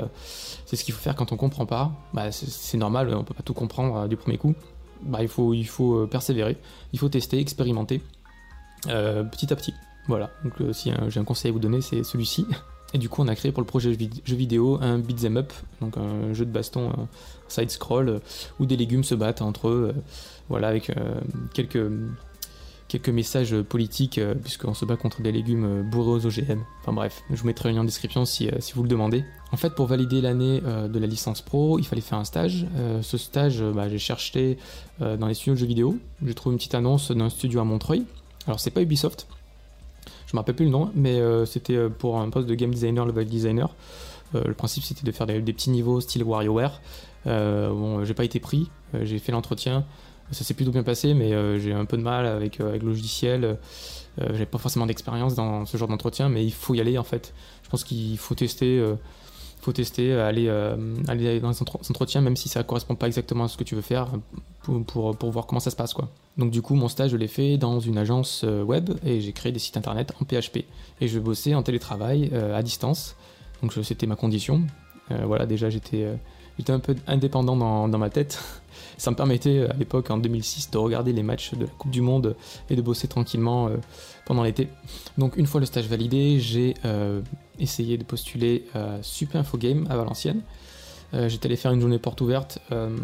c'est 0.65 0.75
ce 0.75 0.83
qu'il 0.83 0.93
faut 0.93 1.01
faire 1.01 1.15
quand 1.15 1.31
on 1.31 1.37
comprend 1.37 1.65
pas. 1.65 1.91
Bah, 2.13 2.31
c'est 2.31 2.77
normal, 2.77 3.13
on 3.13 3.23
peut 3.23 3.33
pas 3.33 3.43
tout 3.43 3.53
comprendre 3.53 4.07
du 4.07 4.17
premier 4.17 4.37
coup. 4.37 4.53
Bah, 5.01 5.19
il 5.21 5.27
faut, 5.27 5.53
il 5.53 5.67
faut 5.67 6.07
persévérer, 6.07 6.57
il 6.93 6.99
faut 6.99 7.09
tester, 7.09 7.39
expérimenter 7.39 8.01
petit 8.83 9.51
à 9.51 9.55
petit. 9.55 9.73
Voilà, 10.07 10.29
donc 10.43 10.53
si 10.73 10.91
j'ai 11.09 11.19
un 11.19 11.23
conseil 11.23 11.49
à 11.49 11.51
vous 11.51 11.59
donner, 11.59 11.81
c'est 11.81 12.03
celui-ci. 12.03 12.45
Et 12.93 12.97
du 12.97 13.09
coup, 13.09 13.23
on 13.23 13.27
a 13.27 13.35
créé 13.35 13.51
pour 13.51 13.61
le 13.61 13.67
projet 13.67 13.97
jeu 14.23 14.35
vidéo 14.35 14.77
un 14.79 14.99
beat'em 14.99 15.37
up, 15.37 15.51
donc 15.81 15.97
un 15.97 16.33
jeu 16.33 16.45
de 16.45 16.51
baston 16.51 17.07
side 17.47 17.69
scroll 17.69 18.09
euh, 18.09 18.19
où 18.59 18.65
des 18.65 18.77
légumes 18.77 19.03
se 19.03 19.15
battent 19.15 19.41
entre 19.41 19.67
eux, 19.69 19.93
euh, 19.95 20.01
voilà, 20.49 20.67
avec 20.67 20.89
euh, 20.89 21.19
quelques 21.53 21.91
quelques 22.97 23.09
messages 23.09 23.55
politiques 23.61 24.19
puisqu'on 24.43 24.73
se 24.73 24.85
bat 24.85 24.95
contre 24.95 25.21
des 25.21 25.31
légumes 25.31 25.83
bourrés 25.83 26.11
aux 26.11 26.25
OGM. 26.25 26.63
Enfin 26.81 26.93
bref, 26.93 27.23
je 27.29 27.35
vous 27.35 27.47
mettrai 27.47 27.69
un 27.69 27.73
lien 27.73 27.81
en 27.81 27.83
description 27.83 28.25
si, 28.25 28.49
si 28.59 28.73
vous 28.73 28.83
le 28.83 28.89
demandez. 28.89 29.25
En 29.51 29.57
fait, 29.57 29.75
pour 29.75 29.87
valider 29.87 30.21
l'année 30.21 30.61
de 30.61 30.99
la 30.99 31.07
licence 31.07 31.41
pro, 31.41 31.77
il 31.79 31.85
fallait 31.85 32.01
faire 32.01 32.17
un 32.17 32.23
stage. 32.23 32.65
ce 33.01 33.17
stage, 33.17 33.61
bah, 33.61 33.89
j'ai 33.89 33.99
cherché 33.99 34.57
dans 34.99 35.27
les 35.27 35.33
studios 35.33 35.55
de 35.55 35.59
jeux 35.59 35.65
vidéo. 35.65 35.97
J'ai 36.25 36.33
trouvé 36.33 36.53
une 36.53 36.57
petite 36.57 36.75
annonce 36.75 37.11
d'un 37.11 37.29
studio 37.29 37.59
à 37.59 37.63
Montreuil. 37.63 38.05
Alors 38.47 38.59
c'est 38.59 38.71
pas 38.71 38.81
Ubisoft, 38.81 39.27
je 40.27 40.33
me 40.35 40.39
rappelle 40.39 40.55
plus 40.55 40.65
le 40.65 40.71
nom, 40.71 40.91
mais 40.95 41.19
euh, 41.19 41.45
c'était 41.45 41.75
euh, 41.75 41.89
pour 41.89 42.19
un 42.19 42.29
poste 42.29 42.47
de 42.47 42.55
game 42.55 42.71
designer, 42.71 43.05
level 43.05 43.25
designer. 43.25 43.73
le 44.33 44.53
principe 44.53 44.83
c'était 44.83 45.05
de 45.05 45.11
faire 45.11 45.27
des, 45.27 45.39
petits 45.41 45.69
niveaux 45.69 46.01
style 46.01 46.23
WarioWare. 46.23 46.81
bon, 47.25 48.03
j'ai 48.03 48.13
pas 48.13 48.25
été 48.25 48.39
pris, 48.39 48.69
j'ai 49.01 49.19
fait 49.19 49.31
l'entretien, 49.31 49.85
ça 50.31 50.43
s'est 50.43 50.53
plutôt 50.53 50.71
bien 50.71 50.83
passé, 50.83 51.13
mais 51.13 51.59
j'ai 51.59 51.73
un 51.73 51.85
peu 51.85 51.97
de 51.97 52.01
mal 52.01 52.25
avec, 52.25 52.59
avec 52.59 52.81
le 52.81 52.89
logiciel. 52.89 53.57
j'ai 54.33 54.45
pas 54.45 54.57
forcément 54.57 54.85
d'expérience 54.85 55.35
dans 55.35 55.65
ce 55.65 55.77
genre 55.77 55.87
d'entretien, 55.87 56.29
mais 56.29 56.43
il 56.43 56.53
faut 56.53 56.73
y 56.73 56.81
aller 56.81 56.97
en 56.97 57.03
fait. 57.03 57.33
Je 57.63 57.69
pense 57.69 57.83
qu'il 57.83 58.17
faut 58.17 58.35
tester 58.35 58.83
faut 59.65 59.73
tester, 59.73 60.13
aller, 60.13 60.45
euh, 60.47 60.77
aller 61.07 61.39
dans 61.39 61.49
un 61.49 61.65
entretien, 61.89 62.21
même 62.21 62.35
si 62.35 62.49
ça 62.49 62.63
correspond 62.63 62.95
pas 62.95 63.07
exactement 63.07 63.45
à 63.45 63.47
ce 63.47 63.57
que 63.57 63.63
tu 63.63 63.73
veux 63.73 63.81
faire, 63.81 64.09
pour, 64.61 65.17
pour, 65.17 65.31
voir 65.31 65.47
comment 65.47 65.59
ça 65.59 65.71
se 65.71 65.75
passe. 65.75 65.93
Quoi. 65.93 66.07
Donc 66.37 66.51
du 66.51 66.61
coup, 66.61 66.75
mon 66.75 66.87
stage, 66.87 67.11
je 67.11 67.17
l'ai 67.17 67.27
fait 67.27 67.57
dans 67.57 67.79
une 67.79 67.97
agence 67.97 68.43
euh, 68.43 68.63
web 68.63 68.91
et 69.03 69.21
j'ai 69.21 69.33
créé 69.33 69.51
des 69.51 69.57
sites 69.57 69.75
internet 69.75 70.13
en 70.21 70.25
PHP. 70.25 70.65
Et 71.01 71.07
je 71.07 71.19
bossais 71.19 71.55
en 71.55 71.63
télétravail 71.63 72.29
euh, 72.31 72.55
à 72.55 72.61
distance. 72.61 73.15
Donc 73.63 73.73
c'était 73.83 74.05
ma 74.05 74.15
condition. 74.15 74.61
voilà, 75.09 75.45
déjà 75.45 75.69
j'étais 75.69 76.07
j'étais 76.57 76.73
un 76.73 76.79
peu 76.79 76.95
indépendant 77.07 77.55
dans, 77.55 77.87
dans 77.87 77.97
ma 77.97 78.09
tête. 78.09 78.39
Ça 78.97 79.11
me 79.11 79.15
permettait 79.15 79.67
à 79.69 79.73
l'époque, 79.73 80.09
en 80.09 80.17
2006, 80.17 80.71
de 80.71 80.77
regarder 80.77 81.13
les 81.13 81.23
matchs 81.23 81.53
de 81.53 81.65
la 81.65 81.71
Coupe 81.71 81.91
du 81.91 82.01
Monde 82.01 82.35
et 82.69 82.75
de 82.75 82.81
bosser 82.81 83.07
tranquillement 83.07 83.69
pendant 84.25 84.43
l'été. 84.43 84.69
Donc 85.17 85.37
une 85.37 85.47
fois 85.47 85.59
le 85.59 85.65
stage 85.65 85.87
validé, 85.87 86.39
j'ai 86.39 86.73
essayé 87.59 87.97
de 87.97 88.03
postuler 88.03 88.65
à 88.73 89.01
Super 89.01 89.41
Info 89.41 89.57
Game 89.57 89.87
à 89.89 89.97
Valenciennes. 89.97 90.41
Euh, 91.13 91.29
j'étais 91.29 91.47
allé 91.47 91.55
faire 91.55 91.71
une 91.71 91.79
journée 91.79 91.99
porte 91.99 92.19
ouverte 92.21 92.59
euh, 92.71 92.95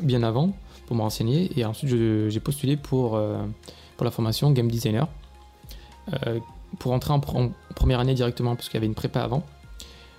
bien 0.00 0.22
avant 0.22 0.52
pour 0.86 0.96
me 0.96 1.02
renseigner 1.02 1.50
et 1.56 1.64
ensuite 1.64 1.88
j'ai 1.90 2.40
postulé 2.40 2.76
pour, 2.76 3.16
euh, 3.16 3.38
pour 3.96 4.04
la 4.04 4.10
formation 4.10 4.50
Game 4.50 4.70
Designer 4.70 5.08
pour 6.78 6.92
entrer 6.92 7.14
en, 7.14 7.20
première 7.20 8.00
année 8.00 8.12
directement 8.12 8.56
parce 8.56 8.68
qu'il 8.68 8.74
y 8.74 8.78
avait 8.78 8.86
une 8.86 8.94
prépa 8.94 9.20
avant. 9.20 9.42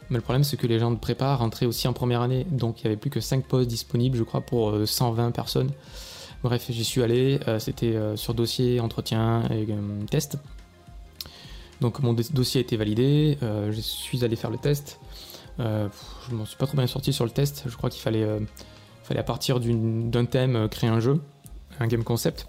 Mais 0.10 0.18
le 0.18 0.22
problème 0.22 0.44
c'est 0.44 0.58
que 0.58 0.68
les 0.68 0.80
gens 0.80 0.92
de 0.92 0.98
prépa 0.98 1.36
rentraient 1.36 1.66
aussi 1.66 1.88
en 1.88 1.94
première 1.94 2.22
année 2.22 2.46
donc 2.52 2.82
il 2.82 2.84
n'y 2.84 2.88
avait 2.88 3.00
plus 3.00 3.10
que 3.10 3.20
5 3.20 3.46
postes 3.46 3.68
disponibles 3.70 4.18
je 4.18 4.24
crois 4.24 4.42
pour 4.42 4.76
120 4.86 5.32
personnes. 5.32 5.72
Bref, 6.44 6.68
j'y 6.70 6.84
suis 6.84 7.02
allé, 7.02 7.40
c'était 7.58 7.96
sur 8.16 8.36
dossier, 8.36 8.80
entretien 8.80 9.42
et 9.50 9.68
test. 10.12 10.38
Donc 11.82 12.00
mon 12.00 12.14
dossier 12.14 12.60
a 12.60 12.62
été 12.62 12.78
validé, 12.78 13.38
euh, 13.44 13.72
je 13.72 13.82
suis 13.82 14.24
allé 14.24 14.36
faire 14.36 14.50
le 14.50 14.58
test. 14.58 15.00
Euh, 15.60 15.88
je 16.30 16.36
m'en 16.36 16.46
suis 16.46 16.58
pas 16.58 16.68
trop 16.68 16.78
bien 16.78 16.88
sorti 16.88 17.14
sur 17.14 17.26
le 17.26 17.32
test. 17.32 17.64
Je 17.68 17.76
crois 17.76 17.90
qu'il 17.90 18.02
fallait, 18.02 18.24
euh, 18.24 18.40
fallait 19.04 19.20
à 19.20 19.24
partir 19.24 19.60
d'un 19.60 20.26
thème 20.26 20.68
créer 20.70 20.90
un 20.90 21.00
jeu, 21.00 21.22
un 21.80 21.88
game 21.88 22.04
concept. 22.04 22.48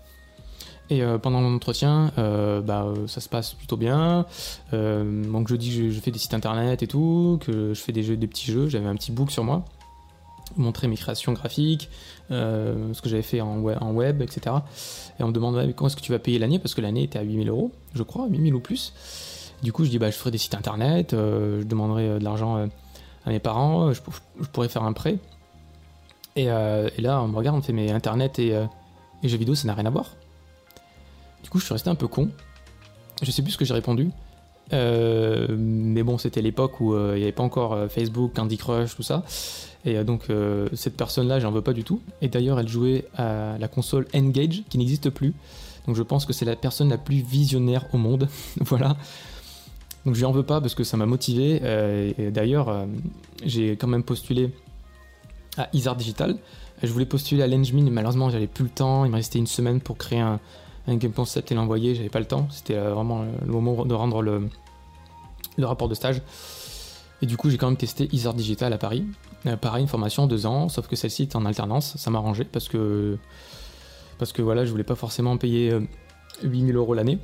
Et 0.89 1.03
pendant 1.21 1.41
l'entretien, 1.41 2.13
bah, 2.17 2.93
ça 3.09 3.21
se 3.21 3.29
passe 3.29 3.55
plutôt 3.55 3.77
bien. 3.77 4.25
donc 4.73 5.49
je 5.49 5.57
dis 5.57 5.77
que 5.77 5.91
je, 5.91 6.01
fais 6.01 6.13
des 6.13 6.19
sites 6.19 6.35
internet 6.35 6.83
et 6.83 6.87
tout, 6.87 7.41
que 7.41 7.75
je 7.75 7.81
fais 7.81 7.93
des 7.93 8.05
jeux, 8.05 8.17
des 8.17 8.29
petits 8.29 8.53
jeux. 8.53 8.69
J'avais 8.69 8.87
un 8.87 8.95
petit 8.95 9.11
book 9.11 9.31
sur 9.31 9.43
moi 9.43 9.65
montrer 10.57 10.89
mes 10.89 10.97
créations 10.97 11.33
graphiques, 11.33 11.91
euh, 12.31 12.93
ce 12.95 13.03
que 13.03 13.09
j'avais 13.09 13.23
fait 13.23 13.41
en 13.41 13.59
web, 13.93 14.23
etc. 14.23 14.57
Et 15.19 15.23
on 15.23 15.29
me 15.29 15.33
demande 15.33 15.55
comment 15.75 15.89
est-ce 15.89 15.97
que 15.97 16.03
tu 16.03 16.13
vas 16.13 16.19
payer 16.19 16.39
l'année? 16.39 16.59
Parce 16.59 16.75
que 16.75 16.81
l'année 16.81 17.05
était 17.05 17.19
à 17.19 17.23
8000 17.23 17.49
euros, 17.49 17.73
je 17.95 18.03
crois, 18.03 18.27
8000 18.29 18.55
ou 18.55 18.61
plus. 18.61 18.93
Du 19.63 19.73
coup, 19.73 19.85
je 19.85 19.91
dis 19.91 19.99
bah, 19.99 20.11
je 20.11 20.17
ferai 20.17 20.31
des 20.31 20.39
sites 20.39 20.55
internet, 20.55 21.15
euh, 21.15 21.61
je 21.61 21.67
demanderai 21.67 22.09
euh, 22.09 22.19
de 22.19 22.25
l'argent 22.25 22.69
à 23.25 23.31
mes 23.31 23.41
parents, 23.41 23.93
je, 23.93 24.01
pourrais 24.53 24.69
faire 24.69 24.85
un 24.85 24.93
prêt. 24.93 25.19
Et, 26.37 26.45
là, 26.47 27.23
on 27.23 27.29
me 27.29 27.37
regarde, 27.37 27.57
on 27.57 27.61
me 27.61 27.65
fait 27.65 27.73
mais 27.73 27.91
internet 27.91 28.39
et, 28.39 28.51
et 29.23 29.29
jeux 29.29 29.39
vidéo, 29.39 29.55
ça 29.55 29.67
n'a 29.67 29.75
rien 29.75 29.87
à 29.87 29.91
voir. 29.91 30.15
Du 31.47 31.51
coup, 31.51 31.61
je 31.61 31.65
suis 31.65 31.73
resté 31.73 31.89
un 31.89 31.95
peu 31.95 32.09
con. 32.09 32.29
Je 33.23 33.31
sais 33.31 33.41
plus 33.41 33.53
ce 33.53 33.59
que 33.59 33.65
j'ai 33.65 33.75
répondu. 33.75 34.11
mais 34.73 36.03
bon, 36.03 36.19
c'était 36.19 36.43
l'époque 36.43 36.81
où 36.81 36.97
il 36.97 37.19
n'y 37.19 37.23
avait 37.23 37.31
pas 37.31 37.45
encore 37.45 37.89
Facebook, 37.89 38.33
Candy 38.35 38.57
Crush, 38.57 38.97
tout 38.97 39.05
ça. 39.05 39.23
Et 39.87 39.97
euh, 39.97 40.05
donc 40.05 40.29
euh, 40.29 40.69
cette 40.75 40.97
personne-là, 40.97 41.41
j'en 41.41 41.53
veux 41.53 41.63
pas 41.63 41.73
du 41.73 41.85
tout. 41.85 42.03
Et 42.21 42.29
d'ailleurs, 42.29 42.59
elle 42.59 42.69
jouait 42.69 43.07
à 43.17 43.57
la 43.59 43.69
console 43.69 44.07
Engage, 44.15 44.65
qui 44.69 44.77
n'existe 44.77 45.09
plus. 45.09 45.33
Donc 45.87 45.97
je 45.97 46.03
pense 46.03 46.27
que 46.27 46.33
c'est 46.33 46.45
la 46.45 46.57
personne 46.57 46.91
la 46.91 46.99
plus 46.99 47.23
visionnaire 47.23 47.87
au 47.95 47.97
monde. 47.97 48.29
voilà. 48.61 48.97
Donc 50.05 50.15
je 50.15 50.21
lui 50.21 50.27
en 50.27 50.33
veux 50.33 50.43
pas 50.43 50.61
parce 50.61 50.75
que 50.75 50.85
ça 50.85 50.97
m'a 50.97 51.07
motivé. 51.07 51.61
Euh, 51.63 52.13
et 52.19 52.31
d'ailleurs, 52.31 52.87
j'ai 53.45 53.77
quand 53.77 53.87
même 53.87 54.03
postulé 54.03 54.51
à 55.57 55.69
Isar 55.73 55.97
Digital. 55.97 56.37
Je 56.83 56.93
voulais 56.93 57.07
postuler 57.07 57.43
à 57.43 57.47
Lengemin, 57.47 57.85
mais 57.85 57.91
malheureusement, 57.91 58.29
j'avais 58.29 58.49
plus 58.49 58.65
le 58.65 58.71
temps. 58.71 59.05
Il 59.05 59.11
me 59.11 59.17
restait 59.17 59.39
une 59.39 59.47
semaine 59.47 59.81
pour 59.81 59.97
créer 59.97 60.21
un, 60.21 60.41
game 60.95 61.13
concept 61.13 61.51
et 61.51 61.55
l'envoyer. 61.55 61.95
J'avais 61.95 62.09
pas 62.09 62.21
le 62.21 62.27
temps. 62.27 62.47
C'était 62.51 62.77
vraiment 62.77 63.25
le 63.25 63.53
moment 63.53 63.85
de 63.85 63.95
rendre 63.95 64.23
le, 64.23 64.49
le 65.57 65.67
rapport 65.67 65.89
de 65.89 65.95
stage. 65.95 66.23
Et 67.23 67.27
du 67.27 67.37
coup, 67.37 67.51
j'ai 67.51 67.57
quand 67.57 67.67
même 67.67 67.77
testé 67.77 68.09
Isar 68.13 68.35
Digital 68.35 68.73
à 68.73 68.79
Paris. 68.79 69.05
Euh, 69.47 69.57
pareil, 69.57 69.83
une 69.83 69.89
formation 69.89 70.27
deux 70.27 70.47
ans, 70.47 70.69
sauf 70.69 70.87
que 70.87 70.97
celle-ci 70.97 71.23
est 71.23 71.37
en 71.37 71.45
alternance. 71.47 71.97
Ça 71.97 72.11
m'a 72.11 72.19
arrangé 72.19 72.45
parce 72.45 72.69
que, 72.69 73.19
parce 74.19 74.33
que 74.33 74.43
voilà, 74.43 74.65
je 74.65 74.71
voulais 74.71 74.85
pas 74.85 74.95
forcément 74.95 75.37
payer 75.37 75.75
8000 76.43 76.75
euh, 76.75 76.79
euros 76.79 76.95
l'année. 76.95 77.19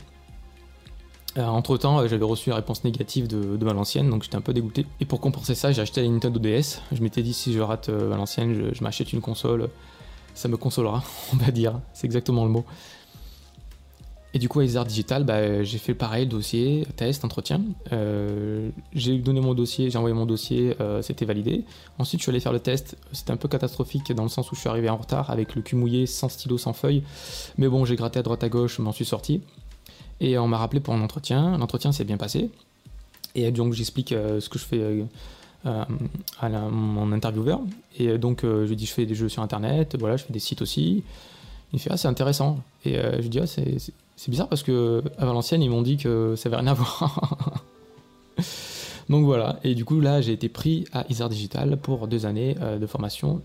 Euh, 1.39 1.47
entre 1.47 1.77
temps, 1.79 2.07
j'avais 2.07 2.25
reçu 2.25 2.51
une 2.51 2.57
réponse 2.57 2.85
négative 2.85 3.27
de, 3.27 3.65
Valenciennes, 3.65 4.11
donc 4.11 4.23
j'étais 4.23 4.37
un 4.37 4.43
peu 4.43 4.53
dégoûté. 4.53 4.87
Et 5.01 5.07
pour 5.07 5.21
compenser 5.21 5.55
ça, 5.55 5.73
j'ai 5.73 5.83
acheté 5.83 6.03
la 6.03 6.09
Nintendo 6.09 6.39
DS. 6.39 6.81
Je 6.93 7.03
m'étais 7.03 7.23
dit, 7.23 7.33
si 7.33 7.53
je 7.53 7.61
rate 7.61 7.89
Valenciennes, 7.91 8.71
je 8.73 8.85
m'achète 8.85 9.13
une 9.13 9.21
console. 9.21 9.69
Ça 10.35 10.49
me 10.49 10.57
consolera, 10.57 11.03
on 11.33 11.37
va 11.37 11.51
dire. 11.51 11.81
C'est 11.93 12.07
exactement 12.07 12.45
le 12.45 12.51
mot. 12.51 12.65
Et 14.35 14.39
du 14.39 14.49
coup, 14.49 14.61
à 14.61 14.65
Isar 14.65 14.87
Digital, 14.87 15.25
bah, 15.25 15.63
j'ai 15.63 15.77
fait 15.77 15.95
pareil, 15.95 16.27
dossier, 16.27 16.87
test, 16.97 17.25
entretien. 17.25 17.61
Euh, 17.93 18.71
j'ai 18.95 19.19
donné 19.19 19.41
mon 19.41 19.53
dossier, 19.53 19.91
j'ai 19.91 19.99
envoyé 19.99 20.15
mon 20.15 20.25
dossier, 20.25 20.75
euh, 20.81 21.03
c'était 21.03 21.27
validé. 21.27 21.65
Ensuite, 21.99 22.21
je 22.21 22.25
suis 22.25 22.31
allé 22.31 22.41
faire 22.41 22.53
le 22.53 22.61
test. 22.61 22.97
C'était 23.13 23.33
un 23.33 23.37
peu 23.37 23.49
catastrophique 23.49 24.11
dans 24.13 24.23
le 24.23 24.31
sens 24.31 24.51
où 24.51 24.55
je 24.55 24.61
suis 24.61 24.71
arrivé 24.71 24.89
en 24.89 24.97
retard 24.97 25.31
avec 25.31 25.55
le 25.55 25.61
cul 25.61 25.77
mouillé, 25.77 26.07
sans 26.07 26.31
stylo, 26.31 26.57
sans 26.57 26.73
feuille. 26.73 27.03
Mais 27.59 27.69
bon, 27.69 27.85
j'ai 27.85 27.95
gratté 27.95 28.21
à 28.21 28.23
droite 28.23 28.43
à 28.43 28.49
gauche, 28.49 28.79
m'en 28.79 28.93
suis 28.93 29.05
sorti. 29.05 29.43
Et 30.21 30.39
on 30.39 30.49
m'a 30.49 30.57
rappelé 30.57 30.81
pour 30.81 30.95
un 30.95 31.03
entretien. 31.03 31.59
L'entretien 31.59 31.93
s'est 31.93 32.05
bien 32.05 32.17
passé. 32.17 32.49
Et 33.35 33.51
donc, 33.51 33.75
j'explique 33.75 34.13
euh, 34.13 34.41
ce 34.41 34.49
que 34.49 34.59
je 34.59 34.65
fais 34.65 35.05
à 35.65 36.49
mon 36.71 37.13
intervieweur. 37.13 37.61
Et 37.99 38.17
donc, 38.17 38.41
je 38.45 38.65
lui 38.65 38.77
dis, 38.77 38.87
je 38.87 38.93
fais 38.93 39.05
des 39.05 39.15
jeux 39.15 39.29
sur 39.29 39.43
Internet, 39.43 39.95
voilà, 40.01 40.17
je 40.17 40.25
fais 40.25 40.33
des 40.33 40.39
sites 40.39 40.63
aussi. 40.63 41.05
Il 41.75 41.79
fait, 41.79 41.91
ah, 41.93 41.99
c'est 41.99 42.09
intéressant. 42.09 42.61
Et 42.85 42.95
je 42.95 43.21
lui 43.21 43.29
dis, 43.29 43.39
ah, 43.39 43.47
c'est 43.47 43.77
c'est 44.17 44.31
bizarre 44.31 44.49
parce 44.49 44.63
que 44.63 45.03
à 45.19 45.27
Valenciennes, 45.27 45.63
ils 45.63 45.71
m'ont 45.71 45.83
dit 45.83 45.97
que 45.97 46.35
ça 46.37 46.49
avait 46.49 46.57
rien 46.57 46.69
à 46.69 46.75
voir. 46.75 47.65
Donc 49.09 49.25
voilà, 49.25 49.59
et 49.65 49.75
du 49.75 49.85
coup 49.85 50.01
là 50.01 50.21
j'ai 50.21 50.33
été 50.33 50.49
pris 50.49 50.87
à 50.93 51.05
Isar 51.11 51.29
Digital 51.29 51.77
pour 51.77 52.07
deux 52.09 52.25
années 52.25 52.57
euh, 52.61 52.79
de 52.79 52.87
formation 52.87 53.43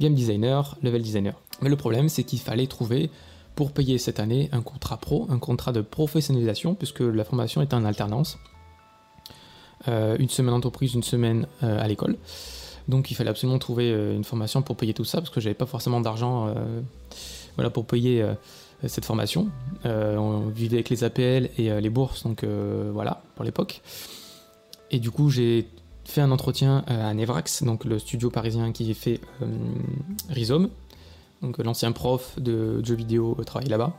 game 0.00 0.14
designer, 0.14 0.76
level 0.82 1.02
designer. 1.02 1.34
Mais 1.62 1.68
le 1.68 1.76
problème 1.76 2.08
c'est 2.08 2.24
qu'il 2.24 2.38
fallait 2.38 2.66
trouver 2.66 3.10
pour 3.54 3.72
payer 3.72 3.98
cette 3.98 4.20
année 4.20 4.50
un 4.52 4.60
contrat 4.60 4.98
pro, 4.98 5.26
un 5.30 5.38
contrat 5.38 5.72
de 5.72 5.80
professionnalisation, 5.80 6.74
puisque 6.74 7.00
la 7.00 7.24
formation 7.24 7.62
était 7.62 7.74
en 7.74 7.84
alternance. 7.84 8.38
Euh, 9.88 10.16
une 10.18 10.28
semaine 10.28 10.52
entreprise, 10.52 10.94
une 10.94 11.02
semaine 11.02 11.46
euh, 11.62 11.80
à 11.80 11.88
l'école. 11.88 12.16
Donc 12.88 13.10
il 13.10 13.14
fallait 13.14 13.30
absolument 13.30 13.58
trouver 13.58 13.90
une 13.90 14.24
formation 14.24 14.60
pour 14.60 14.76
payer 14.76 14.92
tout 14.92 15.04
ça, 15.04 15.18
parce 15.18 15.30
que 15.30 15.40
j'avais 15.40 15.54
pas 15.54 15.66
forcément 15.66 16.00
d'argent 16.00 16.54
voilà, 17.56 17.70
pour 17.70 17.86
payer 17.86 18.24
cette 18.86 19.04
formation. 19.04 19.48
Euh, 19.84 20.16
on 20.16 20.48
vivait 20.48 20.76
avec 20.76 20.90
les 20.90 21.04
APL 21.04 21.50
et 21.58 21.70
euh, 21.70 21.80
les 21.80 21.90
bourses, 21.90 22.24
donc 22.24 22.44
voilà, 22.44 23.22
pour 23.34 23.44
l'époque. 23.44 23.82
Et 24.90 24.98
du 24.98 25.10
coup, 25.10 25.30
j'ai 25.30 25.68
fait 26.04 26.20
un 26.20 26.30
entretien 26.30 26.84
à 26.86 27.12
Nevrax, 27.14 27.64
donc 27.64 27.84
le 27.84 27.98
studio 27.98 28.30
parisien 28.30 28.72
qui 28.72 28.94
fait 28.94 29.20
Rhizome. 30.30 30.70
Donc 31.42 31.58
l'ancien 31.58 31.92
prof 31.92 32.38
de 32.38 32.84
jeux 32.84 32.94
vidéo 32.94 33.36
travaille 33.44 33.68
là-bas. 33.68 33.94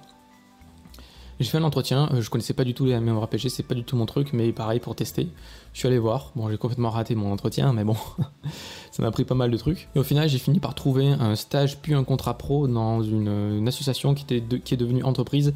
J'ai 1.39 1.49
fait 1.49 1.59
un 1.59 1.63
entretien, 1.63 2.09
euh, 2.13 2.21
je 2.21 2.29
connaissais 2.31 2.53
pas 2.53 2.63
du 2.63 2.73
tout 2.73 2.85
les 2.85 2.99
MMORPG, 2.99 3.49
c'est 3.49 3.63
pas 3.63 3.75
du 3.75 3.83
tout 3.83 3.95
mon 3.95 4.07
truc, 4.07 4.33
mais 4.33 4.51
pareil 4.51 4.79
pour 4.79 4.95
tester. 4.95 5.27
Je 5.73 5.79
suis 5.79 5.87
allé 5.87 5.99
voir, 5.99 6.31
bon 6.35 6.49
j'ai 6.49 6.57
complètement 6.57 6.89
raté 6.89 7.13
mon 7.13 7.31
entretien, 7.31 7.73
mais 7.73 7.83
bon, 7.83 7.95
ça 8.91 9.03
m'a 9.03 9.11
pris 9.11 9.23
pas 9.23 9.35
mal 9.35 9.51
de 9.51 9.57
trucs. 9.57 9.87
Et 9.95 9.99
au 9.99 10.03
final 10.03 10.27
j'ai 10.27 10.39
fini 10.39 10.59
par 10.59 10.73
trouver 10.73 11.07
un 11.07 11.35
stage 11.35 11.77
puis 11.77 11.93
un 11.93 12.03
contrat 12.03 12.37
pro 12.39 12.67
dans 12.67 13.03
une, 13.03 13.67
association 13.67 14.15
qui, 14.15 14.23
était 14.23 14.59
qui 14.59 14.73
est 14.73 14.77
devenue 14.77 15.03
entreprise. 15.03 15.53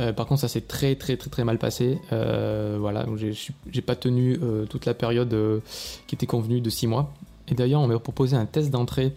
Euh, 0.00 0.12
par 0.12 0.26
contre, 0.26 0.40
ça 0.40 0.48
s'est 0.48 0.62
très 0.62 0.96
très 0.96 1.16
très 1.16 1.28
très 1.28 1.44
mal 1.44 1.58
passé. 1.58 1.98
Euh, 2.12 2.78
voilà, 2.80 3.04
donc 3.04 3.18
j'ai 3.18 3.82
pas 3.82 3.96
tenu 3.96 4.38
toute 4.70 4.86
la 4.86 4.94
période 4.94 5.36
qui 6.06 6.14
était 6.14 6.26
convenue 6.26 6.62
de 6.62 6.70
6 6.70 6.86
mois. 6.86 7.12
Et 7.48 7.54
d'ailleurs, 7.54 7.82
on 7.82 7.86
m'a 7.86 7.98
proposé 7.98 8.36
un 8.36 8.46
test 8.46 8.70
d'entrée 8.70 9.12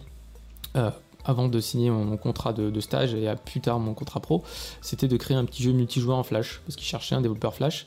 avant 1.28 1.48
de 1.48 1.60
signer 1.60 1.90
mon, 1.90 2.16
contrat 2.16 2.52
de, 2.54 2.80
stage 2.80 3.14
et 3.14 3.32
plus 3.44 3.60
tard 3.60 3.78
mon 3.78 3.92
contrat 3.92 4.18
pro, 4.18 4.42
c'était 4.80 5.08
de 5.08 5.16
créer 5.18 5.36
un 5.36 5.44
petit 5.44 5.62
jeu 5.62 5.72
multijoueur 5.72 6.16
en 6.16 6.22
Flash, 6.22 6.62
parce 6.64 6.74
qu'ils 6.74 6.88
cherchaient 6.88 7.14
un 7.14 7.20
développeur 7.20 7.54
Flash. 7.54 7.86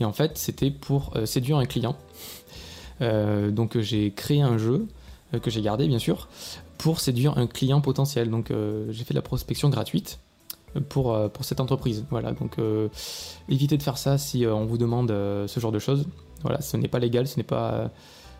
Et 0.00 0.04
en 0.04 0.12
fait, 0.12 0.36
c'était 0.36 0.72
pour 0.72 1.12
euh, 1.14 1.24
séduire 1.24 1.58
un 1.58 1.64
client. 1.64 1.96
Euh, 3.00 3.52
donc 3.52 3.78
j'ai 3.78 4.12
créé 4.12 4.42
un 4.42 4.58
jeu 4.58 4.86
euh, 5.32 5.38
que 5.38 5.48
j'ai 5.48 5.62
gardé 5.62 5.86
bien 5.86 5.98
sûr 5.98 6.28
pour 6.76 6.98
séduire 6.98 7.38
un 7.38 7.46
client 7.46 7.80
potentiel. 7.80 8.28
Donc 8.28 8.52
j'ai 8.90 9.04
fait 9.04 9.14
de 9.14 9.18
la 9.18 9.22
prospection 9.22 9.68
gratuite 9.68 10.18
pour, 10.88 11.16
pour 11.30 11.44
cette 11.44 11.60
entreprise. 11.60 12.04
Voilà, 12.10 12.32
donc 12.32 12.56
évitez 13.48 13.76
de 13.76 13.82
faire 13.84 13.98
ça 13.98 14.18
si 14.18 14.44
on 14.46 14.64
vous 14.64 14.78
demande 14.78 15.10
ce 15.10 15.60
genre 15.60 15.70
de 15.70 15.78
choses. 15.78 16.06
Voilà, 16.42 16.60
ce 16.60 16.76
n'est 16.76 16.88
pas 16.88 16.98
légal, 16.98 17.28
ce 17.28 17.36
n'est 17.36 17.44
pas 17.44 17.92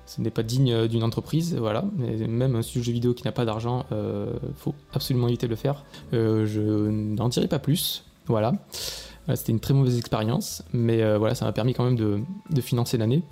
ce 0.06 0.20
n'est 0.20 0.30
pas 0.30 0.42
digne 0.42 0.88
d'une 0.88 1.04
entreprise, 1.04 1.54
voilà. 1.56 1.84
Même 1.96 2.56
un 2.56 2.62
jeu 2.62 2.80
vidéo 2.80 3.14
qui 3.14 3.24
n'a 3.24 3.32
pas 3.32 3.44
d'argent, 3.44 3.86
euh, 3.92 4.32
faut 4.56 4.74
absolument 4.92 5.28
éviter 5.28 5.46
de 5.46 5.50
le 5.50 5.56
faire. 5.56 5.84
Euh, 6.12 6.46
je 6.46 6.60
n'en 6.60 7.28
dirai 7.28 7.48
pas 7.48 7.58
plus, 7.58 8.04
voilà. 8.26 8.52
C'était 9.34 9.52
une 9.52 9.60
très 9.60 9.72
mauvaise 9.72 9.96
expérience, 9.96 10.64
mais 10.72 11.16
voilà, 11.16 11.36
ça 11.36 11.44
m'a 11.44 11.52
permis 11.52 11.74
quand 11.74 11.84
même 11.84 11.96
de, 11.96 12.60
financer 12.60 12.98
l'année. 12.98 13.22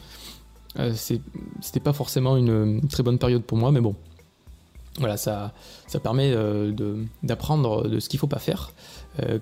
C'était 0.95 1.81
pas 1.81 1.93
forcément 1.93 2.37
une, 2.37 2.81
très 2.89 3.03
bonne 3.03 3.19
période 3.19 3.43
pour 3.43 3.59
moi, 3.59 3.73
mais 3.73 3.81
bon, 3.81 3.97
voilà, 5.01 5.17
ça, 5.17 5.53
permet 6.05 6.33
d'apprendre 7.25 7.89
de, 7.89 7.99
ce 7.99 8.09
qu'il 8.09 8.21
faut 8.21 8.29
pas 8.29 8.39
faire 8.39 8.73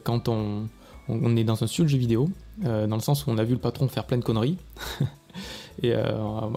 quand 0.04 0.28
on, 0.28 0.68
est 1.36 1.44
dans 1.44 1.62
un 1.62 1.66
jeu 1.66 1.84
vidéo, 1.84 2.30
dans 2.62 2.96
le 2.96 3.02
sens 3.02 3.26
où 3.26 3.30
on 3.30 3.36
a 3.36 3.44
vu 3.44 3.52
le 3.52 3.60
patron 3.60 3.86
faire 3.86 4.06
plein 4.06 4.16
de 4.16 4.24
conneries. 4.24 4.56
et 5.82 5.92
euh, 5.94 6.00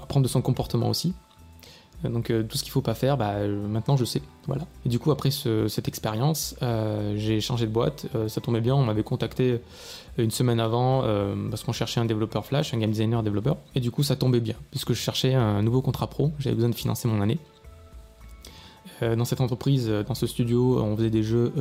apprendre 0.01 0.24
de 0.24 0.28
son 0.30 0.41
comportement 0.41 0.89
aussi. 0.89 1.13
Donc 2.03 2.32
euh, 2.32 2.41
tout 2.41 2.57
ce 2.57 2.63
qu'il 2.63 2.72
faut 2.72 2.82
pas 2.82 2.95
faire, 2.95 3.15
bah, 3.15 3.34
euh, 3.36 3.67
maintenant 3.67 3.95
je 3.95 4.05
sais. 4.05 4.24
Voilà. 4.47 4.63
Et 4.86 4.89
du 4.89 4.97
coup 4.97 5.11
après 5.11 5.30
cette 5.30 5.88
expérience, 5.88 6.55
j'ai 7.15 7.41
changé 7.41 7.67
de 7.67 7.72
boîte. 7.72 8.07
ça 8.28 8.41
tombait 8.41 8.61
bien, 8.61 8.76
on 8.76 8.84
m'avait 8.84 9.03
contacté 9.03 9.59
une 10.17 10.32
semaine 10.32 10.59
avant 10.59 11.03
parce 11.49 11.63
qu'on 11.63 11.74
cherchait 11.74 11.99
un 11.99 12.05
développeur 12.05 12.45
Flash, 12.45 12.74
un 12.74 12.80
game 12.80 12.89
designer 12.89 13.22
développeur. 13.22 13.57
Et 13.76 13.80
du 13.80 13.91
coup 13.91 14.03
ça 14.03 14.15
tombait 14.15 14.39
bien 14.39 14.55
puisque 14.72 14.93
je 14.93 14.99
cherchais 14.99 15.36
un 15.36 15.61
nouveau 15.61 15.82
contrat 15.82 16.07
pro. 16.07 16.32
J'avais 16.39 16.55
besoin 16.55 16.69
de 16.69 16.76
financer 16.76 17.07
mon 17.07 17.22
année. 17.22 17.38
dans 19.01 19.26
cette 19.26 19.41
entreprise, 19.41 19.88
dans 19.88 20.15
ce 20.15 20.26
studio, 20.26 20.82
on 20.82 20.97
faisait 20.97 21.11
des 21.11 21.22
jeux 21.22 21.53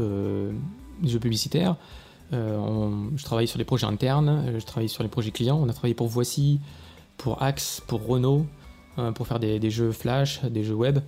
publicitaires. 1.20 1.76
je 2.32 3.24
travaillais 3.24 3.46
sur 3.46 3.58
les 3.58 3.66
projets 3.66 3.86
internes, 3.86 4.54
je 4.58 4.64
travaillais 4.64 4.88
sur 4.88 5.02
les 5.02 5.10
projets 5.10 5.32
clients. 5.32 5.60
On 5.62 5.68
a 5.68 5.72
travaillé 5.74 5.94
pour 5.94 6.08
Voici, 6.08 6.60
pour 7.20 7.42
Axe, 7.42 7.82
pour 7.86 8.06
Renault, 8.06 8.46
euh, 8.98 9.12
pour 9.12 9.26
faire 9.26 9.38
des, 9.38 9.70
jeux 9.70 9.92
Flash, 9.92 10.42
des 10.42 10.64
jeux 10.64 10.74
web. 10.74 11.00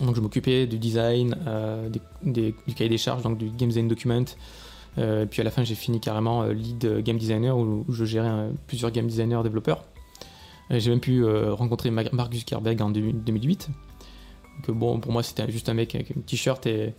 Donc 0.00 0.16
je 0.16 0.20
m'occupais 0.20 0.66
du 0.66 0.78
design, 0.78 1.36
euh, 1.46 1.88
du 1.88 2.74
cahier 2.74 2.90
des 2.90 2.98
charges, 2.98 3.22
donc 3.22 3.38
du 3.38 3.48
game 3.50 3.68
design 3.68 3.88
document. 3.88 4.24
Euh, 4.98 5.24
puis 5.26 5.40
à 5.40 5.44
la 5.44 5.50
fin 5.50 5.62
j'ai 5.62 5.74
fini 5.74 6.00
carrément 6.00 6.44
lead 6.44 7.02
game 7.02 7.18
designer 7.18 7.56
où, 7.56 7.84
je 7.88 8.04
gérais 8.04 8.48
plusieurs 8.66 8.90
game 8.90 9.06
designers 9.06 9.42
développeurs. 9.42 9.84
J'ai 10.70 10.90
même 10.90 11.00
pu 11.00 11.24
rencontrer 11.24 11.90
Mark 11.90 12.34
Zuckerberg 12.34 12.82
en 12.82 12.90
2008. 12.90 13.68
Que 14.64 14.72
bon, 14.72 14.98
pour 14.98 15.12
moi 15.12 15.22
c'était 15.22 15.48
juste 15.52 15.68
un 15.68 15.74
mec 15.74 15.94
avec 15.94 16.10
un 16.10 16.20
t-shirt 16.20 16.66
et 16.66 16.94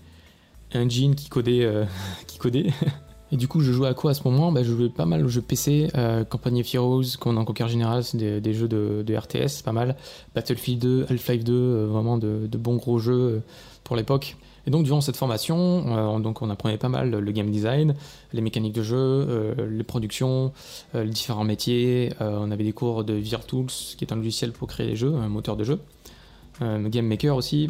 un 0.74 0.88
jean 0.88 1.14
qui 1.14 1.28
codait. 1.28 1.70
qui 2.28 2.38
codait. 2.38 2.68
Et 3.32 3.38
du 3.38 3.48
coup, 3.48 3.60
je 3.60 3.72
jouais 3.72 3.90
à 3.90 3.94
quoi 3.94 4.12
à 4.12 4.14
ce 4.14 4.24
moment? 4.24 4.52
Bah, 4.52 4.64
Je 4.64 4.72
jouais 4.74 4.90
pas 4.90 5.06
mal 5.06 5.26
aux 5.26 5.28
jeux 5.28 5.42
PC, 5.42 5.90
euh, 5.96 6.24
Company 6.24 6.62
of 6.62 6.74
Heroes, 6.74 7.18
qu'on 7.20 7.36
en 7.36 7.44
Conquer 7.44 7.68
Général, 7.68 8.04
c'est 8.04 8.18
des, 8.18 8.54
jeux 8.54 8.70
de, 8.70 9.16
RTS, 9.16 9.64
pas 9.64 9.74
mal. 9.74 9.98
Battlefield 10.34 10.80
2, 10.82 11.06
Half-Life 11.10 11.44
2, 11.44 11.54
euh, 11.54 11.88
vraiment 11.88 12.18
de, 12.18 12.48
bons 12.58 12.78
gros 12.78 13.00
jeux 13.00 13.14
euh, 13.14 13.40
pour 13.84 13.98
l'époque. 13.98 14.38
Et 14.66 14.70
donc, 14.70 14.84
durant 14.84 15.02
cette 15.02 15.18
formation, 15.18 15.58
on, 15.58 16.20
donc 16.20 16.42
on 16.42 16.50
apprenait 16.50 16.78
pas 16.78 16.90
mal 16.90 17.12
le 17.12 17.32
game 17.32 17.50
design, 17.50 17.96
les 18.34 18.42
mécaniques 18.42 18.76
de 18.76 18.84
jeu, 18.84 19.56
les 19.70 19.84
productions, 19.86 20.52
les 20.94 21.08
différents 21.08 21.46
métiers. 21.46 22.12
on 22.20 22.52
avait 22.52 22.66
des 22.66 22.74
cours 22.74 23.06
de 23.06 23.14
VirTools, 23.14 23.68
qui 23.98 24.04
est 24.04 24.12
un 24.12 24.18
logiciel 24.18 24.52
pour 24.52 24.68
créer 24.68 24.88
des 24.88 24.98
jeux, 24.98 25.16
un 25.16 25.30
moteur 25.30 25.56
de 25.56 25.64
jeu. 25.64 25.80
Game 26.60 27.08
Maker 27.08 27.38
aussi, 27.38 27.70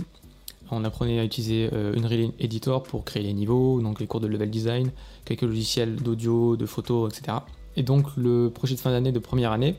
on 0.72 0.84
apprenait 0.84 1.20
à 1.20 1.24
utiliser 1.24 1.70
Unreal 1.74 2.32
Editor 2.40 2.84
pour 2.84 3.06
créer 3.06 3.24
les 3.24 3.34
niveaux, 3.34 3.82
donc 3.82 4.00
les 4.00 4.08
cours 4.08 4.20
de 4.20 4.28
level 4.28 4.50
design, 4.50 4.92
quelques 5.26 5.44
logiciels 5.44 5.96
d'audio, 5.96 6.56
de 6.58 6.66
photos, 6.66 7.12
etc. 7.12 7.38
Et 7.76 7.84
donc 7.84 8.08
le 8.18 8.50
projet 8.50 8.76
de 8.76 8.80
fin 8.80 8.92
d'année 8.92 9.12
de 9.12 9.20
première 9.20 9.52
année, 9.52 9.76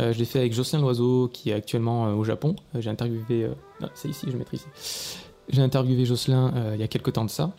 euh, 0.00 0.12
je 0.12 0.18
l'ai 0.18 0.24
fait 0.24 0.38
avec 0.38 0.52
Jocelyn 0.52 0.80
Loiseau 0.82 1.28
qui 1.32 1.50
est 1.50 1.54
actuellement 1.54 2.06
euh, 2.06 2.12
au 2.12 2.24
Japon. 2.24 2.54
Euh, 2.74 2.80
j'ai 2.80 2.90
interviewé, 2.90 3.50
c'est 3.94 4.08
ici, 4.08 4.26
je. 4.30 4.58
J'ai 5.48 5.62
interviewé 5.62 6.04
Jocelyn 6.04 6.72
il 6.74 6.80
y 6.80 6.82
a 6.82 6.88
quelques 6.88 7.12
temps 7.12 7.24
de 7.24 7.30
ça. 7.30 7.52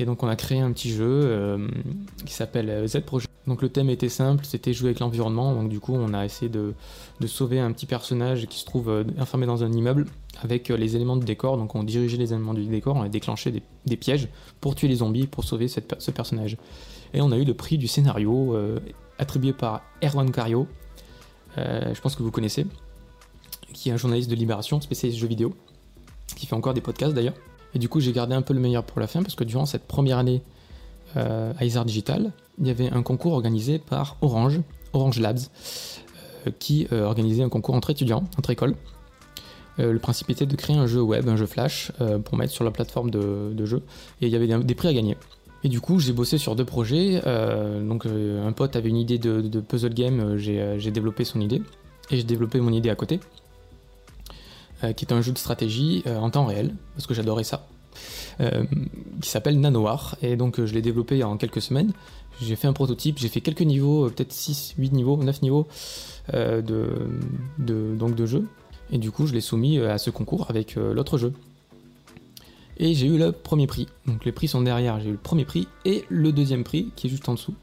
Et 0.00 0.06
donc 0.06 0.22
on 0.22 0.28
a 0.28 0.36
créé 0.36 0.60
un 0.60 0.72
petit 0.72 0.90
jeu 0.90 1.68
qui 2.24 2.32
s'appelle 2.32 2.88
Z 2.88 3.00
Project. 3.00 3.30
Donc 3.46 3.60
le 3.60 3.68
thème 3.68 3.90
était 3.90 4.08
simple, 4.08 4.46
c'était 4.46 4.72
jouer 4.72 4.88
avec 4.88 5.00
l'environnement. 5.00 5.54
Donc 5.54 5.68
du 5.68 5.78
coup 5.78 5.94
on 5.94 6.14
a 6.14 6.24
essayé 6.24 6.50
de, 6.50 6.72
sauver 7.26 7.60
un 7.60 7.70
petit 7.72 7.84
personnage 7.84 8.46
qui 8.46 8.58
se 8.58 8.64
trouve 8.64 9.04
enfermé 9.18 9.44
dans 9.44 9.62
un 9.62 9.70
immeuble 9.70 10.06
avec 10.42 10.70
les 10.70 10.96
éléments 10.96 11.18
du 11.18 11.26
décor. 11.26 11.58
Donc 11.58 11.74
on 11.74 11.82
dirigeait 11.82 12.16
les 12.16 12.32
éléments 12.32 12.54
du 12.54 12.64
décor, 12.64 12.96
on 12.96 13.02
a 13.02 13.10
déclenché 13.10 13.52
des, 13.84 13.96
pièges 13.98 14.28
pour 14.62 14.74
tuer 14.74 14.88
les 14.88 14.96
zombies, 14.96 15.26
pour 15.26 15.44
sauver 15.44 15.68
ce 15.68 16.10
personnage. 16.10 16.56
Et 17.12 17.20
on 17.20 17.30
a 17.30 17.36
eu 17.36 17.44
le 17.44 17.52
prix 17.52 17.76
du 17.76 17.86
scénario 17.86 18.56
attribué 19.18 19.52
par 19.52 19.82
Erwan 20.02 20.30
Cario, 20.30 20.66
je 21.58 22.00
pense 22.00 22.16
que 22.16 22.22
vous 22.22 22.30
connaissez, 22.30 22.66
qui 23.74 23.90
est 23.90 23.92
un 23.92 23.98
journaliste 23.98 24.30
de 24.30 24.34
Libération, 24.34 24.80
spécialiste 24.80 25.20
jeux 25.20 25.28
vidéo, 25.28 25.54
qui 26.36 26.46
fait 26.46 26.54
encore 26.54 26.72
des 26.72 26.80
podcasts 26.80 27.12
d'ailleurs. 27.12 27.34
Et 27.74 27.78
du 27.78 27.88
coup, 27.88 28.00
j'ai 28.00 28.12
gardé 28.12 28.34
un 28.34 28.42
peu 28.42 28.54
le 28.54 28.60
meilleur 28.60 28.84
pour 28.84 29.00
la 29.00 29.06
fin 29.06 29.22
parce 29.22 29.34
que 29.34 29.44
durant 29.44 29.66
cette 29.66 29.86
première 29.86 30.18
année 30.18 30.42
euh, 31.16 31.52
à 31.58 31.64
Isard 31.64 31.84
Digital, 31.84 32.32
il 32.58 32.66
y 32.66 32.70
avait 32.70 32.90
un 32.90 33.02
concours 33.02 33.32
organisé 33.32 33.78
par 33.78 34.16
Orange, 34.20 34.60
Orange 34.92 35.20
Labs, 35.20 35.38
euh, 36.46 36.50
qui 36.58 36.86
euh, 36.92 37.04
organisait 37.04 37.42
un 37.42 37.48
concours 37.48 37.74
entre 37.74 37.90
étudiants, 37.90 38.24
entre 38.38 38.50
écoles. 38.50 38.74
le 39.78 39.98
principe 39.98 40.28
était 40.30 40.46
de 40.46 40.56
créer 40.56 40.76
un 40.76 40.86
jeu 40.86 41.00
web, 41.00 41.26
un 41.28 41.36
jeu 41.36 41.46
flash, 41.46 41.90
pour 42.24 42.36
mettre 42.36 42.52
sur 42.52 42.64
la 42.64 42.70
plateforme 42.70 43.10
de, 43.10 43.64
jeu. 43.64 43.82
Et 44.20 44.26
il 44.26 44.32
y 44.32 44.36
avait 44.36 44.46
des, 44.46 44.74
prix 44.74 44.88
à 44.88 44.92
gagner. 44.92 45.16
Et 45.64 45.68
du 45.68 45.80
coup, 45.80 45.98
j'ai 45.98 46.12
bossé 46.12 46.36
sur 46.36 46.54
deux 46.54 46.66
projets. 46.66 47.22
donc, 47.80 48.04
un 48.04 48.52
pote 48.52 48.76
avait 48.76 48.90
une 48.90 48.98
idée 48.98 49.16
de 49.16 49.60
puzzle 49.60 49.94
game, 49.94 50.36
j'ai 50.36 50.90
développé 50.90 51.24
son 51.24 51.40
idée. 51.40 51.62
Et 52.10 52.16
j'ai 52.16 52.24
développé 52.24 52.60
mon 52.60 52.72
idée 52.72 52.90
à 52.90 52.94
côté. 52.94 53.20
Euh, 54.82 54.94
qui 54.94 55.04
est 55.04 55.12
un 55.12 55.20
jeu 55.20 55.32
de 55.32 55.38
stratégie 55.38 56.02
euh, 56.06 56.16
en 56.16 56.30
temps 56.30 56.46
réel, 56.46 56.74
parce 56.94 57.06
que 57.06 57.12
j'adorais 57.12 57.44
ça, 57.44 57.66
euh, 58.40 58.64
qui 59.20 59.28
s'appelle 59.28 59.60
Nanowar. 59.60 60.16
Et 60.22 60.36
donc 60.36 60.64
je 60.64 60.72
l'ai 60.72 60.80
développé 60.80 61.22
en 61.22 61.36
quelques 61.36 61.60
semaines. 61.60 61.92
J'ai 62.40 62.56
fait 62.56 62.66
un 62.66 62.72
prototype, 62.72 63.18
j'ai 63.18 63.28
fait 63.28 63.42
quelques 63.42 63.60
niveaux, 63.60 64.08
peut-être 64.08 64.32
6, 64.32 64.76
8 64.78 64.92
niveaux, 64.92 65.22
9 65.22 65.42
niveaux 65.42 65.68
de, 66.32 67.06
donc 67.58 68.14
de 68.14 68.24
jeu. 68.24 68.46
Et 68.90 68.96
du 68.96 69.10
coup, 69.10 69.26
je 69.26 69.34
l'ai 69.34 69.42
soumis 69.42 69.78
à 69.78 69.98
ce 69.98 70.08
concours 70.08 70.46
avec 70.48 70.76
l'autre 70.76 71.18
jeu. 71.18 71.34
Et 72.78 72.94
j'ai 72.94 73.08
eu 73.08 73.18
le 73.18 73.32
premier 73.32 73.66
prix. 73.66 73.88
Donc 74.06 74.24
les 74.24 74.32
prix 74.32 74.48
sont 74.48 74.62
derrière. 74.62 74.98
J'ai 75.00 75.10
eu 75.10 75.12
le 75.12 75.18
premier 75.18 75.44
prix 75.44 75.68
et 75.84 76.06
le 76.08 76.32
deuxième 76.32 76.64
prix 76.64 76.92
qui 76.96 77.08
est 77.08 77.10
juste 77.10 77.28
en 77.28 77.34
dessous. 77.34 77.54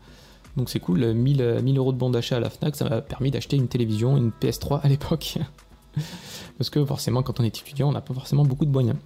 Donc 0.57 0.70
c'est 0.70 0.80
cool, 0.80 1.11
1000, 1.11 1.61
1000 1.63 1.78
euros 1.80 1.91
de 1.91 1.97
bon 1.97 2.11
d'achat 2.11 2.38
à 2.38 2.39
la 2.39 2.51
FNAC, 2.51 2.76
ça 2.76 2.88
m'a 2.88 3.01
permis 3.01 3.32
d'acheter 3.32 3.57
une 3.57 3.68
télévision, 3.68 4.15
une 4.15 4.30
PS3 4.30 4.82
à 4.84 4.89
l'époque. 4.89 5.39
Parce 6.58 6.70
que 6.70 6.84
forcément, 6.84 7.24
quand 7.24 7.39
on 7.39 7.43
est 7.43 7.60
étudiant, 7.60 7.89
on 7.89 7.91
n'a 7.91 8.02
pas 8.02 8.14
forcément 8.14 8.43
beaucoup 8.43 8.66
de 8.66 8.72
moyens. 8.72 8.98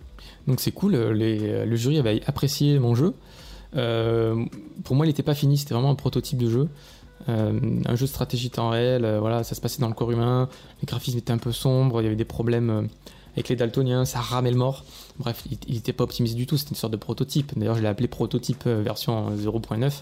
Donc 0.47 0.59
c'est 0.59 0.71
cool, 0.71 0.95
euh, 0.95 1.13
euh, 1.13 1.65
le 1.65 1.75
jury 1.75 1.97
avait 1.97 2.21
apprécié 2.25 2.79
mon 2.79 2.95
jeu. 2.95 3.13
Euh, 3.75 4.45
pour 4.83 4.95
moi, 4.95 5.05
il 5.05 5.09
n'était 5.09 5.23
pas 5.23 5.35
fini, 5.35 5.57
c'était 5.57 5.73
vraiment 5.73 5.91
un 5.91 5.95
prototype 5.95 6.37
de 6.37 6.49
jeu. 6.49 6.69
un 7.27 7.95
jeu 7.95 8.05
de 8.05 8.11
stratégie 8.11 8.49
temps 8.49 8.69
réel, 8.69 9.05
voilà, 9.19 9.43
ça 9.43 9.55
se 9.55 9.61
passait 9.61 9.79
dans 9.79 9.87
le 9.87 9.93
corps 9.93 10.11
humain, 10.11 10.49
les 10.81 10.85
graphismes 10.85 11.19
étaient 11.19 11.31
un 11.31 11.37
peu 11.37 11.51
sombres, 11.51 12.01
il 12.01 12.05
y 12.05 12.07
avait 12.07 12.15
des 12.15 12.25
problèmes 12.25 12.89
avec 13.33 13.47
les 13.47 13.55
daltoniens, 13.55 14.05
ça 14.05 14.19
ramait 14.19 14.51
le 14.51 14.57
mort. 14.57 14.83
Bref, 15.19 15.43
il 15.67 15.75
n'était 15.75 15.93
pas 15.93 16.03
optimisé 16.03 16.35
du 16.35 16.47
tout, 16.47 16.57
c'était 16.57 16.71
une 16.71 16.77
sorte 16.77 16.91
de 16.91 16.97
prototype. 16.97 17.57
D'ailleurs, 17.57 17.75
je 17.75 17.81
l'ai 17.81 17.87
appelé 17.87 18.07
prototype 18.07 18.65
version 18.65 19.35
0.9. 19.35 20.01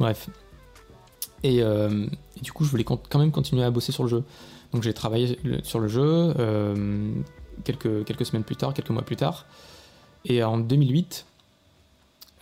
Bref. 0.00 0.28
Et, 1.44 1.62
du 2.42 2.52
coup, 2.52 2.64
je 2.64 2.70
voulais 2.70 2.84
quand 2.84 3.18
même 3.18 3.30
continuer 3.30 3.62
à 3.62 3.70
bosser 3.70 3.92
sur 3.92 4.02
le 4.02 4.08
jeu. 4.10 4.24
Donc 4.72 4.82
j'ai 4.82 4.92
travaillé 4.92 5.38
sur 5.62 5.80
le 5.80 5.88
jeu 5.88 6.34
euh, 6.38 7.12
quelques, 7.64 8.04
quelques 8.04 8.26
semaines 8.26 8.44
plus 8.44 8.56
tard, 8.56 8.74
quelques 8.74 8.90
mois 8.90 9.02
plus 9.02 9.16
tard. 9.16 9.46
Et 10.24 10.42
en 10.42 10.58
2008, 10.58 11.24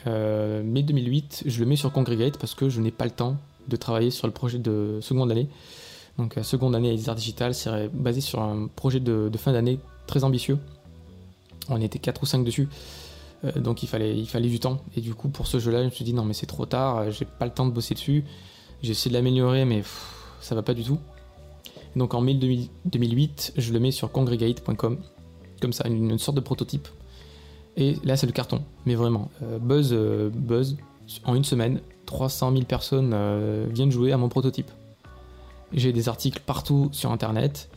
euh, 0.06 0.62
mai 0.62 0.82
2008, 0.82 1.44
je 1.46 1.60
le 1.60 1.66
mets 1.66 1.76
sur 1.76 1.92
Congregate 1.92 2.38
parce 2.38 2.54
que 2.54 2.68
je 2.68 2.80
n'ai 2.80 2.90
pas 2.90 3.04
le 3.04 3.10
temps 3.10 3.36
de 3.68 3.76
travailler 3.76 4.10
sur 4.10 4.26
le 4.26 4.32
projet 4.32 4.58
de 4.58 4.98
seconde 5.02 5.30
année. 5.30 5.48
Donc 6.18 6.38
seconde 6.42 6.74
année 6.74 6.90
à 6.90 6.92
Isar 6.92 7.14
Digital, 7.14 7.54
c'est 7.54 7.88
basé 7.92 8.20
sur 8.20 8.40
un 8.40 8.68
projet 8.68 9.00
de, 9.00 9.30
fin 9.36 9.52
d'année 9.52 9.78
très 10.06 10.24
ambitieux. 10.24 10.58
On 11.68 11.80
était 11.80 11.98
4 11.98 12.22
ou 12.22 12.26
5 12.26 12.44
dessus. 12.44 12.68
Euh, 13.44 13.52
donc 13.60 13.82
il 13.82 13.88
fallait, 13.88 14.16
il 14.16 14.26
fallait 14.26 14.48
du 14.48 14.58
temps. 14.58 14.80
Et 14.96 15.00
du 15.00 15.14
coup, 15.14 15.28
pour 15.28 15.46
ce 15.46 15.58
jeu-là, 15.58 15.80
je 15.80 15.86
me 15.86 15.90
suis 15.90 16.04
dit 16.04 16.14
non, 16.14 16.24
mais 16.24 16.32
c'est 16.32 16.46
trop 16.46 16.66
tard, 16.66 17.10
j'ai 17.10 17.24
pas 17.24 17.44
le 17.44 17.52
temps 17.52 17.66
de 17.66 17.72
bosser 17.72 17.94
dessus. 17.94 18.24
J'ai 18.82 18.92
essayé 18.92 19.10
de 19.10 19.16
l'améliorer, 19.16 19.64
mais 19.64 19.82
ça 20.40 20.54
va 20.54 20.62
pas 20.62 20.74
du 20.74 20.82
tout. 20.82 20.98
Donc 21.97 22.12
en 22.12 22.20
mai 22.20 22.34
2008, 22.34 23.55
je 23.57 23.72
le 23.72 23.80
mets 23.80 23.90
sur 23.90 24.12
congregate.com, 24.12 24.99
comme 25.61 25.72
ça, 25.72 25.88
une, 25.88 26.18
sorte 26.18 26.36
de 26.36 26.42
prototype. 26.42 26.88
Et 27.78 27.97
là, 28.05 28.16
c'est 28.16 28.26
le 28.26 28.32
carton, 28.32 28.62
mais 28.84 28.94
vraiment. 28.94 29.30
Euh, 29.42 29.59
buzz, 29.59 29.90
euh, 29.92 30.30
buzz, 30.30 30.76
en 31.24 31.34
une 31.34 31.44
semaine, 31.44 31.80
300 32.05 32.53
000 32.53 32.64
personnes 32.64 33.12
euh, 33.14 33.66
viennent 33.70 33.90
jouer 33.90 34.12
à 34.12 34.18
mon 34.18 34.28
prototype. 34.28 34.70
J'ai 35.72 35.92
des 35.92 36.09
articles 36.09 36.42
partout 36.44 36.90
sur 36.92 37.11
Internet. 37.11 37.70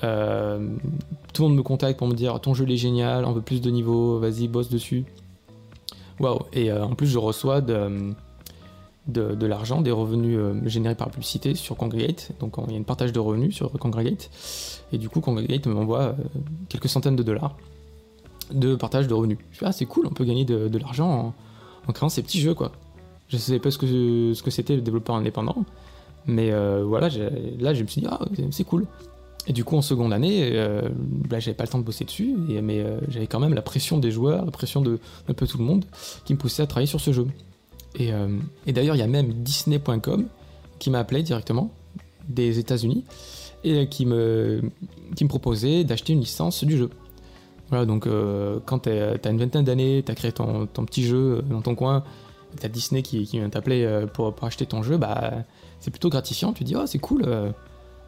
tout 0.00 0.06
le 0.06 0.68
monde 1.38 1.56
me 1.56 1.62
contacte 1.62 1.98
pour 1.98 2.08
me 2.08 2.14
dire 2.14 2.40
ton 2.40 2.54
jeu 2.54 2.68
est 2.68 2.76
génial, 2.76 3.26
on 3.26 3.32
veut 3.32 3.42
plus 3.42 3.60
de 3.60 3.70
niveaux, 3.70 4.18
vas-y, 4.18 4.48
bosse 4.48 4.70
dessus. 4.70 5.04
Waouh! 6.20 6.40
Et 6.52 6.72
en 6.72 6.94
plus, 6.94 7.06
je 7.06 7.18
reçois 7.18 7.60
de 7.60 8.12
de, 9.08 9.46
l'argent, 9.46 9.80
des 9.80 9.90
revenus 9.90 10.38
générés 10.64 10.94
par 10.94 11.08
la 11.08 11.12
publicité 11.12 11.54
sur 11.54 11.76
Congregate. 11.76 12.30
Donc 12.40 12.56
il 12.66 12.74
y 12.74 12.76
a 12.76 12.80
un 12.80 12.82
partage 12.82 13.12
de 13.12 13.18
revenus 13.18 13.54
sur 13.54 13.72
Congregate. 13.72 14.30
Et 14.92 14.98
du 14.98 15.08
coup, 15.08 15.20
Congregate 15.20 15.66
m'envoie 15.66 16.14
quelques 16.68 16.88
centaines 16.88 17.16
de 17.16 17.22
dollars 17.22 17.56
de 18.52 18.74
partage 18.76 19.06
de 19.06 19.14
revenus. 19.14 19.38
Je 19.52 19.58
fais, 19.58 19.66
ah, 19.66 19.72
c'est 19.72 19.86
cool, 19.86 20.06
on 20.06 20.12
peut 20.12 20.24
gagner 20.24 20.44
de, 20.44 20.78
l'argent 20.78 21.34
en, 21.86 21.92
créant 21.92 22.08
ces 22.08 22.22
petits 22.22 22.40
jeux, 22.40 22.54
quoi. 22.54 22.72
Je 23.28 23.36
ne 23.36 23.40
savais 23.40 23.58
pas 23.58 23.70
ce 23.70 23.78
que, 23.78 24.50
c'était 24.50 24.74
le 24.74 24.82
développeur 24.82 25.16
indépendant, 25.16 25.64
mais 26.26 26.50
euh, 26.50 26.82
voilà, 26.84 27.08
là, 27.58 27.74
je 27.74 27.82
me 27.82 27.88
suis 27.88 28.02
dit, 28.02 28.06
ah, 28.10 28.20
c'est 28.50 28.64
cool. 28.64 28.86
Et 29.46 29.52
du 29.52 29.64
coup, 29.64 29.76
en 29.76 29.82
seconde 29.82 30.12
année, 30.12 30.50
euh, 30.52 30.88
bah, 30.92 31.40
j'avais 31.40 31.54
pas 31.54 31.64
le 31.64 31.68
temps 31.68 31.78
de 31.78 31.84
bosser 31.84 32.04
dessus, 32.04 32.34
mais 32.62 32.80
euh, 32.80 33.00
j'avais 33.08 33.26
quand 33.26 33.40
même 33.40 33.54
la 33.54 33.62
pression 33.62 33.98
des 33.98 34.10
joueurs, 34.10 34.44
la 34.44 34.50
pression 34.50 34.82
de 34.82 34.98
un 35.28 35.32
peu 35.32 35.46
tout 35.46 35.58
le 35.58 35.64
monde 35.64 35.84
qui 36.24 36.34
me 36.34 36.38
poussait 36.38 36.62
à 36.62 36.66
travailler 36.66 36.86
sur 36.86 37.00
ce 37.00 37.12
jeu. 37.12 37.26
Et, 37.98 38.10
et 38.66 38.72
d'ailleurs, 38.72 38.94
il 38.94 39.00
y 39.00 39.02
a 39.02 39.08
même 39.08 39.32
Disney.com 39.32 40.26
qui 40.78 40.90
m'a 40.90 41.00
appelé 41.00 41.22
directement 41.22 41.72
des 42.28 42.58
États-Unis 42.58 43.04
et 43.64 43.88
qui 43.88 44.06
me, 44.06 44.62
proposait 45.28 45.84
d'acheter 45.84 46.12
une 46.12 46.20
licence 46.20 46.64
du 46.64 46.76
jeu. 46.76 46.90
Voilà, 47.70 47.84
donc 47.84 48.06
euh, 48.06 48.60
quand 48.64 48.80
tu 48.80 48.90
as 48.90 49.30
une 49.30 49.38
vingtaine 49.38 49.64
d'années, 49.64 50.02
tu 50.04 50.12
as 50.12 50.14
créé 50.14 50.32
ton, 50.32 50.66
petit 50.66 51.04
jeu 51.04 51.42
dans 51.50 51.60
ton 51.60 51.74
coin, 51.74 52.02
tu 52.58 52.64
as 52.64 52.68
Disney 52.68 53.02
qui, 53.02 53.24
vient 53.24 53.48
t'appeler 53.50 53.84
euh, 53.84 54.06
pour, 54.06 54.34
acheter 54.42 54.64
ton 54.64 54.82
jeu, 54.82 54.96
bah, 54.96 55.32
c'est 55.80 55.90
plutôt 55.90 56.08
gratifiant. 56.08 56.52
Tu 56.52 56.64
te 56.64 56.68
dis, 56.68 56.76
oh, 56.76 56.86
c'est 56.86 56.98
cool, 56.98 57.24
euh, 57.26 57.50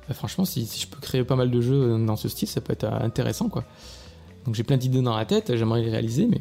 bah, 0.08 0.14
franchement, 0.14 0.44
si, 0.44 0.64
je 0.64 0.86
peux 0.86 1.00
créer 1.00 1.24
pas 1.24 1.36
mal 1.36 1.50
de 1.50 1.60
jeux 1.60 1.98
dans 2.06 2.16
ce 2.16 2.28
style, 2.28 2.48
ça 2.48 2.60
peut 2.60 2.72
être 2.72 2.84
intéressant. 2.84 3.48
quoi. 3.48 3.64
Donc 4.46 4.54
j'ai 4.54 4.62
plein 4.62 4.78
d'idées 4.78 5.02
dans 5.02 5.16
la 5.16 5.26
tête, 5.26 5.54
j'aimerais 5.54 5.82
les 5.82 5.90
réaliser, 5.90 6.26
mais, 6.26 6.40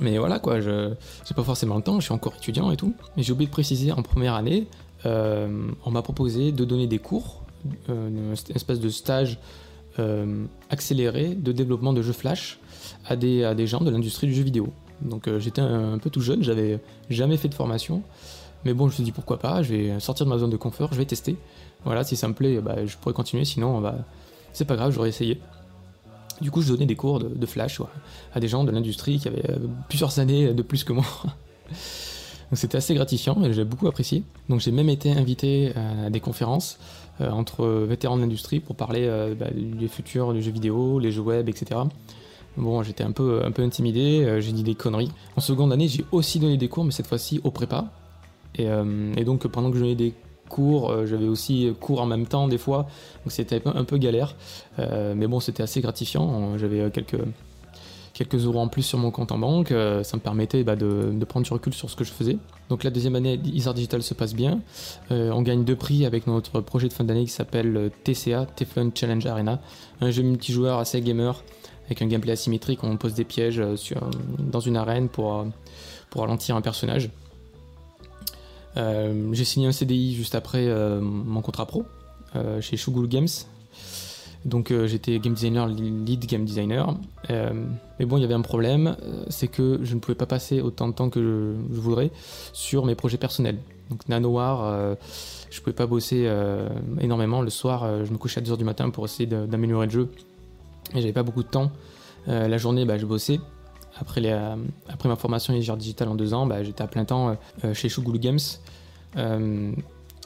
mais 0.00 0.18
voilà, 0.18 0.38
quoi, 0.38 0.60
je 0.60 0.90
n'ai 0.90 1.34
pas 1.34 1.44
forcément 1.44 1.76
le 1.76 1.82
temps, 1.82 2.00
je 2.00 2.04
suis 2.04 2.14
encore 2.14 2.34
étudiant 2.36 2.70
et 2.70 2.76
tout. 2.76 2.94
Mais 3.16 3.22
j'ai 3.22 3.32
oublié 3.32 3.46
de 3.46 3.52
préciser, 3.52 3.92
en 3.92 4.02
première 4.02 4.34
année, 4.34 4.66
on 5.04 5.90
m'a 5.90 6.02
proposé 6.02 6.52
de 6.52 6.64
donner 6.64 6.86
des 6.86 6.98
cours, 6.98 7.42
une 7.88 8.34
espèce 8.54 8.80
de 8.80 8.88
stage 8.88 9.38
euh, 9.98 10.44
accéléré 10.70 11.34
de 11.34 11.50
développement 11.50 11.92
de 11.92 12.02
jeux 12.02 12.12
flash 12.12 12.60
à 13.08 13.16
des, 13.16 13.42
à 13.42 13.56
des 13.56 13.66
gens 13.66 13.80
de 13.80 13.90
l'industrie 13.90 14.28
du 14.28 14.34
jeu 14.34 14.44
vidéo. 14.44 14.68
Donc 15.02 15.26
euh, 15.26 15.40
j'étais 15.40 15.60
un, 15.60 15.98
peu 15.98 16.08
tout 16.08 16.20
jeune, 16.20 16.40
j'avais 16.44 16.78
jamais 17.10 17.36
fait 17.36 17.48
de 17.48 17.54
formation, 17.54 18.02
mais 18.64 18.74
bon, 18.74 18.84
je 18.84 18.90
me 18.90 18.94
suis 18.94 19.02
dit 19.02 19.10
pourquoi 19.10 19.40
pas, 19.40 19.60
je 19.64 19.74
vais 19.74 19.98
sortir 19.98 20.24
de 20.24 20.30
ma 20.30 20.38
zone 20.38 20.50
de 20.50 20.56
confort, 20.56 20.90
je 20.92 20.98
vais 20.98 21.04
tester. 21.04 21.36
Voilà, 21.84 22.04
si 22.04 22.14
ça 22.14 22.28
me 22.28 22.34
plaît, 22.34 22.60
bah, 22.60 22.86
je 22.86 22.96
pourrais 22.96 23.12
continuer, 23.12 23.44
sinon 23.44 23.82
c'est 24.52 24.66
pas 24.66 24.76
grave, 24.76 24.92
j'aurais 24.92 25.08
essayé. 25.08 25.40
Du 26.40 26.50
coup, 26.50 26.62
je 26.62 26.68
donnais 26.68 26.86
des 26.86 26.96
cours 26.96 27.18
de, 27.18 27.46
flash 27.46 27.80
à 28.34 28.40
des 28.40 28.48
gens 28.48 28.64
de 28.64 28.70
l'industrie 28.70 29.18
qui 29.18 29.28
avaient 29.28 29.50
euh, 29.50 29.58
plusieurs 29.88 30.18
années 30.18 30.52
de 30.52 30.62
plus 30.62 30.84
que 30.84 30.92
moi. 30.92 31.04
Donc 32.50 32.56
c'était 32.56 32.78
assez 32.78 32.94
gratifiant 32.94 33.42
et 33.44 33.52
j'ai 33.52 33.64
beaucoup 33.64 33.88
apprécié. 33.88 34.22
Donc 34.48 34.60
j'ai 34.60 34.72
même 34.72 34.88
été 34.88 35.12
invité 35.12 35.72
à 35.76 36.08
des 36.08 36.20
conférences 36.20 36.78
euh, 37.20 37.30
entre 37.30 37.66
vétérans 37.66 38.16
de 38.16 38.22
l'industrie 38.22 38.60
pour 38.60 38.74
parler 38.74 39.02
euh, 39.04 39.34
bah, 39.34 39.48
des 39.52 39.88
futurs 39.88 40.32
du 40.32 40.42
jeu 40.42 40.50
vidéo, 40.50 40.98
les 40.98 41.12
jeux 41.12 41.20
web, 41.20 41.48
etc. 41.48 41.80
Bon, 42.56 42.82
j'étais 42.82 43.04
un 43.04 43.12
peu, 43.12 43.42
un 43.44 43.50
peu 43.50 43.62
intimidé, 43.62 44.38
j'ai 44.40 44.52
dit 44.52 44.64
des 44.64 44.74
conneries. 44.74 45.12
En 45.36 45.40
seconde 45.40 45.72
année, 45.72 45.86
j'ai 45.86 46.04
aussi 46.10 46.40
donné 46.40 46.56
des 46.56 46.68
cours, 46.68 46.84
mais 46.84 46.90
cette 46.90 47.06
fois-ci 47.06 47.40
au 47.44 47.50
prépa. 47.52 47.92
Et, 48.56 48.66
et, 49.16 49.24
donc 49.24 49.46
pendant 49.46 49.70
que 49.70 49.76
je 49.76 49.82
donnais 49.82 49.94
des 49.94 50.12
cours, 50.48 51.06
j'avais 51.06 51.28
aussi 51.28 51.72
cours 51.80 52.00
en 52.00 52.06
même 52.06 52.26
temps 52.26 52.48
des 52.48 52.58
fois, 52.58 52.86
donc 53.24 53.32
c'était 53.32 53.62
un 53.64 53.84
peu 53.84 53.98
galère. 53.98 54.34
mais 54.78 55.26
bon, 55.26 55.40
c'était 55.40 55.62
assez 55.62 55.80
gratifiant. 55.80 56.58
J'avais 56.58 56.90
quelques, 56.90 57.20
quelques 58.18 58.44
euros 58.44 58.58
en 58.58 58.68
plus 58.68 58.82
sur 58.82 58.98
mon 58.98 59.12
compte 59.12 59.30
en 59.30 59.38
banque. 59.38 59.70
Euh, 59.70 60.02
ça 60.02 60.16
me 60.16 60.22
permettait 60.22 60.64
bah, 60.64 60.74
de, 60.74 61.24
prendre 61.24 61.46
du 61.46 61.52
recul 61.52 61.72
sur 61.72 61.88
ce 61.88 61.94
que 61.94 62.02
je 62.02 62.10
faisais. 62.10 62.36
Donc 62.68 62.82
la 62.82 62.90
deuxième 62.90 63.14
année, 63.14 63.40
Isar 63.44 63.74
Digital 63.74 64.02
se 64.02 64.12
passe 64.12 64.34
bien. 64.34 64.60
Euh, 65.12 65.30
on 65.30 65.42
gagne 65.42 65.64
deux 65.64 65.76
prix 65.76 66.04
avec 66.04 66.26
notre 66.26 66.60
projet 66.60 66.88
de 66.88 66.92
fin 66.92 67.04
d'année 67.04 67.24
qui 67.24 67.30
s'appelle 67.30 67.76
euh, 67.76 67.90
TCA, 68.04 68.46
Teflon 68.46 68.90
Challenge 68.92 69.24
Arena, 69.24 69.60
un 70.00 70.10
jeu 70.10 70.22
multijoueur 70.22 70.78
assez 70.78 71.00
gamer 71.00 71.42
avec 71.86 72.02
un 72.02 72.06
gameplay 72.06 72.32
asymétrique. 72.32 72.82
On 72.82 72.96
pose 72.96 73.14
des 73.14 73.24
pièges 73.24 73.62
dans 74.38 74.60
une 74.60 74.76
arène 74.76 75.08
pour, 75.08 75.46
pour 76.10 76.22
ralentir 76.22 76.56
un 76.56 76.60
personnage. 76.60 77.10
J'ai 78.78 79.44
signé 79.44 79.66
un 79.66 79.72
CDI 79.72 80.14
juste 80.14 80.34
après 80.34 80.68
mon 81.00 81.42
contrat 81.42 81.66
pro 81.66 81.84
chez 82.60 82.76
Shugul 82.76 83.08
Games, 83.08 83.28
donc 84.44 84.70
euh, 84.70 84.86
j'étais 84.86 85.18
game 85.18 85.34
designer, 85.34 85.66
lead 85.66 86.26
game 86.26 86.44
designer. 86.44 86.94
Euh, 87.30 87.50
mais 87.98 88.06
bon, 88.06 88.16
il 88.16 88.22
y 88.22 88.24
avait 88.24 88.34
un 88.34 88.40
problème, 88.40 88.96
euh, 89.02 89.24
c'est 89.28 89.48
que 89.48 89.80
je 89.82 89.94
ne 89.94 90.00
pouvais 90.00 90.14
pas 90.14 90.26
passer 90.26 90.60
autant 90.60 90.88
de 90.88 90.92
temps 90.92 91.10
que 91.10 91.20
je, 91.20 91.80
voudrais 91.80 92.10
sur 92.52 92.84
mes 92.84 92.94
projets 92.94 93.18
personnels. 93.18 93.58
Donc 93.90 94.08
Nanowar, 94.08 94.96
je 95.50 95.60
pouvais 95.60 95.74
pas 95.74 95.86
bosser 95.86 96.30
énormément. 97.00 97.40
Le 97.40 97.48
soir, 97.48 98.04
je 98.04 98.12
me 98.12 98.18
couchais 98.18 98.40
à 98.40 98.42
2h 98.42 98.58
du 98.58 98.64
matin 98.64 98.90
pour 98.90 99.06
essayer 99.06 99.26
d'améliorer 99.26 99.86
le 99.86 99.92
jeu. 99.92 100.08
Et 100.94 101.00
j'avais 101.00 101.14
pas 101.14 101.22
beaucoup 101.22 101.42
de 101.42 101.48
temps. 101.48 101.72
la 102.26 102.58
journée, 102.58 102.84
bah, 102.84 102.98
je 102.98 103.06
bossais. 103.06 103.40
Après, 104.00 104.20
ma 105.08 105.16
formation 105.16 105.54
ingénieur 105.54 105.76
digital 105.76 106.08
en 106.08 106.14
deux 106.14 106.34
ans, 106.34 106.46
bah, 106.46 106.62
j'étais 106.62 106.82
à 106.82 106.86
plein 106.86 107.04
temps 107.04 107.36
chez 107.72 107.88
Shugulu 107.88 108.18
Games. 108.18 108.38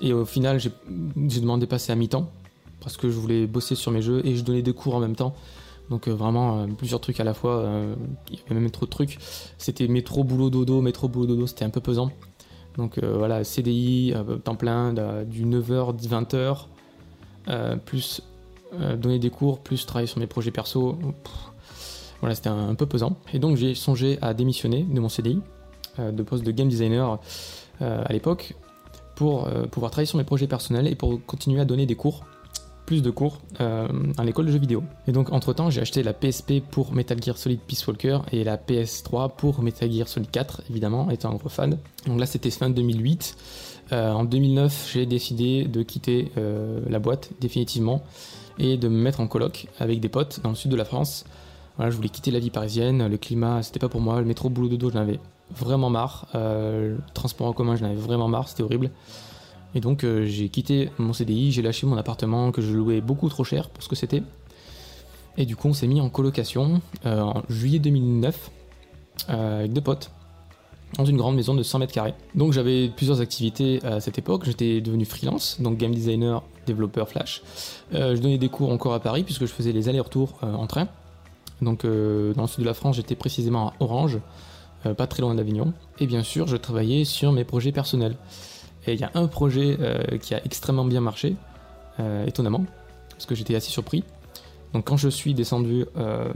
et 0.01 0.13
au 0.13 0.25
final, 0.25 0.59
j'ai 0.61 1.41
demandé 1.41 1.67
de 1.67 1.71
passer 1.71 1.93
à 1.93 1.95
mi-temps 1.95 2.31
parce 2.81 2.97
que 2.97 3.09
je 3.09 3.17
voulais 3.17 3.47
bosser 3.47 3.75
sur 3.75 3.93
mes 3.93 4.03
jeux 4.03 4.21
et 4.27 4.37
je 4.37 4.43
donnais 4.43 4.63
des 4.63 4.73
cours 4.73 4.95
en 4.95 5.01
même 5.01 5.17
temps. 5.17 5.35
Donc 5.91 6.09
euh, 6.09 6.13
vraiment 6.13 6.61
euh, 6.61 6.67
plusieurs 6.67 7.01
trucs 7.01 7.21
à 7.21 7.25
la 7.25 7.35
fois. 7.35 7.59
Euh, 7.59 7.95
il 8.31 8.37
y 8.37 8.43
avait 8.47 8.61
même 8.61 8.71
trop 8.71 8.87
de 8.87 8.91
trucs. 8.91 9.19
C'était 9.59 9.89
métro 9.89 10.25
boulot 10.25 10.51
dodo, 10.51 10.81
métro 10.81 11.09
boulot 11.09 11.27
dodo, 11.27 11.47
c'était 11.47 11.65
un 11.65 11.71
peu 11.71 11.81
pesant. 11.81 12.11
Donc 12.79 12.99
voilà, 13.05 13.45
CDI, 13.45 14.15
temps 14.45 14.55
plein, 14.55 14.95
du 15.25 15.45
9h, 15.45 15.95
20h, 15.95 17.77
plus 17.85 18.23
donner 18.97 19.19
des 19.19 19.29
cours, 19.29 19.59
plus 19.59 19.85
travailler 19.85 20.07
sur 20.07 20.21
mes 20.21 20.27
projets 20.27 20.51
perso. 20.51 20.97
Voilà, 22.23 22.35
c'était 22.35 22.49
un, 22.49 22.75
peu 22.75 22.87
pesant. 22.87 23.17
Et 23.35 23.39
donc 23.39 23.57
j'ai 23.57 23.75
songé 23.75 24.19
à 24.23 24.33
démissionner 24.33 24.85
de 24.85 25.01
mon 25.01 25.11
CDI, 25.11 25.43
de 25.99 26.23
poste 26.23 26.45
de 26.45 26.51
game 26.53 26.69
designer 26.69 27.19
à 27.81 28.13
l'époque, 28.13 28.55
pour 29.15 29.47
pouvoir 29.71 29.91
travailler 29.91 30.07
sur 30.07 30.17
mes 30.17 30.25
projets 30.25 30.47
personnels 30.47 30.87
et 30.87 30.95
pour 30.95 31.21
continuer 31.27 31.61
à 31.61 31.67
donner 31.67 31.85
des 31.85 31.97
cours 31.97 32.25
plus 32.87 33.03
de 33.03 33.11
cours 33.11 33.39
euh, 33.61 33.89
à 34.19 34.25
l'école 34.25 34.47
de 34.47 34.53
jeux 34.53 34.59
vidéo. 34.59 34.83
Et 35.07 35.13
donc 35.13 35.33
entre 35.33 35.53
temps 35.53 35.71
j'ai 35.71 35.81
acheté 35.81 36.03
la 36.03 36.13
PSP 36.13 36.61
pour 36.71 36.93
Metal 36.93 37.21
Gear 37.23 37.39
Solid 37.39 37.61
Peace 37.61 37.87
Walker 37.87 38.19
et 38.33 38.45
la 38.45 38.57
PS3 38.57 39.35
pour 39.37 39.63
Metal 39.63 39.91
Gear 39.91 40.09
Solid 40.09 40.31
4 40.31 40.63
évidemment 40.71 41.11
étant 41.11 41.31
un 41.31 41.37
gros 41.37 41.49
fan. 41.49 41.79
Donc 42.07 42.19
là 42.19 42.27
c'était 42.27 42.51
fin 42.51 42.71
2008. 42.71 43.37
Euh, 43.93 44.13
en 44.13 44.25
2009 44.25 44.91
j'ai 44.93 45.07
décidé 45.07 45.65
de 45.65 45.83
quitter 45.83 46.33
euh, 46.37 46.81
la 46.89 46.99
boîte 46.99 47.31
définitivement 47.41 48.03
et 48.59 48.77
de 48.77 48.89
me 48.89 48.99
mettre 49.01 49.21
en 49.21 49.27
coloc 49.27 49.69
avec 49.79 50.01
des 50.01 50.09
potes 50.09 50.41
dans 50.43 50.51
le 50.51 50.57
sud 50.57 50.71
de 50.71 50.77
la 50.77 50.85
France. 50.85 51.25
Voilà, 51.77 51.91
je 51.91 51.97
voulais 51.97 52.09
quitter 52.09 52.31
la 52.31 52.39
vie 52.39 52.51
parisienne, 52.51 53.07
le 53.07 53.17
climat 53.17 53.63
c'était 53.63 53.79
pas 53.79 53.89
pour 53.89 54.01
moi, 54.01 54.21
le 54.21 54.27
métro 54.27 54.49
boulot 54.51 54.69
de 54.69 54.77
dos 54.77 54.91
j'en 54.91 55.01
avais 55.01 55.19
vraiment 55.51 55.91
marre, 55.91 56.27
le 56.35 56.99
transport 57.15 57.47
en 57.47 57.53
commun 57.53 57.77
j'en 57.77 57.87
avais 57.87 57.95
vraiment 57.95 58.29
marre, 58.29 58.49
c'était 58.49 58.63
horrible. 58.63 58.91
Et 59.75 59.81
donc 59.81 60.05
euh, 60.05 60.27
j'ai 60.27 60.49
quitté 60.49 60.91
mon 60.99 61.13
CDI, 61.13 61.53
j'ai 61.53 61.63
lâché 61.63 61.87
mon 61.87 61.97
appartement 61.97 62.53
que 62.53 62.61
je 62.61 62.73
louais 62.73 63.01
beaucoup 63.01 63.29
trop 63.29 63.45
cher 63.45 63.71
pour 63.71 63.83
ce 63.83 63.89
que 63.89 63.97
c'était. 63.97 64.23
Et 65.39 65.47
du 65.47 65.57
coup 65.57 65.69
on 65.69 65.73
s'est 65.73 65.87
mis 65.87 66.01
en 66.01 66.11
colocation 66.11 66.83
euh, 67.07 67.21
en 67.21 67.43
juillet 67.49 67.79
2009 67.79 68.51
euh, 69.31 69.61
avec 69.61 69.73
deux 69.73 69.81
potes 69.81 70.11
dans 70.99 71.07
une 71.07 71.17
grande 71.17 71.37
maison 71.37 71.55
de 71.55 71.63
100 71.63 71.79
mètres 71.79 71.95
carrés. 71.95 72.13
Donc 72.35 72.53
j'avais 72.53 72.91
plusieurs 72.95 73.23
activités 73.23 73.83
à 73.83 74.01
cette 74.01 74.19
époque. 74.19 74.45
J'étais 74.45 74.83
devenu 74.83 75.07
freelance, 75.07 75.59
donc 75.59 75.79
game 75.79 75.95
designer, 75.95 76.43
développeur 76.67 77.09
Flash. 77.09 77.43
je 77.93 78.21
donnais 78.21 78.37
des 78.37 78.51
cours 78.51 78.71
encore 78.71 78.93
à 78.93 79.01
Paris 79.01 79.23
puisque 79.23 79.47
je 79.47 79.53
faisais 79.53 79.73
les 79.73 79.89
allers-retours 79.89 80.39
en 80.43 80.67
train. 80.67 80.89
Donc 81.63 81.85
dans 81.85 82.43
le 82.43 82.47
sud 82.47 82.61
de 82.61 82.67
la 82.67 82.75
France, 82.75 82.97
j'étais 82.97 83.15
précisément 83.15 83.69
à 83.69 83.75
Orange, 83.81 84.19
pas 84.83 85.07
très 85.07 85.23
loin 85.23 85.35
d'Avignon. 85.35 85.73
Et 86.01 86.07
bien 86.07 86.23
sûr, 86.23 86.47
je 86.47 86.57
travaillais 86.57 87.05
sur 87.05 87.33
mes 87.33 87.45
projets 87.45 87.73
personnels. 87.73 88.17
Et 88.87 88.95
il 88.95 89.01
y 89.01 89.05
a 89.05 89.11
un 89.15 89.27
projet 89.27 89.77
euh, 89.81 90.03
qui 90.19 90.35
a 90.35 90.45
extrêmement 90.45 90.85
bien 90.85 91.01
marché, 91.01 91.37
euh, 92.01 92.27
étonnamment, 92.27 92.65
parce 93.11 93.27
que 93.27 93.35
j'étais 93.35 93.55
assez 93.55 93.71
surpris. 93.71 94.05
Donc 94.73 94.87
quand 94.87 94.97
je 94.97 95.09
suis 95.09 95.35
descendu 95.35 95.87
euh, 95.97 96.33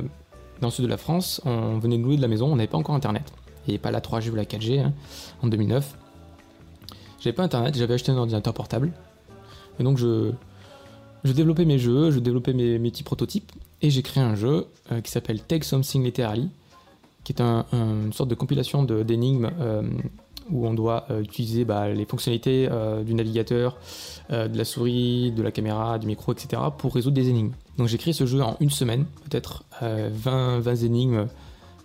dans 0.61 0.68
le 0.68 0.72
sud 0.72 0.85
de 0.85 0.91
la 0.91 0.97
France, 0.97 1.41
on 1.45 1.79
venait 1.79 1.99
de 1.99 2.03
louer 2.03 2.16
de 2.16 2.22
la 2.22 2.29
maison, 2.29 2.53
on 2.53 2.57
n'avait 2.57 2.68
pas 2.68 2.79
encore 2.79 2.95
internet. 2.95 3.33
Et 3.66 3.79
pas 3.79 3.91
la 3.91 4.01
3G 4.01 4.31
ou 4.31 4.37
la 4.37 4.45
4G 4.45 4.81
hein, 4.81 4.93
en 5.43 5.49
2009. 5.49 5.97
J'avais 7.18 7.35
pas 7.35 7.43
internet, 7.43 7.77
j'avais 7.77 7.95
acheté 7.95 8.12
un 8.12 8.16
ordinateur 8.16 8.55
portable. 8.55 8.93
Et 9.81 9.83
donc 9.83 9.99
je, 9.99 10.31
je 11.25 11.33
développais 11.33 11.64
mes 11.64 11.79
jeux, 11.79 12.11
je 12.11 12.19
développais 12.19 12.53
mes, 12.53 12.79
petits 12.79 13.03
prototypes. 13.03 13.53
Et 13.83 13.91
j'ai 13.91 14.03
créé 14.03 14.23
un 14.23 14.37
jeu 14.37 14.67
qui 15.05 15.11
s'appelle 15.11 15.43
Take 15.43 15.64
Something 15.64 16.03
Literally, 16.03 16.49
qui 17.25 17.33
est 17.33 17.41
une 17.41 18.12
sorte 18.12 18.31
de 18.31 18.35
compilation 18.35 18.85
d'énigmes 18.85 19.51
où 20.51 20.67
on 20.67 20.75
doit 20.75 21.07
euh, 21.11 21.23
utiliser 21.23 21.64
bah, 21.64 21.89
les 21.89 22.05
fonctionnalités 22.05 22.69
euh, 22.71 23.03
du 23.03 23.14
navigateur, 23.14 23.77
euh, 24.31 24.49
de 24.49 24.57
la 24.57 24.64
souris, 24.64 25.33
de 25.33 25.43
la 25.43 25.51
caméra, 25.51 25.99
du 25.99 26.07
micro, 26.07 26.33
etc. 26.33 26.62
pour 26.77 26.95
résoudre 26.95 27.14
des 27.14 27.29
énigmes. 27.29 27.53
Donc 27.79 27.89
j'ai 27.89 27.99
créé 27.99 28.12
ce 28.12 28.27
jeu 28.27 28.41
en 28.43 28.57
une 28.61 28.71
semaine, 28.71 29.07
peut-être 29.29 29.64
20, 29.81 30.61
20 30.61 30.77
énigmes 30.77 31.27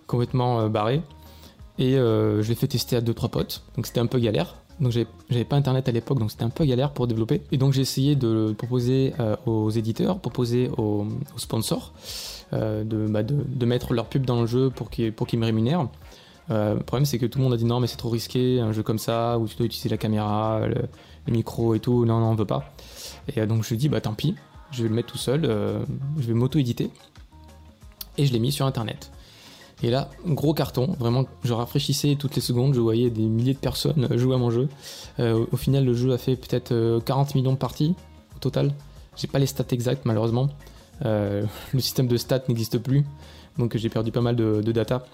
complètement 0.06 0.68
barrées. 0.68 1.02
Et 1.78 1.92
je 1.92 2.48
l'ai 2.48 2.54
fait 2.54 2.68
tester 2.68 2.96
à 2.96 3.00
2-3 3.00 3.28
potes, 3.28 3.62
donc 3.76 3.86
c'était 3.86 4.00
un 4.00 4.06
peu 4.06 4.18
galère. 4.18 4.56
Donc 4.80 4.92
j'avais 4.92 5.44
pas 5.44 5.56
internet 5.56 5.88
à 5.88 5.92
l'époque, 5.92 6.18
donc 6.18 6.30
c'était 6.30 6.44
un 6.44 6.50
peu 6.50 6.64
galère 6.64 6.92
pour 6.92 7.06
développer. 7.06 7.42
Et 7.52 7.56
donc 7.56 7.72
j'ai 7.72 7.82
essayé 7.82 8.16
de 8.16 8.54
proposer 8.56 9.12
aux 9.46 9.70
éditeurs, 9.70 10.18
proposer 10.18 10.70
aux, 10.76 11.06
sponsors 11.36 11.92
de, 12.52 13.06
bah, 13.08 13.22
de, 13.22 13.66
mettre 13.66 13.94
leur 13.94 14.06
pub 14.06 14.24
dans 14.24 14.40
le 14.40 14.46
jeu 14.46 14.70
pour 14.70 14.90
qu'ils 14.90 15.12
me 15.38 15.44
rémunèrent. 15.44 15.88
le 16.48 16.78
problème 16.80 17.04
c'est 17.04 17.18
que 17.18 17.26
tout 17.26 17.38
le 17.38 17.44
monde 17.44 17.52
a 17.52 17.56
dit 17.56 17.64
non 17.64 17.80
mais 17.80 17.86
c'est 17.86 17.96
trop 17.96 18.10
risqué, 18.10 18.60
un 18.60 18.72
jeu 18.72 18.82
comme 18.82 18.98
ça, 18.98 19.38
où 19.38 19.46
tu 19.46 19.56
dois 19.56 19.66
utiliser 19.66 19.88
la 19.88 19.98
caméra, 19.98 20.62
le, 20.66 20.88
micro 21.28 21.74
et 21.74 21.80
tout, 21.80 22.04
non 22.04 22.18
non 22.18 22.30
on 22.30 22.34
veut 22.34 22.44
pas. 22.44 22.72
Et 23.36 23.46
donc 23.46 23.64
je 23.64 23.74
dis 23.74 23.88
bah 23.88 24.00
tant 24.00 24.14
pis, 24.14 24.34
je 24.72 24.82
vais 24.82 24.88
le 24.88 24.94
mettre 24.94 25.12
tout 25.12 25.18
seul, 25.18 25.42
je 25.42 26.26
vais 26.26 26.34
m'auto-éditer. 26.34 26.90
Et 28.18 28.26
je 28.26 28.32
l'ai 28.32 28.40
mis 28.40 28.52
sur 28.52 28.66
internet. 28.66 29.10
Et 29.82 29.90
là, 29.90 30.10
gros 30.26 30.54
carton, 30.54 30.94
vraiment, 30.98 31.24
je 31.42 31.52
rafraîchissais 31.52 32.16
toutes 32.16 32.36
les 32.36 32.40
secondes, 32.40 32.74
je 32.74 32.80
voyais 32.80 33.10
des 33.10 33.22
milliers 33.22 33.54
de 33.54 33.58
personnes 33.58 34.08
jouer 34.16 34.34
à 34.36 34.38
mon 34.38 34.50
jeu. 34.50 34.68
Euh, 35.18 35.44
au 35.50 35.56
final, 35.56 35.84
le 35.84 35.94
jeu 35.94 36.12
a 36.12 36.18
fait 36.18 36.36
peut-être 36.36 37.00
40 37.04 37.28
euh, 37.28 37.32
millions 37.34 37.52
de 37.52 37.58
parties 37.58 37.94
au 38.36 38.38
total. 38.38 38.72
J'ai 39.16 39.26
pas 39.26 39.40
les 39.40 39.46
stats 39.46 39.64
exactes, 39.72 40.04
malheureusement. 40.04 40.48
Euh, 41.04 41.44
le 41.74 41.80
système 41.80 42.06
de 42.06 42.16
stats 42.16 42.44
n'existe 42.48 42.78
plus, 42.78 43.04
donc 43.58 43.76
j'ai 43.76 43.88
perdu 43.88 44.12
pas 44.12 44.20
mal 44.20 44.36
de, 44.36 44.72
data. 44.72 45.04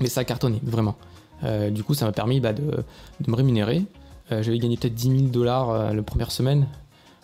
Mais 0.00 0.08
ça 0.08 0.20
a 0.20 0.24
cartonné, 0.24 0.60
vraiment. 0.62 0.96
du 1.70 1.82
coup, 1.82 1.94
ça 1.94 2.06
m'a 2.06 2.12
permis 2.12 2.40
bah, 2.40 2.52
de, 2.52 2.62
de, 3.20 3.30
me 3.30 3.36
rémunérer. 3.36 3.84
J'avais 4.30 4.58
gagné 4.58 4.78
peut-être 4.78 4.94
10 4.94 5.18
000 5.18 5.22
dollars 5.24 5.92
la 5.92 6.02
première 6.02 6.30
semaine. 6.30 6.66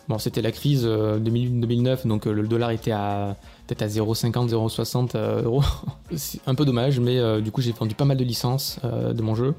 Bon, 0.08 0.18
c'était 0.18 0.40
la 0.40 0.52
crise 0.52 0.84
2009, 0.84 2.06
donc 2.06 2.24
le 2.24 2.46
dollar 2.46 2.70
était 2.70 2.92
à 2.92 3.36
peut-être 3.68 3.82
à 3.82 3.86
0,50, 3.86 4.48
0,60 4.48 5.10
euh, 5.14 5.42
euros. 5.42 5.62
C'est 6.16 6.40
un 6.46 6.54
peu 6.54 6.64
dommage, 6.64 6.98
mais 6.98 7.18
euh, 7.18 7.40
du 7.40 7.52
coup 7.52 7.60
j'ai 7.60 7.72
vendu 7.72 7.94
pas 7.94 8.06
mal 8.06 8.16
de 8.16 8.24
licences 8.24 8.80
euh, 8.84 9.12
de 9.12 9.22
mon 9.22 9.34
jeu. 9.34 9.54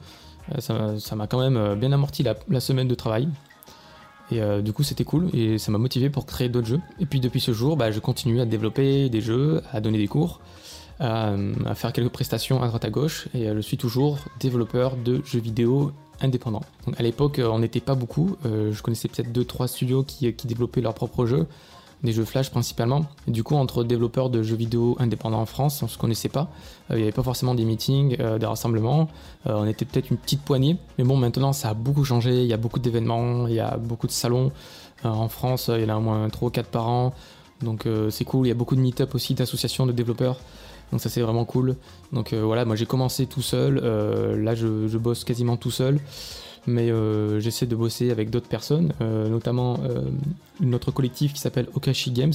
ça 0.58 1.16
m'a 1.16 1.28
quand 1.28 1.40
même 1.40 1.76
bien 1.76 1.92
amorti 1.92 2.24
la, 2.24 2.60
semaine 2.60 2.88
de 2.88 2.96
travail. 2.96 3.30
Et 4.32 4.40
du 4.62 4.74
coup, 4.74 4.84
c'était 4.84 5.06
cool 5.06 5.28
et 5.34 5.58
ça 5.58 5.72
m'a 5.72 5.80
motivé 5.80 6.12
pour 6.12 6.28
créer 6.28 6.50
d'autres 6.50 6.68
jeux. 6.68 6.82
Et 7.00 7.08
puis 7.08 7.20
depuis 7.20 7.40
ce 7.40 7.52
jour, 7.52 7.78
bah, 7.78 7.90
je 7.90 8.00
continue 8.00 8.40
à 8.42 8.46
développer 8.46 9.10
des 9.10 9.22
jeux, 9.22 9.64
à 9.74 9.82
donner 9.82 9.98
des 9.98 10.08
cours, 10.08 10.40
à, 11.00 11.34
faire 11.74 11.92
quelques 11.94 12.12
prestations 12.12 12.62
à 12.62 12.68
droite 12.68 12.86
à 12.86 12.92
gauche. 12.92 13.28
Et 13.34 13.48
je 13.48 13.60
suis 13.60 13.78
toujours 13.78 14.20
développeur 14.40 14.98
de 14.98 15.24
jeux 15.26 15.40
vidéo 15.40 15.94
indépendants. 16.22 16.64
Donc 16.86 17.00
à 17.00 17.04
l'époque, 17.04 17.42
on 17.44 17.60
n'était 17.60 17.80
pas 17.80 17.96
beaucoup. 17.96 18.38
je 18.44 18.82
connaissais 18.82 19.08
peut-être 19.08 19.32
2-3 19.32 19.68
studios 19.68 20.04
qui, 20.04 20.34
qui 20.34 20.48
développaient 20.48 20.82
leurs 20.82 20.94
propres 20.94 21.26
jeux 21.26 21.48
des 22.04 22.14
jeux 22.14 22.26
Flash 22.26 22.50
principalement. 22.50 23.06
Du 23.28 23.44
coup, 23.44 23.56
entre 23.56 23.84
développeurs 23.84 24.30
de 24.30 24.42
jeux 24.42 24.56
vidéo 24.56 24.96
indépendants 25.00 25.42
en 25.42 25.46
France, 25.46 25.84
on 25.84 25.88
se 25.88 25.98
connaissait 25.98 26.30
pas. 26.30 26.50
Euh, 26.92 26.96
il 26.96 26.98
n'y 26.98 27.04
avait 27.04 27.12
pas 27.12 27.24
forcément 27.24 27.56
des 27.56 27.66
meetings, 27.66 28.16
euh, 28.20 28.38
des 28.38 28.46
rassemblements. 28.46 29.10
Euh, 29.48 29.54
on 29.56 29.68
était 29.68 29.86
peut-être 29.86 30.10
une 30.10 30.18
petite 30.18 30.42
poignée. 30.42 30.78
Mais 30.98 31.04
bon, 31.04 31.18
maintenant, 31.18 31.54
ça 31.54 31.70
a 31.70 31.74
beaucoup 31.74 32.06
changé. 32.06 32.42
Il 32.42 32.48
y 32.48 32.54
a 32.54 32.58
beaucoup 32.58 32.80
d'événements, 32.80 33.48
il 33.48 33.54
y 33.56 33.60
a 33.60 33.78
beaucoup 33.78 34.08
de 34.08 34.12
salons. 34.12 34.52
en 35.04 35.30
France, 35.30 35.70
il 35.74 35.82
y 35.82 35.86
en 35.86 35.96
a 35.96 35.98
au 35.98 36.02
moins 36.02 36.30
3 36.30 36.48
ou 36.48 36.52
4 36.52 36.68
par 36.68 36.88
an. 36.88 37.14
Donc 37.62 37.88
c'est 38.10 38.24
cool. 38.24 38.46
Il 38.48 38.50
y 38.50 38.52
a 38.52 38.56
beaucoup 38.56 38.76
de 38.76 38.82
meet-up 38.82 39.16
aussi 39.16 39.34
d'associations 39.34 39.86
de 39.86 39.92
développeurs. 39.92 40.38
Donc 40.92 41.02
ça 41.02 41.10
c'est 41.10 41.22
vraiment 41.22 41.46
cool. 41.46 41.76
Donc 42.14 42.34
voilà, 42.34 42.66
moi 42.66 42.76
j'ai 42.76 42.86
commencé 42.86 43.26
tout 43.26 43.42
seul. 43.42 43.76
là 43.76 44.56
je, 44.56 44.98
bosse 44.98 45.24
quasiment 45.24 45.58
tout 45.58 45.72
seul 45.72 46.00
mais 46.68 46.90
euh, 46.92 47.40
j'essaie 47.40 47.66
de 47.66 47.76
bosser 47.76 48.12
avec 48.12 48.30
d'autres 48.30 48.48
personnes, 48.48 48.94
euh, 49.02 49.28
notamment 49.28 49.80
euh, 49.84 50.04
notre 50.60 50.92
collectif 50.92 51.34
qui 51.34 51.40
s'appelle 51.40 51.68
Okashi 51.76 52.12
Games, 52.12 52.34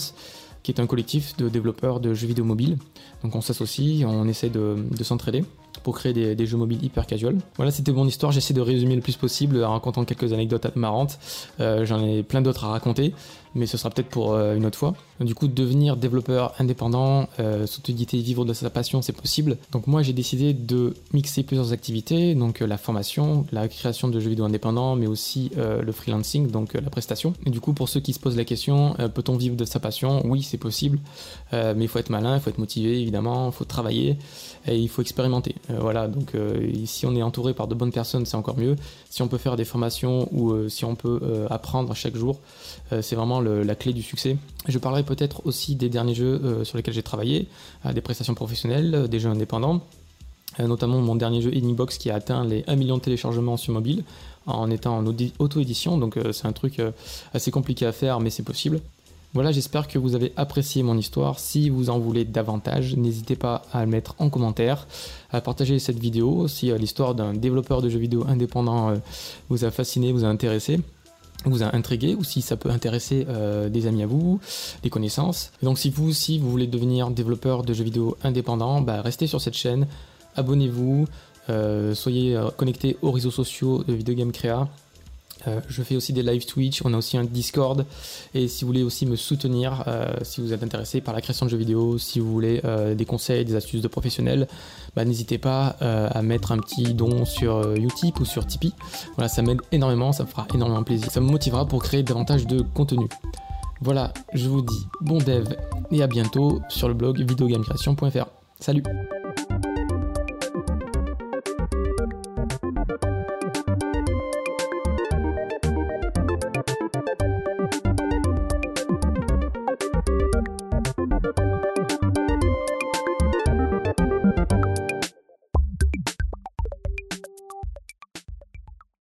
qui 0.63 0.73
est 0.73 0.81
un 0.81 0.87
collectif 0.87 1.37
de 1.37 1.49
développeurs 1.49 2.01
de 2.01 2.15
jeux 2.15 2.27
vidéo 2.27 2.45
mobiles. 2.45 2.79
Donc 3.23 3.35
on 3.35 3.41
s'associe, 3.41 4.05
on 4.07 4.27
essaie 4.29 4.49
de, 4.49 4.77
s'entraider 5.03 5.45
pour 5.83 5.95
créer 5.95 6.13
des, 6.13 6.47
jeux 6.47 6.57
mobiles 6.57 6.83
hyper 6.83 7.07
casual. 7.07 7.37
Voilà, 7.57 7.71
c'était 7.71 7.93
mon 7.93 8.07
histoire. 8.07 8.33
J'essaie 8.33 8.55
de 8.55 8.63
résumer 8.63 8.95
le 8.95 9.03
plus 9.03 9.17
possible 9.17 9.63
en 9.63 9.73
racontant 9.73 10.05
quelques 10.07 10.33
anecdotes 10.33 10.75
marrantes. 10.75 11.19
J'en 11.59 12.03
ai 12.03 12.23
plein 12.23 12.41
d'autres 12.41 12.65
à 12.65 12.69
raconter 12.69 13.13
mais 13.55 13.67
ce 13.67 13.77
sera 13.77 13.91
peut-être 13.91 14.09
pour 14.09 14.33
euh, 14.33 14.57
une 14.57 14.67
autre 14.67 14.79
fois. 14.79 14.95
Du 15.21 15.35
coup, 15.35 15.47
devenir 15.47 15.97
développeur 15.97 16.55
indépendant, 16.59 17.29
euh, 17.39 17.67
vivre 18.15 18.45
de 18.45 18.53
sa 18.53 18.71
passion, 18.71 19.01
c'est 19.01 19.13
possible. 19.13 19.59
Donc 19.71 19.87
moi, 19.87 20.03
j'ai 20.03 20.13
décidé 20.13 20.53
de 20.55 20.95
mixer 21.13 21.43
plusieurs 21.45 21.73
activités, 21.73 22.35
donc 22.35 22.63
euh, 22.63 22.67
la 22.67 22.79
formation, 22.79 23.47
la 23.53 23.69
création 23.69 24.09
de 24.09 24.19
jeux 24.19 24.31
vidéo 24.31 24.45
indépendants, 24.45 24.97
mais 24.97 25.07
aussi 25.07 25.53
euh, 25.57 25.83
le 25.83 25.93
freelancing, 25.93 26.51
donc 26.51 26.75
la 26.75 26.91
prestation. 26.91 27.35
Du 27.47 27.61
coup, 27.61 27.73
pour 27.73 27.89
ceux 27.89 28.01
qui 28.01 28.13
se 28.13 28.19
posent 28.19 28.37
la 28.37 28.45
question, 28.45 28.95
peut-on 29.15 29.37
vivre 29.37 29.57
de 29.57 29.65
sa 29.65 29.79
passion? 29.79 30.23
Oui, 30.25 30.43
c'est 30.43 30.59
possible, 30.59 30.99
mais 31.53 31.85
il 31.85 31.89
faut 31.89 31.99
être 31.99 32.11
malin, 32.11 32.37
il 32.37 32.41
faut 32.41 32.51
être 32.51 32.59
motivé, 32.59 33.01
évidemment, 33.01 33.49
il 33.49 33.53
faut 33.53 33.65
travailler 33.65 34.19
et 34.67 34.77
il 34.77 34.89
faut 34.89 35.03
expérimenter. 35.03 35.55
voilà, 35.69 36.09
donc 36.09 36.33
si 36.85 37.07
on 37.07 37.15
est 37.15 37.23
entouré 37.23 37.55
par 37.55 37.69
de 37.69 37.75
bonnes 37.75 37.93
personnes, 37.93 38.27
c'est 38.27 38.37
encore 38.37 38.57
mieux. 38.57 38.77
Si 39.11 39.23
on 39.23 39.29
peut 39.29 39.39
faire 39.39 39.57
des 39.57 39.65
formations 39.65 40.29
ou 40.33 40.69
si 40.69 40.85
on 40.85 40.95
peut 40.95 41.47
apprendre 41.51 41.95
chaque 41.95 42.17
jour, 42.17 42.41
c'est 43.01 43.17
vraiment 43.17 43.41
la 43.45 43.75
clé 43.75 43.93
du 43.93 44.03
succès. 44.03 44.37
Je 44.67 44.79
parlerai 44.79 45.03
peut-être 45.03 45.47
aussi 45.47 45.77
des 45.77 45.89
derniers 45.89 46.15
jeux 46.15 46.41
euh, 46.43 46.65
sur 46.65 46.77
lesquels 46.77 46.95
j'ai 46.95 47.03
travaillé, 47.03 47.49
des 47.93 48.01
prestations 48.01 48.35
professionnelles, 48.35 48.95
euh, 48.95 49.07
des 49.07 49.21
jeux 49.21 49.29
indépendants, 49.29 49.83
euh, 50.59 50.67
notamment 50.67 51.01
mon 51.01 51.17
dernier 51.17 51.43
jeu 51.43 51.51
Box 51.75 51.99
qui 51.99 52.11
a 52.11 52.15
atteint 52.15 52.45
les 52.45 52.65
1 52.67 52.77
million 52.77 52.97
de 52.97 53.03
téléchargements 53.03 53.57
sur 53.57 53.73
mobile 53.73 54.05
en 54.47 54.71
étant 54.71 54.99
en 54.99 55.07
auto-édition, 55.07 55.97
donc 55.97 56.19
c'est 56.33 56.47
un 56.47 56.53
truc 56.53 56.79
assez 57.33 57.51
compliqué 57.51 57.87
à 57.87 57.93
faire, 57.93 58.21
mais 58.21 58.29
c'est 58.29 58.43
possible. 58.43 58.83
Voilà, 59.33 59.53
j'espère 59.53 59.89
que 59.89 59.99
vous 59.99 60.15
avez 60.15 60.35
apprécié 60.37 60.83
mon 60.83 60.99
histoire. 60.99 61.39
Si 61.39 61.71
vous 61.71 61.89
en 61.89 61.99
voulez 61.99 62.27
davantage, 62.27 62.95
n'hésitez 62.95 63.37
pas 63.37 63.63
à 63.73 63.87
le 63.87 63.91
mettre 63.91 64.15
en 64.19 64.29
commentaire, 64.29 64.87
à 65.33 65.41
partager 65.41 65.79
cette 65.79 65.99
vidéo 65.99 66.47
si 66.47 66.71
l'histoire 66.77 67.15
d'un 67.15 67.33
développeur 67.33 67.81
de 67.81 67.89
jeux 67.89 67.99
vidéo 67.99 68.27
indépendant 68.29 68.93
vous 69.49 69.65
a 69.65 69.71
fasciné, 69.71 70.13
vous 70.13 70.27
a 70.27 70.29
intéressé 70.29 70.79
vous 71.45 71.63
a 71.63 71.75
intrigué 71.75 72.15
ou 72.15 72.25
si 72.25 72.43
ça 72.43 72.57
peut 72.57 72.71
intéresser 72.71 73.27
euh, 73.29 73.69
des 73.69 73.87
amis 73.87 74.03
à 74.03 74.07
vous, 74.07 74.41
des 74.83 74.91
connaissances. 74.91 75.53
donc 75.63 75.79
si 75.79 75.91
vous 75.91 76.09
aussi 76.09 76.39
vous 76.39 76.51
voulez 76.51 76.67
devenir 76.67 77.11
développeur 77.11 77.63
de 77.63 77.73
jeux 77.75 77.85
vidéo 77.85 78.17
indépendant, 78.23 78.81
bah, 78.81 79.03
restez 79.03 79.27
sur 79.27 79.41
cette 79.41 79.55
chaîne, 79.55 79.87
abonnez-vous, 80.37 81.07
euh, 81.51 81.95
soyez 81.95 82.37
euh, 82.37 82.51
connectés 82.51 82.97
aux 83.03 83.11
réseaux 83.11 83.31
sociaux 83.31 83.85
de 83.85 83.93
Video 83.93 84.15
Game 84.15 84.33
Créa. 84.33 84.69
Euh, 85.49 85.61
je 85.69 85.83
fais 85.83 85.97
aussi 85.97 86.13
des 86.13 86.23
live 86.23 86.47
Twitch, 86.47 86.83
on 86.85 86.93
a 86.95 86.97
aussi 86.97 87.17
un 87.17 87.25
Discord. 87.25 87.85
Et 88.35 88.49
si 88.49 88.65
vous 88.65 88.69
voulez 88.69 88.83
aussi 88.83 89.07
me 89.07 89.17
soutenir, 89.17 89.85
euh, 89.87 90.13
si 90.23 90.41
vous 90.41 90.53
êtes 90.53 90.63
intéressé 90.63 91.01
par 91.01 91.15
la 91.15 91.21
création 91.21 91.47
de 91.47 91.51
jeux 91.51 91.57
vidéo, 91.57 91.99
si 91.99 92.21
vous 92.21 92.31
voulez 92.31 92.61
euh, 92.65 92.95
des 92.95 93.05
conseils, 93.05 93.45
des 93.45 93.55
astuces 93.55 93.83
de 93.83 93.89
professionnels, 93.89 94.47
bah, 94.97 95.05
n'hésitez 95.05 95.39
pas 95.39 95.77
à 95.81 96.23
mettre 96.23 96.53
un 96.53 96.59
petit 96.59 96.95
don 96.95 97.25
sur 97.25 97.75
Utip 97.75 98.21
ou 98.21 98.25
sur 98.25 98.47
Tipeee. 98.47 98.73
Voilà, 99.17 99.29
ça 99.29 99.43
m'aide 99.43 99.61
énormément, 99.73 100.13
ça 100.13 100.25
me 100.25 100.29
fera 100.29 100.47
énormément 100.55 100.83
plaisir. 100.83 101.11
Ça 101.11 101.21
me 101.21 101.27
motivera 101.27 101.67
pour 101.67 101.83
créer 101.83 102.03
davantage 102.03 102.47
de 102.47 102.61
contenu. 102.61 103.09
Voilà, 103.81 104.13
je 104.33 104.49
vous 104.49 104.63
dis 104.63 104.87
bon 105.01 105.19
dev 105.19 105.47
et 105.91 106.03
à 106.03 106.07
bientôt 106.07 106.61
sur 106.69 106.89
le 106.89 106.95
blog 106.95 107.19
videogamecreation.fr. 107.19 108.27
Salut 108.61 108.83